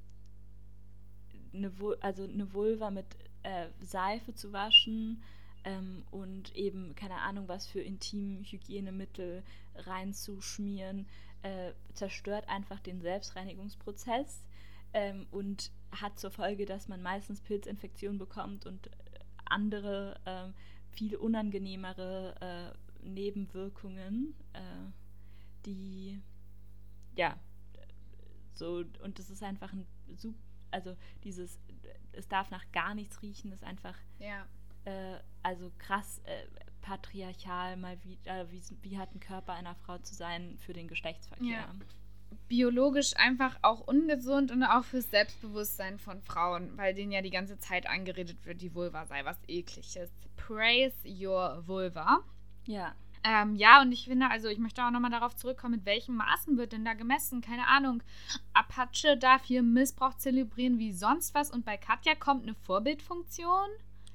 eine, 1.53 1.71
also 2.01 2.23
eine 2.23 2.53
Vulva 2.53 2.89
mit 2.89 3.05
äh, 3.43 3.67
Seife 3.81 4.33
zu 4.33 4.51
waschen 4.53 5.21
ähm, 5.63 6.03
und 6.11 6.55
eben, 6.55 6.95
keine 6.95 7.21
Ahnung, 7.21 7.47
was 7.47 7.67
für 7.67 7.81
Intimhygienemittel 7.81 9.43
reinzuschmieren, 9.75 11.07
äh, 11.43 11.73
zerstört 11.93 12.47
einfach 12.49 12.79
den 12.79 13.01
Selbstreinigungsprozess 13.01 14.41
ähm, 14.93 15.27
und 15.31 15.71
hat 15.91 16.17
zur 16.19 16.31
Folge, 16.31 16.65
dass 16.65 16.87
man 16.87 17.01
meistens 17.01 17.41
Pilzinfektionen 17.41 18.17
bekommt 18.17 18.65
und 18.65 18.89
andere, 19.45 20.19
äh, 20.25 20.95
viel 20.95 21.15
unangenehmere 21.15 22.73
äh, 23.03 23.07
Nebenwirkungen, 23.07 24.35
äh, 24.53 24.91
die, 25.65 26.21
ja, 27.15 27.37
so, 28.53 28.83
und 29.01 29.19
das 29.19 29.29
ist 29.29 29.43
einfach 29.43 29.73
ein 29.73 29.85
super, 30.15 30.37
also 30.71 30.95
dieses, 31.23 31.59
es 32.11 32.27
darf 32.27 32.49
nach 32.49 32.71
gar 32.71 32.95
nichts 32.95 33.21
riechen, 33.21 33.51
ist 33.51 33.63
einfach, 33.63 33.97
ja. 34.19 34.47
Äh, 34.85 35.19
also 35.43 35.71
krass 35.77 36.19
äh, 36.25 36.45
patriarchal, 36.83 37.77
mal 37.77 37.97
wie, 38.03 38.19
äh, 38.25 38.45
wie, 38.51 38.61
wie 38.83 38.97
hat 38.99 39.15
ein 39.15 39.19
Körper 39.19 39.53
einer 39.53 39.73
Frau 39.73 39.97
zu 39.97 40.13
sein 40.13 40.57
für 40.59 40.73
den 40.73 40.87
Geschlechtsverkehr. 40.87 41.47
Ja. 41.47 41.75
Biologisch 42.47 43.15
einfach 43.15 43.57
auch 43.61 43.79
ungesund 43.79 44.51
und 44.51 44.63
auch 44.63 44.83
fürs 44.83 45.09
Selbstbewusstsein 45.09 45.97
von 45.97 46.21
Frauen, 46.21 46.77
weil 46.77 46.93
denen 46.93 47.11
ja 47.11 47.21
die 47.21 47.29
ganze 47.31 47.57
Zeit 47.57 47.87
angeredet 47.87 48.45
wird, 48.45 48.61
die 48.61 48.75
Vulva 48.75 49.05
sei 49.05 49.23
was 49.25 49.37
ekliges. 49.47 50.11
Praise 50.35 50.95
your 51.07 51.63
Vulva. 51.65 52.19
Ja. 52.65 52.93
Ähm, 53.23 53.55
ja, 53.55 53.81
und 53.81 53.91
ich 53.93 54.05
finde, 54.05 54.29
also 54.29 54.49
ich 54.49 54.59
möchte 54.59 54.83
auch 54.83 54.91
nochmal 54.91 55.11
darauf 55.11 55.35
zurückkommen, 55.35 55.75
mit 55.75 55.85
welchen 55.85 56.15
Maßen 56.15 56.57
wird 56.57 56.73
denn 56.73 56.83
da 56.83 56.93
gemessen? 56.93 57.39
Keine 57.39 57.67
Ahnung. 57.67 58.03
Apache 58.53 59.17
darf 59.17 59.45
hier 59.45 59.63
Missbrauch 59.63 60.15
zelebrieren 60.15 60.77
wie 60.77 60.91
sonst 60.91 61.33
was 61.33 61.49
und 61.49 61.63
bei 61.63 61.77
Katja 61.77 62.15
kommt 62.15 62.43
eine 62.43 62.55
Vorbildfunktion. 62.55 63.69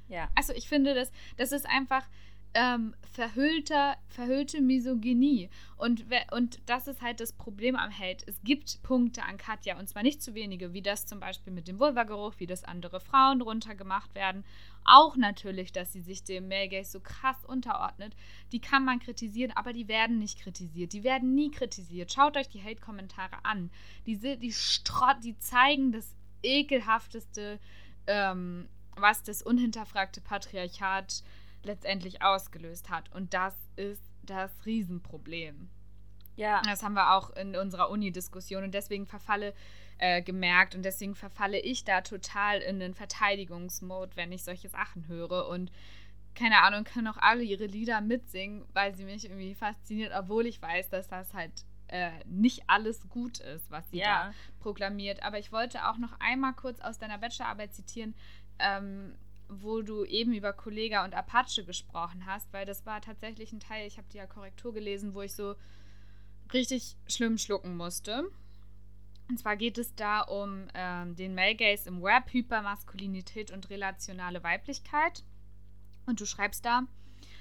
Ja. 0.09 0.29
Also 0.35 0.53
ich 0.53 0.69
finde, 0.69 0.95
das, 0.95 1.11
das 1.37 1.53
ist 1.53 1.66
einfach, 1.66 2.07
ähm, 2.55 2.94
verhüllter, 3.12 3.96
verhüllte 4.09 4.61
Misogynie. 4.61 5.51
Und, 5.76 6.07
und 6.32 6.61
das 6.66 6.86
ist 6.86 7.03
halt 7.03 7.20
das 7.20 7.32
Problem 7.32 7.76
am 7.76 7.90
Hate. 7.90 8.24
Es 8.26 8.40
gibt 8.42 8.82
Punkte 8.82 9.24
an 9.24 9.36
Katja, 9.36 9.78
und 9.78 9.88
zwar 9.88 10.03
nicht 10.03 10.22
zu 10.22 10.34
wenige, 10.34 10.72
wie 10.72 10.82
das 10.82 11.07
zum 11.07 11.20
Beispiel 11.20 11.53
mit 11.53 11.68
dem 11.68 11.78
Vulvageruch, 11.78 12.34
wie 12.38 12.46
das 12.46 12.64
andere 12.64 13.01
Frauen 13.01 13.42
runtergemacht 13.42 14.14
werden. 14.14 14.44
Auch 14.84 15.16
natürlich, 15.16 15.72
dass 15.72 15.92
sie 15.92 16.01
sich 16.01 16.24
dem 16.24 16.49
Male 16.49 16.68
Gaze 16.68 16.92
so 16.92 17.01
krass 17.01 17.44
unterordnet. 17.44 18.14
Die 18.53 18.61
kann 18.61 18.84
man 18.84 19.01
kritisieren, 19.01 19.53
aber 19.55 19.72
die 19.72 19.88
werden 19.88 20.18
nicht 20.18 20.40
kritisiert. 20.40 20.92
Die 20.92 21.05
werden 21.05 21.34
nie 21.34 21.51
kritisiert. 21.51 22.12
Schaut 22.12 22.36
euch 22.36 22.49
die 22.49 22.62
Hate-Kommentare 22.62 23.44
an. 23.44 23.70
Diese, 24.07 24.36
die, 24.36 24.55
die 25.24 25.38
zeigen 25.38 25.92
das 25.92 26.14
ekelhafteste, 26.42 27.59
ähm, 28.07 28.68
was 28.96 29.22
das 29.22 29.42
unhinterfragte 29.42 30.20
Patriarchat 30.20 31.22
letztendlich 31.63 32.23
ausgelöst 32.23 32.91
hat. 32.91 33.13
Und 33.15 33.35
das 33.35 33.55
ist 33.77 34.03
das 34.23 34.51
Riesenproblem. 34.67 35.71
Ja. 36.37 36.63
Das 36.63 36.83
haben 36.83 36.95
wir 36.95 37.15
auch 37.15 37.31
in 37.31 37.57
unserer 37.57 37.91
Uni-Diskussion 37.91 38.63
und 38.63 38.73
deswegen 38.73 39.07
verfalle 39.07 39.55
äh, 39.99 40.23
gemerkt 40.23 40.77
und 40.77 40.85
deswegen 40.85 41.17
verfalle 41.17 41.59
ich 41.59 41.85
da 41.85 42.01
total 42.03 42.61
in 42.61 42.79
den 42.79 42.95
Verteidigungsmode, 42.95 44.17
wenn 44.17 44.31
ich 44.31 44.45
solche 44.45 44.69
Sachen 44.69 45.09
höre 45.09 45.49
und 45.49 45.73
keine 46.37 46.63
Ahnung, 46.63 46.85
können 46.85 47.09
auch 47.09 47.17
alle 47.17 47.43
ihre 47.43 47.67
Lieder 47.67 48.01
mitsingen, 48.01 48.65
weil 48.73 48.95
sie 48.95 49.05
mich 49.05 49.25
irgendwie 49.25 49.57
fasziniert, 49.57 50.13
obwohl 50.17 50.47
ich 50.47 50.63
weiß, 50.63 50.89
dass 50.89 51.09
das 51.09 51.35
halt 51.35 51.65
äh, 51.89 52.11
nicht 52.27 52.63
alles 52.69 53.09
gut 53.09 53.41
ist, 53.41 53.69
was 53.73 53.91
sie 53.91 53.99
ja. 53.99 54.29
da 54.29 54.35
proklamiert. 54.61 55.23
Aber 55.25 55.41
ich 55.41 55.51
wollte 55.51 55.89
auch 55.89 55.99
noch 55.99 56.13
einmal 56.21 56.53
kurz 56.53 56.81
aus 56.81 56.99
deiner 56.99 57.19
Bachelorarbeit 57.19 57.75
zitieren, 57.75 58.15
ähm, 58.61 59.17
wo 59.49 59.82
du 59.82 60.05
eben 60.05 60.32
über 60.32 60.53
Kollega 60.53 61.05
und 61.05 61.14
Apache 61.14 61.64
gesprochen 61.64 62.26
hast, 62.26 62.53
weil 62.53 62.66
das 62.66 62.86
war 62.86 63.01
tatsächlich 63.01 63.53
ein 63.53 63.61
Teil, 63.61 63.86
ich 63.86 63.96
habe 63.96 64.09
die 64.12 64.18
ja 64.18 64.26
Korrektur 64.26 64.72
gelesen, 64.72 65.14
wo 65.14 65.22
ich 65.22 65.34
so 65.34 65.55
richtig 66.53 66.96
schlimm 67.07 67.38
schlucken 67.38 67.76
musste. 67.76 68.30
Und 69.28 69.38
zwar 69.38 69.57
geht 69.57 69.76
es 69.76 69.94
da 69.94 70.20
um 70.20 70.68
ähm, 70.74 71.14
den 71.14 71.34
Male 71.34 71.55
Gaze 71.55 71.88
im 71.88 72.03
Web, 72.03 72.32
Hypermaskulinität 72.32 73.51
und 73.51 73.68
relationale 73.68 74.42
Weiblichkeit. 74.42 75.22
Und 76.07 76.20
du 76.20 76.26
schreibst 76.26 76.64
da, 76.64 76.84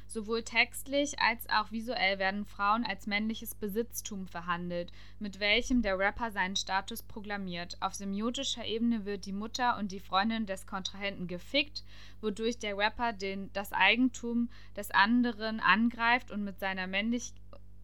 Sowohl 0.08 0.44
textlich 0.44 1.20
als 1.20 1.50
auch 1.50 1.72
visuell 1.72 2.18
werden 2.18 2.46
Frauen 2.46 2.86
als 2.86 3.08
männliches 3.08 3.54
Besitztum 3.56 4.28
verhandelt, 4.28 4.92
mit 5.20 5.40
welchem 5.40 5.82
der 5.82 6.00
Rapper 6.00 6.32
seinen 6.32 6.56
Status 6.56 7.04
proklamiert. 7.04 7.78
Auf 7.82 7.94
semiotischer 7.94 8.66
Ebene 8.66 9.06
wird 9.06 9.26
die 9.26 9.34
Mutter 9.34 9.78
und 9.78 9.92
die 9.92 10.00
Freundin 10.00 10.46
des 10.46 10.66
Kontrahenten 10.66 11.28
gefickt, 11.28 11.84
wodurch 12.22 12.58
der 12.58 12.78
Rapper 12.78 13.12
den, 13.12 13.52
das 13.54 13.74
Eigentum 13.74 14.50
des 14.76 14.92
anderen 14.92 15.60
angreift 15.60 16.32
und 16.32 16.44
mit 16.44 16.60
seiner, 16.60 16.88
Männlich 16.88 17.34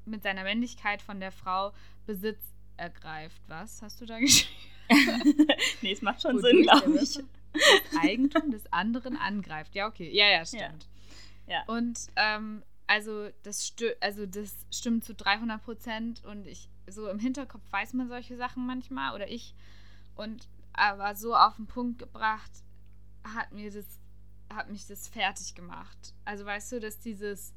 mit 0.06 0.24
seiner 0.24 0.44
Männlichkeit 0.44 1.02
von 1.02 1.20
der 1.20 1.32
Frau 1.32 1.72
Besitz 2.06 2.40
ergreift. 2.78 3.42
Was 3.48 3.82
hast 3.82 4.02
du 4.02 4.06
da 4.06 4.20
geschrieben? 4.20 4.52
nee, 5.82 5.92
es 5.92 6.02
macht 6.02 6.22
schon 6.22 6.40
Sinn, 6.42 6.64
glaube 6.64 7.00
ich. 7.02 7.20
Das 7.54 8.02
Eigentum 8.02 8.52
des 8.52 8.72
anderen 8.72 9.16
angreift. 9.16 9.76
Ja, 9.76 9.88
okay. 9.88 10.10
Ja, 10.12 10.30
ja, 10.30 10.46
stimmt. 10.46 10.88
Ja. 11.48 11.64
Und 11.68 12.08
ähm, 12.16 12.64
also, 12.88 13.30
das 13.44 13.74
also 14.02 14.26
das 14.26 14.54
stimmt 14.72 15.04
zu 15.04 15.14
300 15.14 15.64
Prozent 15.64 16.24
und 16.26 16.48
ich 16.48 16.70
so 16.88 17.08
im 17.08 17.20
Hinterkopf 17.20 17.64
weiß 17.72 17.94
man 17.94 18.10
solche 18.10 18.36
Sachen 18.36 18.66
manchmal 18.66 19.16
oder 19.16 19.30
ich 19.30 19.56
und 20.16 20.48
aber 20.74 21.16
so 21.16 21.36
auf 21.36 21.56
den 21.56 21.68
Punkt 21.68 22.00
gebracht, 22.00 22.52
hat 23.24 23.52
mir 23.52 23.72
das, 23.72 23.86
hat 24.52 24.70
mich 24.70 24.88
das 24.88 25.08
fertig 25.08 25.56
gemacht. 25.56 26.14
Also 26.26 26.46
weißt 26.46 26.74
du, 26.74 26.80
dass 26.80 27.00
dieses 27.00 27.54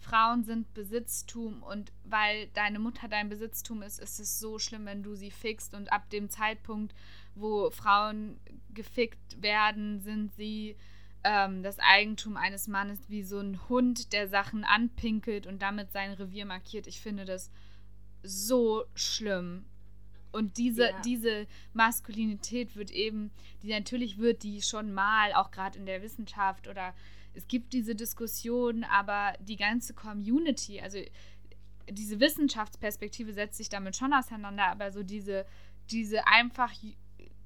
Frauen 0.00 0.44
sind 0.44 0.72
Besitztum 0.74 1.62
und 1.62 1.92
weil 2.04 2.48
deine 2.48 2.78
Mutter 2.78 3.08
dein 3.08 3.28
Besitztum 3.28 3.82
ist, 3.82 4.00
ist 4.00 4.18
es 4.18 4.38
so 4.38 4.58
schlimm, 4.58 4.86
wenn 4.86 5.02
du 5.02 5.14
sie 5.14 5.30
fickst 5.30 5.74
und 5.74 5.92
ab 5.92 6.10
dem 6.10 6.28
Zeitpunkt, 6.28 6.94
wo 7.34 7.70
Frauen 7.70 8.38
gefickt 8.72 9.40
werden, 9.40 10.00
sind 10.00 10.34
sie 10.34 10.76
ähm, 11.24 11.62
das 11.62 11.78
Eigentum 11.78 12.36
eines 12.36 12.68
Mannes 12.68 13.00
wie 13.08 13.22
so 13.22 13.40
ein 13.40 13.68
Hund, 13.68 14.12
der 14.12 14.28
Sachen 14.28 14.64
anpinkelt 14.64 15.46
und 15.46 15.62
damit 15.62 15.92
sein 15.92 16.12
Revier 16.12 16.46
markiert. 16.46 16.86
Ich 16.86 17.00
finde 17.00 17.24
das 17.24 17.50
so 18.22 18.84
schlimm. 18.94 19.64
Und 20.32 20.58
diese, 20.58 20.90
ja. 20.90 21.00
diese 21.02 21.46
Maskulinität 21.72 22.76
wird 22.76 22.90
eben, 22.90 23.30
die 23.62 23.70
natürlich 23.70 24.18
wird 24.18 24.42
die 24.42 24.62
schon 24.62 24.92
mal, 24.92 25.32
auch 25.32 25.50
gerade 25.50 25.78
in 25.78 25.86
der 25.86 26.02
Wissenschaft 26.02 26.66
oder 26.68 26.94
es 27.34 27.46
gibt 27.46 27.72
diese 27.72 27.94
Diskussion, 27.94 28.84
aber 28.84 29.34
die 29.40 29.56
ganze 29.56 29.94
Community, 29.94 30.80
also 30.80 30.98
diese 31.88 32.20
Wissenschaftsperspektive 32.20 33.32
setzt 33.32 33.56
sich 33.56 33.68
damit 33.68 33.96
schon 33.96 34.12
auseinander, 34.12 34.66
aber 34.66 34.90
so 34.90 35.02
diese, 35.02 35.46
diese 35.90 36.26
einfach 36.26 36.72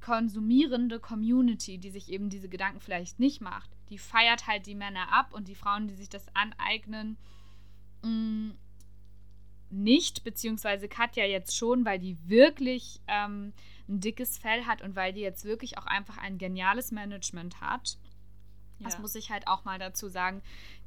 konsumierende 0.00 1.00
Community, 1.00 1.78
die 1.78 1.90
sich 1.90 2.10
eben 2.10 2.30
diese 2.30 2.48
Gedanken 2.48 2.80
vielleicht 2.80 3.18
nicht 3.18 3.40
macht, 3.40 3.70
die 3.90 3.98
feiert 3.98 4.46
halt 4.46 4.66
die 4.66 4.74
Männer 4.74 5.12
ab 5.12 5.32
und 5.32 5.48
die 5.48 5.54
Frauen, 5.54 5.88
die 5.88 5.94
sich 5.94 6.08
das 6.08 6.26
aneignen, 6.34 7.16
mh, 8.02 8.10
mm, 8.10 8.58
nicht, 9.70 10.24
beziehungsweise 10.24 10.88
Katja 10.88 11.24
jetzt 11.24 11.56
schon, 11.56 11.84
weil 11.84 11.98
die 11.98 12.16
wirklich 12.26 13.00
ähm, 13.06 13.52
ein 13.88 14.00
dickes 14.00 14.38
Fell 14.38 14.64
hat 14.64 14.82
und 14.82 14.96
weil 14.96 15.12
die 15.12 15.20
jetzt 15.20 15.44
wirklich 15.44 15.76
auch 15.78 15.86
einfach 15.86 16.16
ein 16.16 16.38
geniales 16.38 16.90
Management 16.90 17.60
hat. 17.60 17.98
Ja. 18.78 18.86
Das 18.86 18.98
muss 18.98 19.14
ich 19.14 19.30
halt 19.30 19.46
auch 19.46 19.64
mal 19.64 19.78
dazu 19.78 20.08
sagen. 20.08 20.42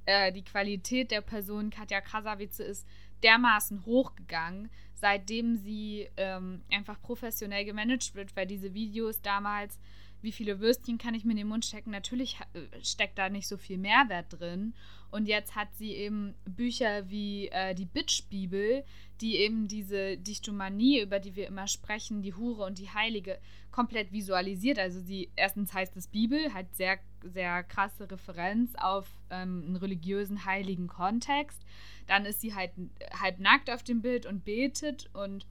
Äh, 0.06 0.32
die 0.32 0.44
Qualität 0.44 1.12
der 1.12 1.22
Person 1.22 1.70
Katja 1.70 2.02
Krasavice 2.02 2.60
ist 2.60 2.88
dermaßen 3.22 3.86
hochgegangen, 3.86 4.72
seitdem 5.02 5.58
sie 5.58 6.08
ähm, 6.16 6.62
einfach 6.72 7.02
professionell 7.02 7.66
gemanagt 7.66 8.14
wird, 8.14 8.36
weil 8.36 8.46
diese 8.46 8.74
Videos 8.74 9.22
damals 9.22 9.80
wie 10.22 10.32
viele 10.32 10.60
Würstchen 10.60 10.98
kann 10.98 11.14
ich 11.14 11.26
mir 11.26 11.32
in 11.32 11.38
den 11.38 11.48
Mund 11.48 11.66
stecken? 11.66 11.92
Natürlich 11.92 12.38
äh, 12.54 12.84
steckt 12.84 13.18
da 13.18 13.30
nicht 13.30 13.48
so 13.48 13.58
viel 13.58 13.78
Mehrwert 13.78 14.28
drin. 14.30 14.74
Und 15.10 15.28
jetzt 15.28 15.56
hat 15.56 15.68
sie 15.76 15.92
eben 15.92 16.36
Bücher 16.46 17.10
wie 17.10 17.50
äh, 17.50 17.76
die 17.76 17.86
Bitch-Bibel, 17.86 18.84
die 19.20 19.38
eben 19.38 19.68
diese 19.68 20.18
Dichtomanie, 20.18 21.02
über 21.02 21.20
die 21.20 21.36
wir 21.36 21.48
immer 21.48 21.68
sprechen, 21.68 22.22
die 22.22 22.34
Hure 22.34 22.64
und 22.64 22.80
die 22.80 22.90
Heilige, 22.90 23.38
komplett 23.72 24.12
visualisiert. 24.12 24.80
Also 24.80 25.00
sie, 25.00 25.30
erstens 25.36 25.74
heißt 25.74 25.96
es 25.98 26.08
Bibel, 26.08 26.54
hat 26.54 26.74
sehr, 26.76 27.00
sehr 27.24 27.64
krasse 27.64 28.10
Referenz 28.10 28.74
auf 28.76 29.08
ähm, 29.30 29.64
einen 29.66 29.76
religiösen, 29.76 30.46
heiligen 30.46 30.88
Kontext. 30.88 31.62
Dann 32.08 32.26
ist 32.26 32.42
sie 32.42 32.54
halt 32.54 32.72
halb 33.20 33.40
nackt 33.40 33.70
auf 33.70 33.84
dem 33.84 34.02
Bild 34.02 34.26
und 34.26 34.44
betet 34.44 35.10
und 35.14 35.46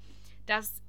das 0.46 0.82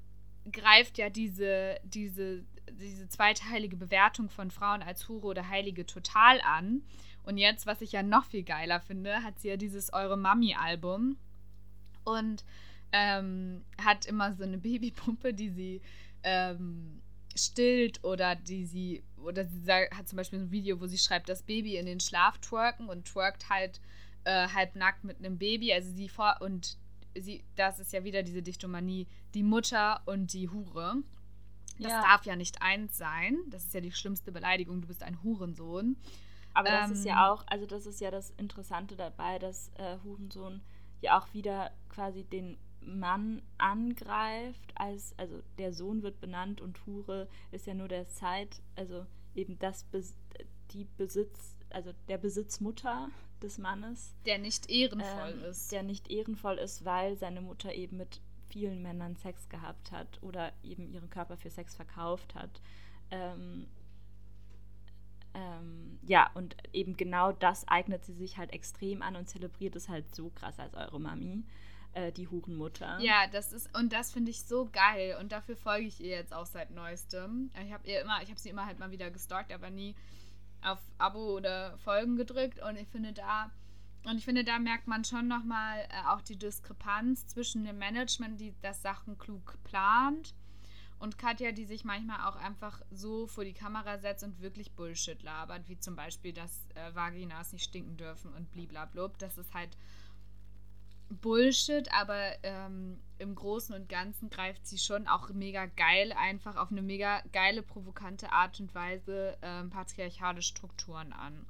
greift 0.50 0.98
ja 0.98 1.08
diese, 1.08 1.76
diese 1.84 2.44
diese 2.80 3.08
zweiteilige 3.08 3.76
Bewertung 3.76 4.28
von 4.28 4.50
Frauen 4.50 4.82
als 4.82 5.08
Hure 5.08 5.26
oder 5.26 5.48
Heilige 5.48 5.86
total 5.86 6.40
an. 6.42 6.82
Und 7.24 7.38
jetzt, 7.38 7.66
was 7.66 7.80
ich 7.80 7.92
ja 7.92 8.02
noch 8.02 8.24
viel 8.24 8.42
geiler 8.42 8.80
finde, 8.80 9.22
hat 9.22 9.38
sie 9.38 9.48
ja 9.48 9.56
dieses 9.56 9.92
Eure 9.92 10.16
Mami-Album 10.16 11.16
und 12.04 12.44
ähm, 12.92 13.64
hat 13.82 14.06
immer 14.06 14.34
so 14.34 14.42
eine 14.42 14.58
Babypumpe, 14.58 15.32
die 15.32 15.50
sie 15.50 15.80
ähm, 16.24 17.00
stillt 17.34 18.02
oder 18.04 18.36
die 18.36 18.64
sie, 18.66 19.02
oder 19.16 19.44
sie 19.44 19.72
hat 19.72 20.08
zum 20.08 20.16
Beispiel 20.16 20.40
ein 20.40 20.50
Video, 20.50 20.80
wo 20.80 20.86
sie 20.86 20.98
schreibt, 20.98 21.28
das 21.28 21.42
Baby 21.42 21.76
in 21.76 21.86
den 21.86 22.00
Schlaf 22.00 22.38
twerken 22.38 22.88
und 22.88 23.06
twerkt 23.06 23.48
halt 23.48 23.80
äh, 24.24 24.48
halb 24.48 24.76
nackt 24.76 25.04
mit 25.04 25.18
einem 25.18 25.38
Baby. 25.38 25.72
Also 25.72 25.90
sie 25.92 26.08
vor 26.08 26.36
und 26.40 26.76
sie, 27.18 27.44
das 27.56 27.78
ist 27.78 27.92
ja 27.92 28.04
wieder 28.04 28.22
diese 28.22 28.42
Dichtomanie, 28.42 29.06
die 29.34 29.42
Mutter 29.42 30.02
und 30.06 30.32
die 30.32 30.48
Hure. 30.48 31.02
Das 31.78 31.92
ja. 31.92 32.02
darf 32.02 32.24
ja 32.24 32.36
nicht 32.36 32.62
eins 32.62 32.96
sein. 32.96 33.38
Das 33.50 33.64
ist 33.64 33.74
ja 33.74 33.80
die 33.80 33.92
schlimmste 33.92 34.32
Beleidigung. 34.32 34.80
Du 34.80 34.88
bist 34.88 35.02
ein 35.02 35.22
Hurensohn. 35.22 35.96
Aber 36.54 36.68
das 36.68 36.90
ähm, 36.90 36.96
ist 36.96 37.04
ja 37.04 37.12
ähm, 37.12 37.32
auch, 37.32 37.44
also 37.46 37.66
das 37.66 37.86
ist 37.86 38.00
ja 38.00 38.10
das 38.10 38.30
Interessante 38.32 38.96
dabei, 38.96 39.38
dass 39.38 39.70
äh, 39.76 39.96
Hurensohn 40.04 40.60
ja 41.00 41.18
auch 41.18 41.32
wieder 41.32 41.70
quasi 41.88 42.24
den 42.24 42.58
Mann 42.84 43.42
angreift, 43.58 44.72
als, 44.74 45.14
also 45.18 45.42
der 45.58 45.72
Sohn 45.72 46.02
wird 46.02 46.20
benannt 46.20 46.60
und 46.60 46.84
Hure 46.86 47.28
ist 47.50 47.66
ja 47.66 47.74
nur 47.74 47.88
der 47.88 48.08
Zeit, 48.08 48.60
also 48.76 49.06
eben 49.34 49.58
das, 49.58 49.86
die 50.72 50.84
Besitz, 50.96 51.58
also 51.70 51.92
der 52.08 52.18
Besitzmutter 52.18 53.08
des 53.42 53.58
Mannes. 53.58 54.14
Der 54.26 54.38
nicht 54.38 54.70
ehrenvoll 54.70 55.38
ähm, 55.42 55.44
ist. 55.44 55.72
Der 55.72 55.82
nicht 55.82 56.10
ehrenvoll 56.10 56.58
ist, 56.58 56.84
weil 56.84 57.16
seine 57.16 57.40
Mutter 57.40 57.72
eben 57.72 57.96
mit 57.96 58.20
vielen 58.52 58.82
Männern 58.82 59.16
Sex 59.16 59.48
gehabt 59.48 59.90
hat 59.90 60.22
oder 60.22 60.52
eben 60.62 60.92
ihren 60.92 61.10
Körper 61.10 61.36
für 61.36 61.50
Sex 61.50 61.74
verkauft 61.74 62.34
hat. 62.34 62.60
Ähm, 63.10 63.66
ähm, 65.34 65.98
ja, 66.02 66.30
und 66.34 66.56
eben 66.72 66.96
genau 66.96 67.32
das 67.32 67.66
eignet 67.66 68.04
sie 68.04 68.12
sich 68.12 68.36
halt 68.36 68.52
extrem 68.52 69.00
an 69.00 69.16
und 69.16 69.28
zelebriert 69.28 69.74
es 69.76 69.88
halt 69.88 70.14
so 70.14 70.30
krass 70.30 70.58
als 70.58 70.74
eure 70.74 71.00
Mami, 71.00 71.44
äh, 71.94 72.12
die 72.12 72.28
Hurenmutter. 72.28 72.98
Ja, 73.00 73.26
das 73.32 73.52
ist, 73.52 73.74
und 73.76 73.92
das 73.94 74.12
finde 74.12 74.30
ich 74.30 74.44
so 74.44 74.68
geil 74.70 75.16
und 75.18 75.32
dafür 75.32 75.56
folge 75.56 75.86
ich 75.86 76.00
ihr 76.00 76.10
jetzt 76.10 76.34
auch 76.34 76.46
seit 76.46 76.70
neuestem. 76.70 77.50
Ich 77.64 77.72
habe 77.72 77.86
ihr 77.88 78.02
immer, 78.02 78.22
ich 78.22 78.28
habe 78.28 78.38
sie 78.38 78.50
immer 78.50 78.66
halt 78.66 78.78
mal 78.78 78.90
wieder 78.90 79.10
gestalkt, 79.10 79.52
aber 79.52 79.70
nie 79.70 79.94
auf 80.62 80.78
Abo 80.98 81.36
oder 81.36 81.78
Folgen 81.78 82.16
gedrückt 82.16 82.60
und 82.62 82.76
ich 82.76 82.88
finde 82.88 83.12
da 83.12 83.50
und 84.04 84.18
ich 84.18 84.24
finde, 84.24 84.44
da 84.44 84.58
merkt 84.58 84.86
man 84.86 85.04
schon 85.04 85.28
nochmal 85.28 85.78
äh, 85.80 86.08
auch 86.08 86.20
die 86.22 86.38
Diskrepanz 86.38 87.26
zwischen 87.26 87.64
dem 87.64 87.78
Management, 87.78 88.40
die 88.40 88.54
das 88.60 88.82
Sachen 88.82 89.18
klug 89.18 89.58
plant, 89.64 90.34
und 91.02 91.18
Katja, 91.18 91.50
die 91.50 91.64
sich 91.64 91.84
manchmal 91.84 92.28
auch 92.28 92.36
einfach 92.36 92.80
so 92.92 93.26
vor 93.26 93.42
die 93.42 93.54
Kamera 93.54 93.98
setzt 93.98 94.22
und 94.22 94.40
wirklich 94.40 94.70
Bullshit 94.70 95.20
labert, 95.24 95.68
wie 95.68 95.76
zum 95.76 95.96
Beispiel, 95.96 96.32
dass 96.32 96.64
äh, 96.76 96.94
Vaginas 96.94 97.52
nicht 97.52 97.64
stinken 97.64 97.96
dürfen 97.96 98.32
und 98.32 98.52
bliblablub. 98.52 99.18
Das 99.18 99.36
ist 99.36 99.52
halt 99.52 99.76
Bullshit, 101.08 101.92
aber 101.92 102.32
ähm, 102.44 103.00
im 103.18 103.34
Großen 103.34 103.74
und 103.74 103.88
Ganzen 103.88 104.30
greift 104.30 104.64
sie 104.64 104.78
schon 104.78 105.08
auch 105.08 105.28
mega 105.30 105.66
geil, 105.66 106.12
einfach 106.12 106.54
auf 106.54 106.70
eine 106.70 106.82
mega 106.82 107.20
geile, 107.32 107.62
provokante 107.62 108.30
Art 108.30 108.60
und 108.60 108.72
Weise 108.72 109.36
ähm, 109.42 109.70
patriarchale 109.70 110.40
Strukturen 110.40 111.12
an. 111.12 111.44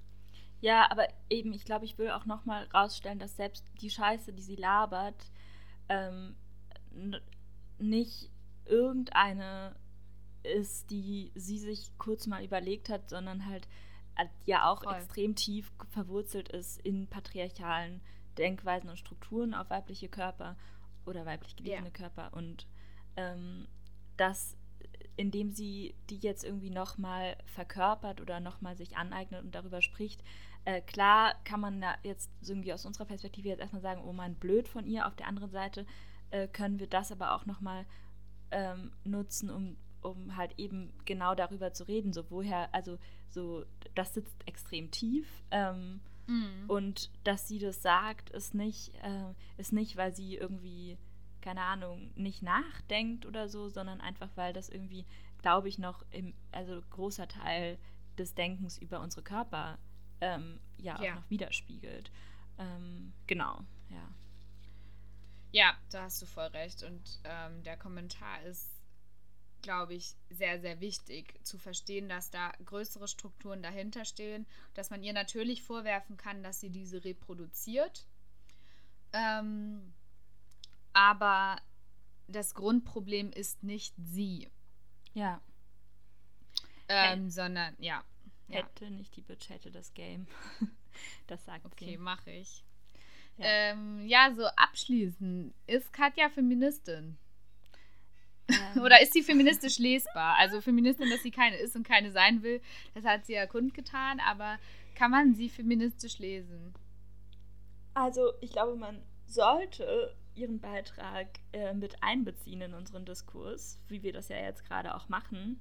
Ja, 0.63 0.89
aber 0.93 1.09
eben, 1.29 1.53
ich 1.53 1.65
glaube, 1.65 1.85
ich 1.85 1.99
will 1.99 2.11
auch 2.13 2.25
nochmal 2.25 2.69
rausstellen, 2.73 3.19
dass 3.19 3.37
selbst 3.37 3.67
die 3.81 3.91
Scheiße, 3.91 4.33
die 4.33 4.43
sie 4.43 4.55
labert, 4.55 5.33
ähm, 5.89 6.37
nicht 7.79 8.31
irgendeine 8.65 9.75
ist, 10.45 10.91
die 10.91 11.33
sie 11.35 11.59
sich 11.59 11.91
kurz 11.99 12.29
mal 12.29 12.45
überlegt 12.45 12.89
hat, 12.91 13.11
sondern 13.11 13.47
halt 13.47 13.67
äh, 14.17 14.27
ja 14.45 14.71
auch 14.71 14.85
Voll. 14.85 14.95
extrem 14.95 15.35
tief 15.35 15.73
verwurzelt 15.91 16.49
ist 16.49 16.81
in 16.81 17.09
patriarchalen 17.09 18.01
Denkweisen 18.39 18.89
und 18.89 18.99
Strukturen 18.99 19.55
auf 19.55 19.69
weibliche 19.69 20.09
Körper 20.09 20.57
oder 21.07 21.27
weiblich 21.27 21.57
gelesene 21.57 21.89
yeah. 21.89 21.91
Körper. 21.91 22.33
Und 22.35 22.69
ähm, 23.17 23.67
das 24.17 24.57
indem 25.17 25.53
sie 25.53 25.95
die 26.11 26.19
jetzt 26.19 26.45
irgendwie 26.45 26.71
nochmal 26.71 27.37
verkörpert 27.47 28.21
oder 28.21 28.41
nochmal 28.41 28.77
sich 28.77 28.97
aneignet 28.97 29.45
und 29.45 29.55
darüber 29.55 29.83
spricht. 29.83 30.23
Äh, 30.65 30.81
klar 30.81 31.35
kann 31.45 31.61
man 31.61 31.81
da 31.81 31.95
jetzt 32.03 32.31
irgendwie 32.47 32.73
aus 32.73 32.87
unserer 32.87 33.05
Perspektive 33.05 33.49
jetzt 33.49 33.61
erstmal 33.61 33.83
sagen, 33.83 34.03
oh 34.05 34.13
mein, 34.13 34.35
blöd 34.35 34.69
von 34.69 34.87
ihr. 34.87 35.07
Auf 35.07 35.17
der 35.17 35.27
anderen 35.27 35.51
Seite 35.51 35.87
äh, 36.31 36.47
können 36.49 36.79
wir 36.79 36.87
das 36.87 37.11
aber 37.11 37.35
auch 37.35 37.47
nochmal 37.47 37.85
ähm, 38.51 38.93
nutzen, 39.05 39.51
um, 39.51 39.77
um 40.03 40.37
halt 40.37 40.59
eben 40.59 40.93
genau 41.05 41.35
darüber 41.35 41.73
zu 41.73 41.85
reden. 41.85 42.13
So 42.13 42.31
woher, 42.31 42.73
also 42.75 42.99
so, 43.29 43.65
das 43.95 44.15
sitzt 44.15 44.37
extrem 44.47 44.91
tief. 44.91 45.27
Ähm, 45.51 46.01
mhm. 46.27 46.65
Und 46.69 47.11
dass 47.25 47.49
sie 47.49 47.59
das 47.59 47.83
sagt, 47.83 48.31
ist 48.31 48.55
nicht, 48.55 48.95
äh, 49.03 49.35
ist 49.57 49.73
nicht, 49.73 49.97
weil 49.97 50.15
sie 50.15 50.37
irgendwie 50.37 50.97
keine 51.43 51.63
Ahnung, 51.63 52.11
nicht 52.15 52.43
nachdenkt 52.43 53.27
oder 53.27 53.49
so, 53.49 53.69
sondern 53.69 54.01
einfach, 54.01 54.31
weil 54.37 54.55
das 54.55 54.71
irgendwie, 54.71 55.05
glaube 55.43 55.69
ich, 55.69 55.79
noch 55.79 56.05
im, 56.11 56.33
also 56.53 56.81
großer 56.91 57.29
Teil 57.29 57.79
des 58.17 58.35
Denkens 58.35 58.79
über 58.79 59.01
unsere 59.01 59.23
Körper 59.23 59.79
ähm, 60.23 60.61
ja, 60.79 61.03
ja, 61.03 61.11
auch 61.11 61.17
noch 61.17 61.31
widerspiegelt. 61.31 62.11
Ähm, 62.59 63.13
genau, 63.27 63.61
ja. 63.91 64.09
Ja, 65.51 65.77
da 65.91 66.05
hast 66.05 66.23
du 66.23 66.27
voll 66.27 66.47
recht. 66.47 66.83
Und 66.85 67.21
ähm, 67.25 67.63
der 67.65 67.77
Kommentar 67.77 68.43
ist, 68.43 68.71
glaube 69.61 69.95
ich, 69.95 70.15
sehr, 70.31 70.61
sehr 70.61 70.81
wichtig 70.81 71.39
zu 71.45 71.59
verstehen, 71.59 72.09
dass 72.09 72.31
da 72.31 72.53
größere 72.65 73.09
Strukturen 73.09 73.63
dahinter 73.63 74.05
stehen, 74.05 74.47
dass 74.75 74.91
man 74.91 75.03
ihr 75.03 75.13
natürlich 75.13 75.63
vorwerfen 75.63 76.17
kann, 76.17 76.43
dass 76.43 76.61
sie 76.61 76.71
diese 76.71 77.05
reproduziert. 77.05 78.07
Ähm, 79.13 79.93
aber 80.93 81.61
das 82.29 82.55
Grundproblem 82.55 83.31
ist 83.33 83.63
nicht 83.63 83.95
sie. 83.99 84.49
Ja. 85.15 85.41
Ähm, 86.89 87.29
sondern, 87.29 87.75
ja. 87.79 88.05
Hätte 88.53 88.91
nicht 88.91 89.17
die 89.17 89.23
Bitch, 89.23 89.49
hätte 89.51 89.71
das 89.71 89.95
Game. 89.95 90.27
das 91.27 91.45
sagt 91.45 91.67
Okay, 91.67 91.93
sie. 91.93 91.97
mache 91.97 92.31
ich. 92.31 92.65
Ja. 93.39 93.47
Ähm, 93.47 94.07
ja, 94.07 94.33
so 94.35 94.45
abschließend. 94.45 95.55
Ist 95.67 95.93
Katja 95.93 96.29
Feministin? 96.29 97.19
Ähm, 98.49 98.83
Oder 98.83 99.01
ist 99.01 99.13
sie 99.15 99.23
feministisch 99.23 99.79
lesbar? 99.79 100.37
Also 100.37 100.61
Feministin, 100.61 101.09
dass 101.11 101.23
sie 101.23 101.31
keine 101.31 101.57
ist 101.57 101.75
und 101.77 101.87
keine 101.87 102.11
sein 102.13 102.43
will, 102.43 102.61
das 102.95 103.05
hat 103.05 103.25
sie 103.27 103.35
ja 103.35 103.47
kundgetan, 103.47 104.21
aber 104.21 104.59
kann 104.95 105.11
man 105.11 105.35
sie 105.35 105.49
feministisch 105.49 106.19
lesen? 106.19 106.75
Also, 107.95 108.33
ich 108.41 108.53
glaube, 108.53 108.77
man 108.77 109.03
sollte 109.27 110.15
ihren 110.35 110.61
Beitrag 110.61 111.29
äh, 111.53 111.75
mit 111.75 112.03
einbeziehen 112.03 112.63
in 112.63 112.75
unseren 112.75 113.05
Diskurs, 113.05 113.79
wie 113.89 114.03
wir 114.03 114.13
das 114.13 114.29
ja 114.29 114.37
jetzt 114.37 114.65
gerade 114.65 114.95
auch 114.95 115.09
machen. 115.09 115.61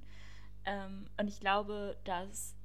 Ähm, 0.66 1.08
und 1.20 1.28
ich 1.28 1.40
glaube, 1.40 1.98
dass 2.06 2.56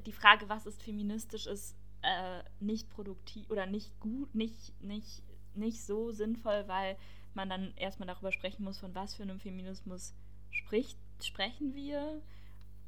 die 0.00 0.12
Frage, 0.12 0.48
was 0.48 0.66
ist 0.66 0.82
feministisch, 0.82 1.46
ist 1.46 1.76
äh, 2.02 2.42
nicht 2.60 2.88
produktiv 2.90 3.50
oder 3.50 3.66
nicht 3.66 3.98
gut, 4.00 4.34
nicht, 4.34 4.80
nicht, 4.82 5.22
nicht 5.54 5.82
so 5.82 6.12
sinnvoll, 6.12 6.64
weil 6.66 6.96
man 7.34 7.48
dann 7.48 7.72
erstmal 7.76 8.06
darüber 8.06 8.32
sprechen 8.32 8.64
muss, 8.64 8.78
von 8.78 8.94
was 8.94 9.14
für 9.14 9.22
einem 9.22 9.40
Feminismus 9.40 10.14
spricht, 10.50 10.98
sprechen 11.22 11.74
wir. 11.74 12.22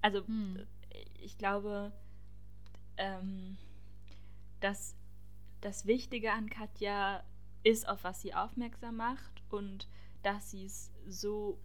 Also, 0.01 0.27
Hm. 0.27 0.67
ich 1.21 1.37
glaube, 1.39 1.93
ähm, 2.97 3.57
dass 4.61 4.97
das 5.61 5.87
Wichtige 5.87 6.33
an 6.33 6.49
Katja 6.49 7.25
ist, 7.63 7.89
auf 7.89 8.05
was 8.05 8.23
sie 8.23 8.35
aufmerksam 8.35 8.97
macht 8.97 9.43
und 9.51 9.89
dass 10.23 10.51
sie 10.51 10.65
es 10.65 10.93
so 11.07 11.59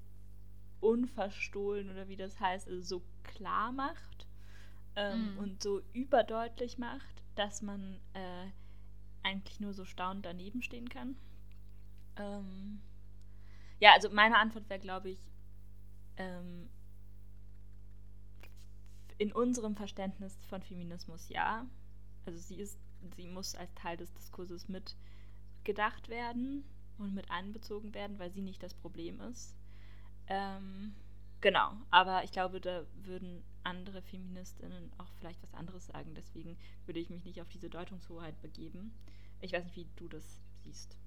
unverstohlen 0.80 1.90
oder 1.90 2.08
wie 2.08 2.18
das 2.18 2.40
heißt, 2.40 2.68
also 2.68 2.82
so 2.82 3.04
klar 3.24 3.72
macht 3.72 4.13
ähm, 4.96 5.34
Mm. 5.34 5.38
und 5.38 5.64
so 5.64 5.82
überdeutlich 5.94 6.78
macht, 6.78 7.24
dass 7.36 7.62
man 7.62 8.00
äh, 8.14 8.48
eigentlich 9.24 9.60
nur 9.60 9.74
so 9.74 9.86
staunend 9.86 10.26
daneben 10.26 10.62
stehen 10.62 10.90
kann. 10.90 11.16
Ähm, 12.18 12.82
ja, 13.80 13.94
also 13.94 14.10
meine 14.10 14.38
Antwort 14.38 14.70
wäre, 14.70 14.80
glaube 14.80 15.10
ich, 15.12 15.20
ähm, 16.18 16.70
in 19.18 19.32
unserem 19.32 19.76
Verständnis 19.76 20.38
von 20.48 20.62
Feminismus 20.62 21.30
ja. 21.30 21.66
Also 22.26 22.40
sie 22.40 22.60
ist, 22.60 22.80
sie 23.16 23.28
muss 23.28 23.56
als 23.56 23.74
Teil 23.76 23.98
des 23.98 24.14
Diskurses 24.14 24.68
mitgedacht 24.70 26.10
werden 26.10 26.64
und 26.98 27.14
mit 27.14 27.30
einbezogen 27.32 27.94
werden, 27.94 28.20
weil 28.20 28.32
sie 28.32 28.42
nicht 28.42 28.64
das 28.64 28.74
Problem 28.74 29.20
ist. 29.22 29.56
Ähm, 30.28 30.96
genau, 31.42 31.74
aber 31.92 32.24
ich 32.24 32.32
glaube, 32.32 32.62
da 32.62 32.86
würden 33.04 33.44
andere 33.64 34.02
Feministinnen 34.02 34.92
auch 34.98 35.12
vielleicht 35.20 35.42
was 35.44 35.54
anderes 35.54 35.88
sagen. 35.88 36.14
Deswegen 36.16 36.58
würde 36.86 37.00
ich 37.00 37.10
mich 37.10 37.26
nicht 37.26 37.42
auf 37.42 37.50
diese 37.50 37.70
Deutungshoheit 37.70 38.40
begeben. 38.42 38.94
Ich 39.42 39.54
weiß 39.54 39.64
nicht, 39.66 39.76
wie 39.76 39.88
du 39.96 40.08
das 40.08 40.40
siehst. 40.64 40.98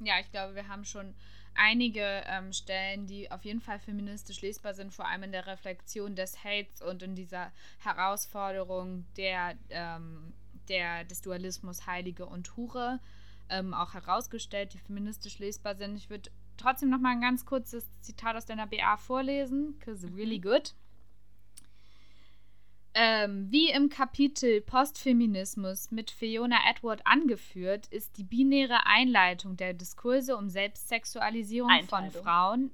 Ja, 0.00 0.18
ich 0.20 0.30
glaube, 0.30 0.54
wir 0.54 0.68
haben 0.68 0.84
schon 0.84 1.14
einige 1.54 2.22
ähm, 2.26 2.52
Stellen, 2.52 3.06
die 3.06 3.30
auf 3.30 3.44
jeden 3.44 3.60
Fall 3.60 3.78
feministisch 3.78 4.40
lesbar 4.42 4.74
sind, 4.74 4.92
vor 4.92 5.06
allem 5.06 5.22
in 5.22 5.32
der 5.32 5.46
Reflexion 5.46 6.16
des 6.16 6.42
Hates 6.42 6.82
und 6.82 7.02
in 7.02 7.14
dieser 7.14 7.52
Herausforderung 7.78 9.06
der, 9.16 9.54
ähm, 9.70 10.32
der, 10.68 11.04
des 11.04 11.20
Dualismus 11.22 11.86
Heilige 11.86 12.26
und 12.26 12.56
Hure 12.56 13.00
ähm, 13.48 13.72
auch 13.74 13.94
herausgestellt, 13.94 14.74
die 14.74 14.78
feministisch 14.78 15.38
lesbar 15.38 15.76
sind. 15.76 15.96
Ich 15.96 16.10
würde 16.10 16.30
trotzdem 16.56 16.90
noch 16.90 17.00
mal 17.00 17.12
ein 17.12 17.20
ganz 17.20 17.44
kurzes 17.44 17.86
Zitat 18.00 18.36
aus 18.36 18.46
deiner 18.46 18.66
BA 18.66 18.96
vorlesen, 18.96 19.78
because 19.78 20.06
really 20.14 20.38
good. 20.38 20.74
Ähm, 22.96 23.50
wie 23.50 23.70
im 23.70 23.88
Kapitel 23.88 24.60
Postfeminismus 24.60 25.90
mit 25.90 26.12
Fiona 26.12 26.58
Edward 26.70 27.04
angeführt, 27.04 27.88
ist 27.88 28.16
die 28.18 28.22
binäre 28.22 28.86
Einleitung 28.86 29.56
der 29.56 29.74
Diskurse 29.74 30.36
um 30.36 30.48
Selbstsexualisierung 30.48 31.70
von. 31.88 32.10
Frauen. 32.12 32.70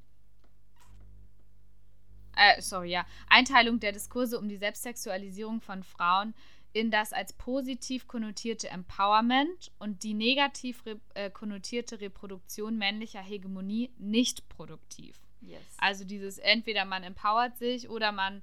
Äh, 2.36 2.60
sorry, 2.60 2.90
ja. 2.90 3.06
Einteilung 3.28 3.80
der 3.80 3.92
Diskurse 3.92 4.38
um 4.38 4.48
die 4.48 4.58
Selbstsexualisierung 4.58 5.62
von 5.62 5.82
Frauen 5.82 6.34
in 6.72 6.90
das 6.90 7.12
als 7.12 7.32
positiv 7.32 8.06
konnotierte 8.06 8.68
Empowerment 8.68 9.72
und 9.78 10.02
die 10.02 10.14
negativ 10.14 10.84
re 10.86 11.00
äh, 11.14 11.30
konnotierte 11.30 12.00
Reproduktion 12.00 12.76
männlicher 12.78 13.20
Hegemonie 13.20 13.90
nicht 13.98 14.48
produktiv. 14.48 15.18
Yes. 15.40 15.60
Also 15.78 16.04
dieses 16.04 16.38
entweder 16.38 16.84
man 16.84 17.02
empowert 17.02 17.56
sich 17.56 17.88
oder 17.88 18.12
man 18.12 18.42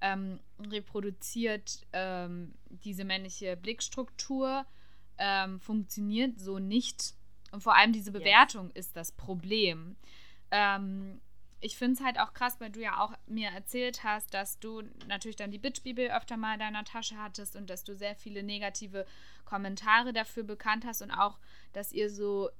ähm, 0.00 0.40
reproduziert 0.58 1.80
ähm, 1.92 2.54
diese 2.68 3.04
männliche 3.04 3.56
Blickstruktur, 3.56 4.66
ähm, 5.18 5.60
funktioniert 5.60 6.40
so 6.40 6.58
nicht. 6.58 7.14
Und 7.52 7.62
vor 7.62 7.76
allem 7.76 7.92
diese 7.92 8.10
Yes. 8.10 8.20
Bewertung 8.20 8.70
ist 8.72 8.96
das 8.96 9.12
Problem. 9.12 9.96
Ähm, 10.50 11.20
ich 11.60 11.76
finde 11.76 11.94
es 11.94 12.04
halt 12.04 12.20
auch 12.20 12.34
krass, 12.34 12.60
weil 12.60 12.70
du 12.70 12.80
ja 12.80 13.00
auch 13.00 13.14
mir 13.26 13.48
erzählt 13.48 14.04
hast, 14.04 14.34
dass 14.34 14.58
du 14.58 14.82
natürlich 15.08 15.36
dann 15.36 15.50
die 15.50 15.58
Bitch-Bibel 15.58 16.10
öfter 16.10 16.36
mal 16.36 16.54
in 16.54 16.60
deiner 16.60 16.84
Tasche 16.84 17.16
hattest 17.16 17.56
und 17.56 17.70
dass 17.70 17.82
du 17.82 17.96
sehr 17.96 18.14
viele 18.14 18.42
negative 18.42 19.06
Kommentare 19.44 20.12
dafür 20.12 20.42
bekannt 20.44 20.84
hast 20.84 21.02
und 21.02 21.10
auch, 21.10 21.38
dass 21.72 21.92
ihr 21.92 22.10
so 22.10 22.50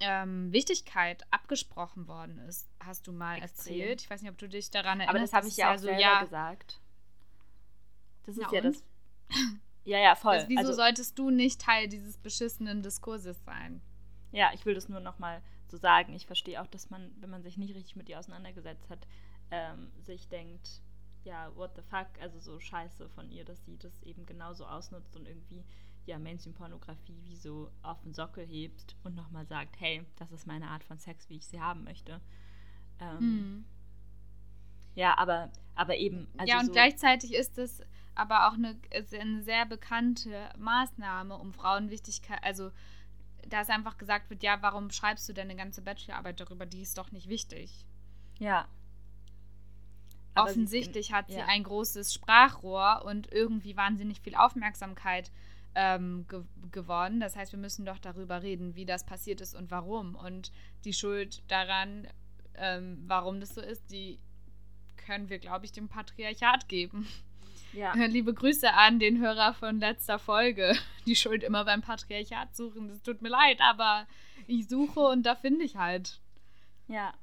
ähm, 0.00 0.52
Wichtigkeit 0.52 1.24
abgesprochen 1.30 2.08
worden 2.08 2.38
ist, 2.38 2.68
hast 2.80 3.06
du 3.06 3.12
mal 3.12 3.42
Extrem. 3.42 3.74
erzählt. 3.74 4.02
Ich 4.02 4.10
weiß 4.10 4.22
nicht, 4.22 4.30
ob 4.30 4.38
du 4.38 4.48
dich 4.48 4.70
daran 4.70 5.00
erinnerst. 5.00 5.08
Aber 5.08 5.18
das 5.20 5.32
habe 5.32 5.48
ich 5.48 5.56
ja 5.56 5.72
auch 5.72 5.78
so, 5.78 5.84
selber 5.84 6.00
ja, 6.00 6.22
gesagt. 6.22 6.80
Das 8.24 8.36
ist 8.36 8.52
ja 8.52 8.62
und? 8.62 8.64
das. 8.64 8.84
Ja, 9.84 10.00
ja, 10.00 10.16
voll. 10.16 10.38
Das, 10.38 10.48
wieso 10.48 10.58
also, 10.58 10.72
solltest 10.72 11.16
du 11.16 11.30
nicht 11.30 11.60
Teil 11.60 11.86
dieses 11.86 12.18
beschissenen 12.18 12.82
Diskurses 12.82 13.44
sein? 13.44 13.80
ja, 14.36 14.50
ich 14.52 14.66
will 14.66 14.74
das 14.74 14.88
nur 14.88 15.00
nochmal 15.00 15.42
so 15.68 15.76
sagen. 15.76 16.12
Ich 16.14 16.26
verstehe 16.26 16.60
auch, 16.62 16.66
dass 16.66 16.90
man, 16.90 17.10
wenn 17.20 17.30
man 17.30 17.42
sich 17.42 17.56
nicht 17.56 17.74
richtig 17.74 17.96
mit 17.96 18.08
ihr 18.08 18.18
auseinandergesetzt 18.18 18.90
hat, 18.90 19.06
ähm, 19.50 19.90
sich 20.02 20.28
denkt, 20.28 20.82
ja, 21.24 21.54
what 21.56 21.74
the 21.74 21.82
fuck, 21.82 22.08
also 22.20 22.38
so 22.38 22.60
scheiße 22.60 23.08
von 23.08 23.30
ihr, 23.30 23.44
dass 23.44 23.64
sie 23.64 23.78
das 23.78 24.02
eben 24.02 24.26
genauso 24.26 24.66
ausnutzt 24.66 25.16
und 25.16 25.26
irgendwie 25.26 25.64
ja 26.06 26.18
Mainstream-Pornografie 26.18 27.20
wie 27.24 27.36
so 27.36 27.70
auf 27.82 28.00
den 28.02 28.14
Sockel 28.14 28.46
hebt 28.46 28.96
und 29.04 29.14
nochmal 29.14 29.46
sagt, 29.46 29.80
hey, 29.80 30.04
das 30.16 30.32
ist 30.32 30.46
meine 30.46 30.68
Art 30.68 30.84
von 30.84 30.98
Sex, 30.98 31.28
wie 31.28 31.36
ich 31.36 31.46
sie 31.46 31.60
haben 31.60 31.84
möchte. 31.84 32.20
Ähm, 33.00 33.18
Mhm. 33.18 33.64
Ja, 34.94 35.16
aber, 35.18 35.50
aber 35.74 35.96
eben. 35.96 36.26
Also 36.38 36.50
ja, 36.50 36.58
und 36.58 36.66
so, 36.66 36.72
gleichzeitig 36.72 37.34
ist 37.34 37.58
es 37.58 37.82
aber 38.14 38.48
auch 38.48 38.54
eine, 38.54 38.80
eine 39.12 39.42
sehr 39.42 39.66
bekannte 39.66 40.48
Maßnahme, 40.56 41.36
um 41.36 41.52
Frauenwichtigkeit, 41.52 42.42
also 42.42 42.72
dass 43.46 43.68
einfach 43.68 43.98
gesagt 43.98 44.30
wird, 44.30 44.42
ja, 44.42 44.60
warum 44.62 44.90
schreibst 44.90 45.28
du 45.28 45.32
deine 45.32 45.54
ganze 45.54 45.82
Bachelorarbeit 45.82 46.40
darüber, 46.40 46.66
die 46.66 46.80
ist 46.80 46.98
doch 46.98 47.12
nicht 47.12 47.28
wichtig. 47.28 47.84
Ja. 48.38 48.66
Aber 50.34 50.48
sie 50.48 50.52
Offensichtlich 50.52 51.12
hat 51.12 51.28
sie 51.28 51.38
ja. 51.38 51.46
ein 51.46 51.62
großes 51.62 52.12
Sprachrohr 52.12 53.04
und 53.04 53.30
irgendwie 53.32 53.76
wahnsinnig 53.76 54.20
viel 54.20 54.34
Aufmerksamkeit 54.34 55.30
ähm, 55.76 56.26
ge 56.28 56.42
gewonnen. 56.72 57.20
Das 57.20 57.36
heißt, 57.36 57.52
wir 57.52 57.58
müssen 57.58 57.84
doch 57.84 57.98
darüber 57.98 58.42
reden, 58.42 58.74
wie 58.74 58.84
das 58.84 59.06
passiert 59.06 59.40
ist 59.40 59.54
und 59.54 59.70
warum. 59.70 60.16
Und 60.16 60.50
die 60.84 60.92
Schuld 60.92 61.42
daran, 61.48 62.08
ähm, 62.54 63.04
warum 63.06 63.40
das 63.40 63.54
so 63.54 63.60
ist, 63.60 63.90
die 63.90 64.18
können 64.96 65.28
wir, 65.28 65.38
glaube 65.38 65.64
ich, 65.64 65.72
dem 65.72 65.88
Patriarchat 65.88 66.68
geben. 66.68 67.06
Ja. 67.72 67.92
Liebe 68.06 68.34
Grüße 68.34 68.72
an 68.72 68.98
den 68.98 69.20
Hörer 69.20 69.54
von 69.54 69.78
letzter 69.78 70.18
Folge. 70.18 70.76
Die 71.06 71.14
Schuld 71.14 71.44
immer 71.44 71.64
beim 71.64 71.82
Patriarchat 71.82 72.56
suchen. 72.56 72.88
Das 72.88 73.02
tut 73.02 73.22
mir 73.22 73.28
leid, 73.28 73.60
aber 73.60 74.06
ich 74.46 74.68
suche 74.68 75.00
und 75.00 75.24
da 75.24 75.36
finde 75.36 75.64
ich 75.64 75.76
halt. 75.76 76.20
Ja. 76.88 77.14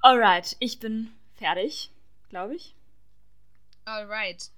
Alright, 0.00 0.56
ich 0.58 0.78
bin 0.78 1.12
fertig, 1.34 1.90
glaube 2.28 2.54
ich. 2.54 2.74
Alright. 3.84 4.50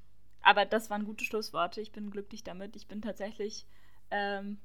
Aber 0.49 0.65
das 0.65 0.89
waren 0.89 1.05
gute 1.05 1.27
Schlussworte. 1.27 1.83
Ich 1.83 1.93
bin 1.93 2.11
glücklich 2.11 2.43
damit. 2.43 2.75
Ich 2.75 2.87
bin 2.87 3.03
tatsächlich 3.03 3.67
ähm, 4.11 4.57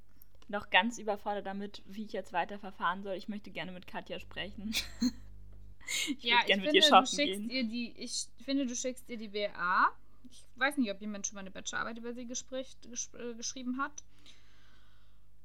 noch 0.48 0.70
ganz 0.70 0.98
überfordert 0.98 1.46
damit, 1.46 1.84
wie 1.86 2.06
ich 2.06 2.14
jetzt 2.14 2.32
weiter 2.32 2.58
verfahren 2.58 3.04
soll. 3.04 3.16
Ich 3.16 3.28
möchte 3.28 3.52
gerne 3.52 3.74
mit 3.74 3.86
Katja 3.86 4.18
sprechen. 4.18 4.74
ich 6.08 6.24
ja, 6.24 6.42
gerne 6.46 6.62
mit 6.62 6.74
ihr 6.74 6.80
du 6.80 6.88
shoppen 6.88 7.08
schickst 7.08 7.18
gehen. 7.18 7.50
ihr 7.50 7.66
die, 7.66 7.94
ich 7.98 8.28
finde, 8.46 8.66
du 8.66 8.74
schickst 8.74 9.10
ihr 9.10 9.18
die 9.18 9.34
WA. 9.34 9.90
Ich 10.32 10.46
weiß 10.56 10.78
nicht, 10.78 10.90
ob 10.90 11.02
jemand 11.02 11.28
schon 11.28 11.36
mal 11.36 11.42
eine 11.42 11.52
Bachelorarbeit 11.52 11.98
über 11.98 12.14
sie 12.14 12.28
gespricht, 12.28 12.82
gesch 12.90 13.10
äh, 13.16 13.34
geschrieben 13.34 13.78
hat. 13.78 14.06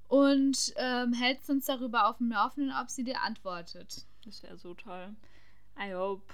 Und 0.07 0.72
ähm, 0.76 1.14
hältst 1.14 1.51
uns 1.51 1.66
darüber 1.66 2.09
auf 2.09 2.18
dem 2.18 2.30
Laufenden, 2.30 2.72
ob 2.80 2.91
sie 2.91 3.03
dir 3.03 3.22
antwortet. 3.22 4.07
Das 4.24 4.45
wäre 4.45 4.57
so 4.57 4.74
toll. 4.74 5.16
I 5.76 5.95
hope. 5.95 6.32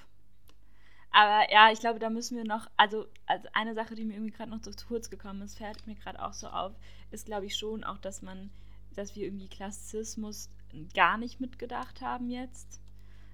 Aber 1.14 1.48
ja, 1.52 1.70
ich 1.70 1.78
glaube, 1.78 2.00
da 2.00 2.10
müssen 2.10 2.36
wir 2.36 2.44
noch, 2.44 2.68
also, 2.76 3.06
also 3.26 3.46
eine 3.52 3.74
Sache, 3.74 3.94
die 3.94 4.04
mir 4.04 4.14
irgendwie 4.14 4.32
gerade 4.32 4.50
noch 4.50 4.60
zu 4.60 4.72
kurz 4.88 5.10
gekommen 5.10 5.42
ist, 5.42 5.56
fällt 5.56 5.86
mir 5.86 5.94
gerade 5.94 6.20
auch 6.20 6.32
so 6.32 6.48
auf, 6.48 6.72
ist, 7.12 7.24
glaube 7.24 7.46
ich, 7.46 7.56
schon 7.56 7.84
auch, 7.84 7.98
dass 7.98 8.20
man, 8.20 8.50
dass 8.96 9.14
wir 9.14 9.24
irgendwie 9.24 9.46
Klassizismus 9.46 10.50
gar 10.92 11.16
nicht 11.16 11.38
mitgedacht 11.38 12.00
haben 12.00 12.30
jetzt. 12.30 12.80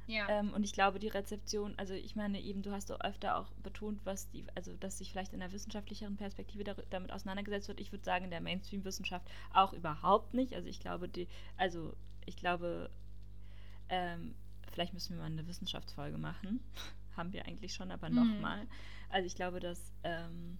Ja. 0.06 0.28
Ähm, 0.28 0.52
und 0.52 0.62
ich 0.62 0.74
glaube, 0.74 0.98
die 0.98 1.08
Rezeption, 1.08 1.72
also 1.78 1.94
ich 1.94 2.16
meine 2.16 2.38
eben, 2.42 2.60
du 2.60 2.70
hast 2.70 2.92
öfter 2.92 3.38
auch 3.38 3.50
betont, 3.62 4.04
was 4.04 4.28
die, 4.28 4.44
also 4.54 4.76
dass 4.76 4.98
sich 4.98 5.10
vielleicht 5.10 5.32
in 5.32 5.40
der 5.40 5.52
wissenschaftlicheren 5.52 6.18
Perspektive 6.18 6.64
damit 6.90 7.10
auseinandergesetzt 7.10 7.68
wird. 7.68 7.80
Ich 7.80 7.92
würde 7.92 8.04
sagen, 8.04 8.26
in 8.26 8.30
der 8.30 8.42
Mainstream-Wissenschaft 8.42 9.26
auch 9.54 9.72
überhaupt 9.72 10.34
nicht. 10.34 10.54
Also 10.54 10.68
ich 10.68 10.80
glaube, 10.80 11.08
die, 11.08 11.28
also 11.56 11.96
ich 12.26 12.36
glaube, 12.36 12.90
ähm, 13.88 14.34
vielleicht 14.70 14.92
müssen 14.92 15.14
wir 15.14 15.22
mal 15.22 15.30
eine 15.30 15.48
Wissenschaftsfolge 15.48 16.18
machen. 16.18 16.60
Haben 17.16 17.32
wir 17.32 17.46
eigentlich 17.46 17.74
schon, 17.74 17.90
aber 17.90 18.08
mhm. 18.08 18.16
nochmal. 18.16 18.66
Also 19.08 19.26
ich 19.26 19.34
glaube, 19.34 19.60
dass, 19.60 19.92
ähm, 20.04 20.58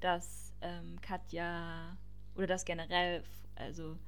dass 0.00 0.52
ähm, 0.60 1.00
Katja 1.00 1.96
oder 2.34 2.46
dass 2.46 2.64
generell, 2.64 3.22
also 3.56 3.98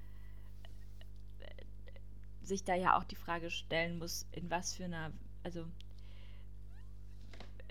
sich 2.43 2.65
da 2.65 2.75
ja 2.75 2.97
auch 2.97 3.05
die 3.05 3.17
Frage 3.17 3.51
stellen 3.51 3.99
muss, 3.99 4.27
in 4.33 4.51
was 4.51 4.75
für 4.75 4.85
einer, 4.85 5.13
also 5.43 5.67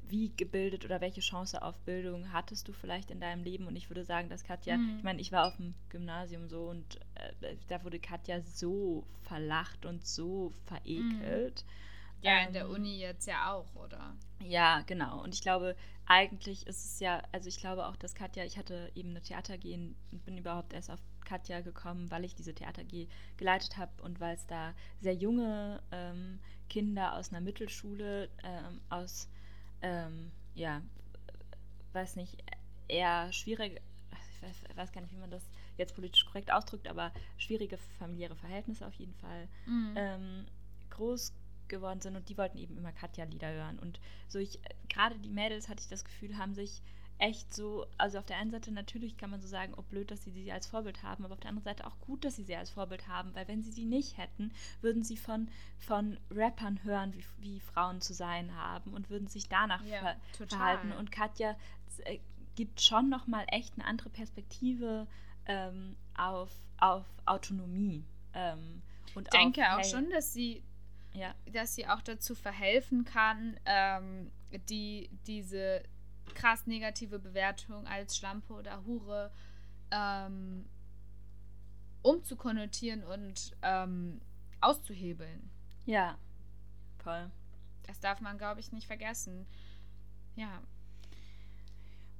wie 0.07 0.32
gebildet 0.36 0.86
oder 0.86 1.01
welche 1.01 1.22
Chance 1.22 1.61
auf 1.61 1.80
Bildung 1.82 2.32
hattest 2.32 2.68
du 2.68 2.74
vielleicht 2.74 3.09
in 3.09 3.20
deinem 3.20 3.43
Leben? 3.43 3.66
Und 3.66 3.76
ich 3.76 3.89
würde 3.89 4.03
sagen, 4.03 4.30
dass 4.30 4.43
Katja, 4.43 4.78
mhm. 4.78 4.97
ich 4.97 5.03
meine, 5.03 5.22
ich 5.22 5.32
war 5.32 5.47
auf 5.47 5.55
dem 5.55 5.74
Gymnasium 5.89 6.47
so 6.47 6.70
und 6.70 6.99
äh, 7.16 7.55
da 7.68 7.84
wurde 7.84 7.99
Katja 7.99 8.41
so 8.41 9.05
verlacht 9.24 9.86
und 9.86 10.05
so 10.05 10.51
verekelt. 10.66 11.66
Mhm. 11.66 11.93
Ja, 12.24 12.40
ähm, 12.40 12.48
in 12.48 12.54
der 12.54 12.70
Uni 12.70 13.00
jetzt 13.00 13.28
ja 13.28 13.54
auch, 13.54 13.76
oder? 13.76 14.16
Ja, 14.42 14.82
genau. 14.82 15.22
Und 15.22 15.34
ich 15.34 15.42
glaube, 15.42 15.76
eigentlich 16.06 16.66
ist 16.68 16.84
es 16.84 17.00
ja, 17.00 17.22
also 17.32 17.48
ich 17.48 17.60
glaube 17.60 17.86
auch, 17.88 17.96
dass 17.96 18.16
Katja, 18.16 18.44
ich 18.44 18.58
hatte 18.58 18.92
eben 18.96 19.10
eine 19.10 19.22
Theater 19.22 19.58
gehen 19.58 19.96
und 20.12 20.26
bin 20.26 20.38
überhaupt 20.38 20.74
erst 20.74 20.90
auf 20.90 21.00
Katja 21.26 21.62
gekommen, 21.62 22.12
weil 22.12 22.26
ich 22.26 22.36
diese 22.36 22.54
Theater 22.54 22.84
G 22.84 23.08
geleitet 23.38 23.78
habe 23.78 24.02
und 24.02 24.20
weil 24.20 24.36
es 24.36 24.46
da 24.48 24.74
sehr 25.00 25.14
junge 25.14 25.82
ähm, 25.92 26.40
Kinder 26.70 27.16
aus 27.16 27.30
einer 27.30 27.42
Mittelschule, 27.42 28.30
ähm, 28.44 28.82
aus, 28.90 29.30
ähm, 29.82 30.32
ja, 30.56 30.82
weiß 31.94 32.16
nicht, 32.16 32.38
eher 32.88 33.32
schwierig, 33.32 33.82
ich 34.36 34.42
weiß, 34.42 34.78
weiß, 34.78 34.92
gar 34.92 35.02
nicht, 35.02 35.14
wie 35.14 35.20
man 35.20 35.32
das 35.32 35.44
jetzt 35.78 35.96
politisch 35.96 36.26
korrekt 36.26 36.52
ausdrückt, 36.52 36.88
aber 36.88 37.12
schwierige 37.38 37.78
familiäre 38.00 38.36
Verhältnisse 38.36 38.86
auf 38.86 38.94
jeden 38.96 39.14
Fall, 39.16 39.48
mhm. 39.66 39.94
Ähm, 39.96 40.46
groß 40.90 41.34
geworden 41.68 42.01
sind 42.01 42.16
und 42.16 42.30
die 42.30 42.38
wollten 42.38 42.57
eben 42.57 42.78
immer 42.78 42.91
Katja-Lieder 42.91 43.51
hören. 43.51 43.80
Und 43.80 43.99
so 44.28 44.39
ich, 44.39 44.59
gerade 44.89 45.18
die 45.20 45.30
Mädels, 45.30 45.70
hatte 45.70 45.82
ich 45.82 45.89
das 45.89 46.05
Gefühl, 46.05 46.38
haben 46.38 46.53
sich 46.53 46.82
echt 47.20 47.53
so, 47.53 47.86
also 47.97 48.18
auf 48.18 48.26
der 48.26 48.38
einen 48.38 48.51
Seite 48.51 48.72
natürlich 48.72 49.18
kann 49.18 49.30
man 49.30 49.41
so 49.41 49.47
sagen, 49.47 49.74
oh 49.78 49.82
blöd, 49.84 50.11
dass 50.11 50.24
sie 50.24 50.32
sie 50.32 50.51
als 50.51 50.68
Vorbild 50.68 51.03
haben, 51.03 51.24
aber 51.24 51.34
auf 51.34 51.39
der 51.39 51.49
anderen 51.49 51.64
Seite 51.64 51.88
auch 51.88 51.97
gut, 52.01 52.26
dass 52.26 52.36
sie 52.36 52.43
sie 52.43 52.55
als 52.55 52.72
Vorbild 52.72 53.07
haben, 53.07 53.34
weil 53.36 53.47
wenn 53.47 53.61
sie 53.61 53.72
sie 53.72 53.86
nicht 53.86 54.18
hätten, 54.18 54.51
würden 54.82 55.03
sie 55.03 55.18
von, 55.18 55.47
von 55.78 56.18
Rappern 56.32 56.84
hören, 56.84 57.14
wie, 57.14 57.24
wie 57.39 57.59
Frauen 57.59 58.01
zu 58.01 58.14
sein 58.14 58.53
haben 58.55 58.93
und 58.93 59.09
würden 59.09 59.28
sich 59.28 59.47
danach 59.47 59.84
ja, 59.86 60.18
ver 60.34 60.47
verhalten. 60.47 60.91
Und 60.91 61.11
Katja 61.11 61.55
äh, 62.05 62.20
gibt 62.55 62.82
schon 62.82 63.09
nochmal 63.09 63.45
echt 63.49 63.76
eine 63.76 63.86
andere 63.86 64.09
Perspektive 64.09 65.07
ähm, 65.45 65.95
auf, 66.18 66.51
auf 66.78 67.05
Autonomie. 67.26 68.03
Ähm, 68.34 68.82
und 69.16 69.28
ich 69.28 69.30
denke 69.30 69.61
auf, 69.61 69.80
auch 69.80 69.84
hey, 69.84 69.89
schon, 69.89 70.09
dass 70.09 70.34
sie, 70.34 70.64
ja. 71.14 71.34
dass 71.51 71.76
sie 71.76 71.88
auch 71.88 72.01
dazu 72.01 72.36
verhelfen 72.36 73.05
kann, 73.05 73.59
ähm, 73.66 74.32
die, 74.70 75.09
diese 75.28 75.84
krass 76.36 76.66
negative 76.68 77.20
Bewertung 77.20 77.88
als 77.88 78.18
Schlampe 78.18 78.53
oder 78.53 78.86
Hure 78.86 79.32
ähm, 79.91 80.66
umzukonnotieren 82.01 83.03
und 83.03 83.55
ähm, 83.61 84.22
auszuhebeln. 84.61 85.49
Ja, 85.86 86.18
voll. 87.03 87.30
Das 87.84 87.99
darf 87.99 88.22
man, 88.22 88.38
glaube 88.38 88.59
ich, 88.59 88.72
nicht 88.72 88.88
vergessen. 88.88 89.45
Ja. 90.36 90.61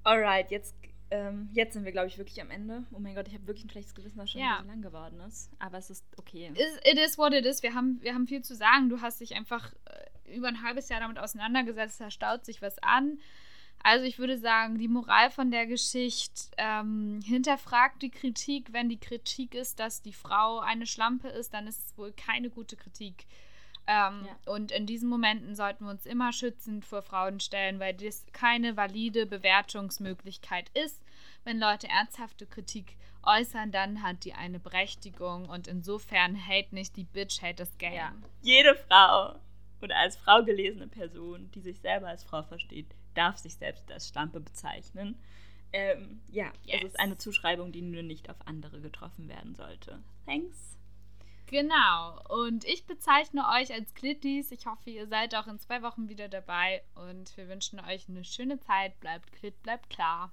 Alright, 0.03 0.51
jetzt, 0.51 0.75
ähm, 1.14 1.49
jetzt 1.53 1.74
sind 1.74 1.86
wir, 1.86 1.91
glaube 1.91 2.07
ich, 2.07 2.18
wirklich 2.18 2.41
am 2.41 2.49
Ende. 2.49 2.84
Oh 2.91 2.97
mein 2.97 3.14
Gott, 3.14 3.28
ich 3.28 3.36
habe 3.36 3.45
wirklich 3.45 3.66
ein 3.66 3.70
schlechtes 3.70 3.93
Gewissen, 3.93 4.18
dass 4.18 4.32
schon 4.32 4.41
ja. 4.41 4.57
so 4.59 4.68
lang 4.68 4.82
geworden 4.82 5.20
ist. 5.28 5.51
Aber 5.59 5.78
es 5.78 5.91
ist 5.91 6.03
okay. 6.18 6.51
It 6.55 6.97
is 6.97 7.20
what 7.20 7.34
it 7.34 7.45
is. 7.45 7.61
Wir 7.61 7.76
haben, 7.76 7.99
wir 8.01 8.16
haben 8.16 8.26
viel 8.26 8.41
zu 8.41 8.55
sagen. 8.55 8.89
Du 8.89 8.99
hast 8.99 9.22
dich 9.22 9.36
einfach 9.36 9.72
äh, 9.86 10.36
über 10.36 10.47
ein 10.47 10.64
halbes 10.64 10.89
Jahr 10.89 11.01
damit 11.01 11.20
auseinandergesetzt. 11.20 12.01
Da 12.01 12.09
staut 12.09 12.45
sich 12.45 12.64
was 12.64 12.80
an. 12.80 13.20
Also 13.84 14.05
ich 14.05 14.18
würde 14.18 14.39
sagen, 14.39 14.80
die 14.80 14.88
Moral 14.88 15.30
von 15.30 15.51
der 15.51 15.68
Geschichte 15.68 16.49
ähm, 16.57 17.20
hinterfragt 17.24 18.01
die 18.01 18.09
Kritik. 18.09 18.74
Wenn 18.74 18.89
die 18.89 18.99
Kritik 18.99 19.53
ist, 19.53 19.80
dass 19.80 20.01
die 20.01 20.14
Frau 20.14 20.61
eine 20.61 20.88
Schlampe 20.88 21.28
ist, 21.28 21.53
dann 21.53 21.68
ist 21.68 21.80
es 21.86 21.97
wohl 21.97 22.11
keine 22.11 22.49
gute 22.49 22.76
Kritik. 22.76 23.28
Ähm, 23.86 24.26
ja. 24.26 24.53
Und 24.53 24.72
in 24.72 24.88
diesen 24.88 25.09
Momenten 25.09 25.55
sollten 25.55 25.86
wir 25.86 25.91
uns 25.91 26.05
immer 26.05 26.32
schützend 26.32 26.86
vor 26.86 27.03
Frauen 27.03 27.39
stellen, 27.39 27.80
weil 27.80 27.93
das 27.93 28.26
keine 28.32 28.78
valide 28.78 29.28
Bewertungsmöglichkeit 29.28 30.72
ist. 30.74 31.03
Wenn 31.43 31.59
Leute 31.59 31.87
ernsthafte 31.87 32.45
Kritik 32.45 32.97
äußern, 33.23 33.71
dann 33.71 34.03
hat 34.03 34.23
die 34.25 34.33
eine 34.33 34.59
Berechtigung 34.59 35.49
und 35.49 35.67
insofern 35.67 36.35
hate 36.35 36.73
nicht 36.73 36.95
die 36.95 37.03
Bitch, 37.03 37.41
hate 37.41 37.55
das 37.55 37.77
Game. 37.77 37.93
Ja. 37.93 38.13
Jede 38.41 38.75
Frau 38.75 39.35
oder 39.81 39.97
als 39.97 40.15
Frau 40.17 40.43
gelesene 40.43 40.87
Person, 40.87 41.51
die 41.51 41.61
sich 41.61 41.79
selber 41.79 42.07
als 42.07 42.23
Frau 42.23 42.43
versteht, 42.43 42.95
darf 43.13 43.37
sich 43.37 43.55
selbst 43.55 43.91
als 43.91 44.09
Schlampe 44.09 44.39
bezeichnen. 44.39 45.19
Ähm, 45.73 46.21
ja, 46.29 46.51
yes. 46.63 46.81
es 46.81 46.83
ist 46.89 46.99
eine 46.99 47.17
Zuschreibung, 47.17 47.71
die 47.71 47.81
nur 47.81 48.03
nicht 48.03 48.29
auf 48.29 48.37
andere 48.45 48.79
getroffen 48.79 49.27
werden 49.27 49.55
sollte. 49.55 49.99
Thanks. 50.25 50.77
Genau. 51.47 52.19
Und 52.29 52.63
ich 52.65 52.85
bezeichne 52.85 53.43
euch 53.49 53.73
als 53.73 53.93
Klittis. 53.93 54.51
Ich 54.51 54.65
hoffe, 54.65 54.89
ihr 54.89 55.07
seid 55.07 55.35
auch 55.35 55.47
in 55.47 55.59
zwei 55.59 55.81
Wochen 55.81 56.09
wieder 56.09 56.29
dabei. 56.29 56.83
Und 56.95 57.35
wir 57.37 57.47
wünschen 57.47 57.79
euch 57.79 58.07
eine 58.07 58.23
schöne 58.23 58.59
Zeit. 58.59 58.99
Bleibt 58.99 59.31
klit, 59.33 59.61
bleibt 59.61 59.89
klar. 59.89 60.31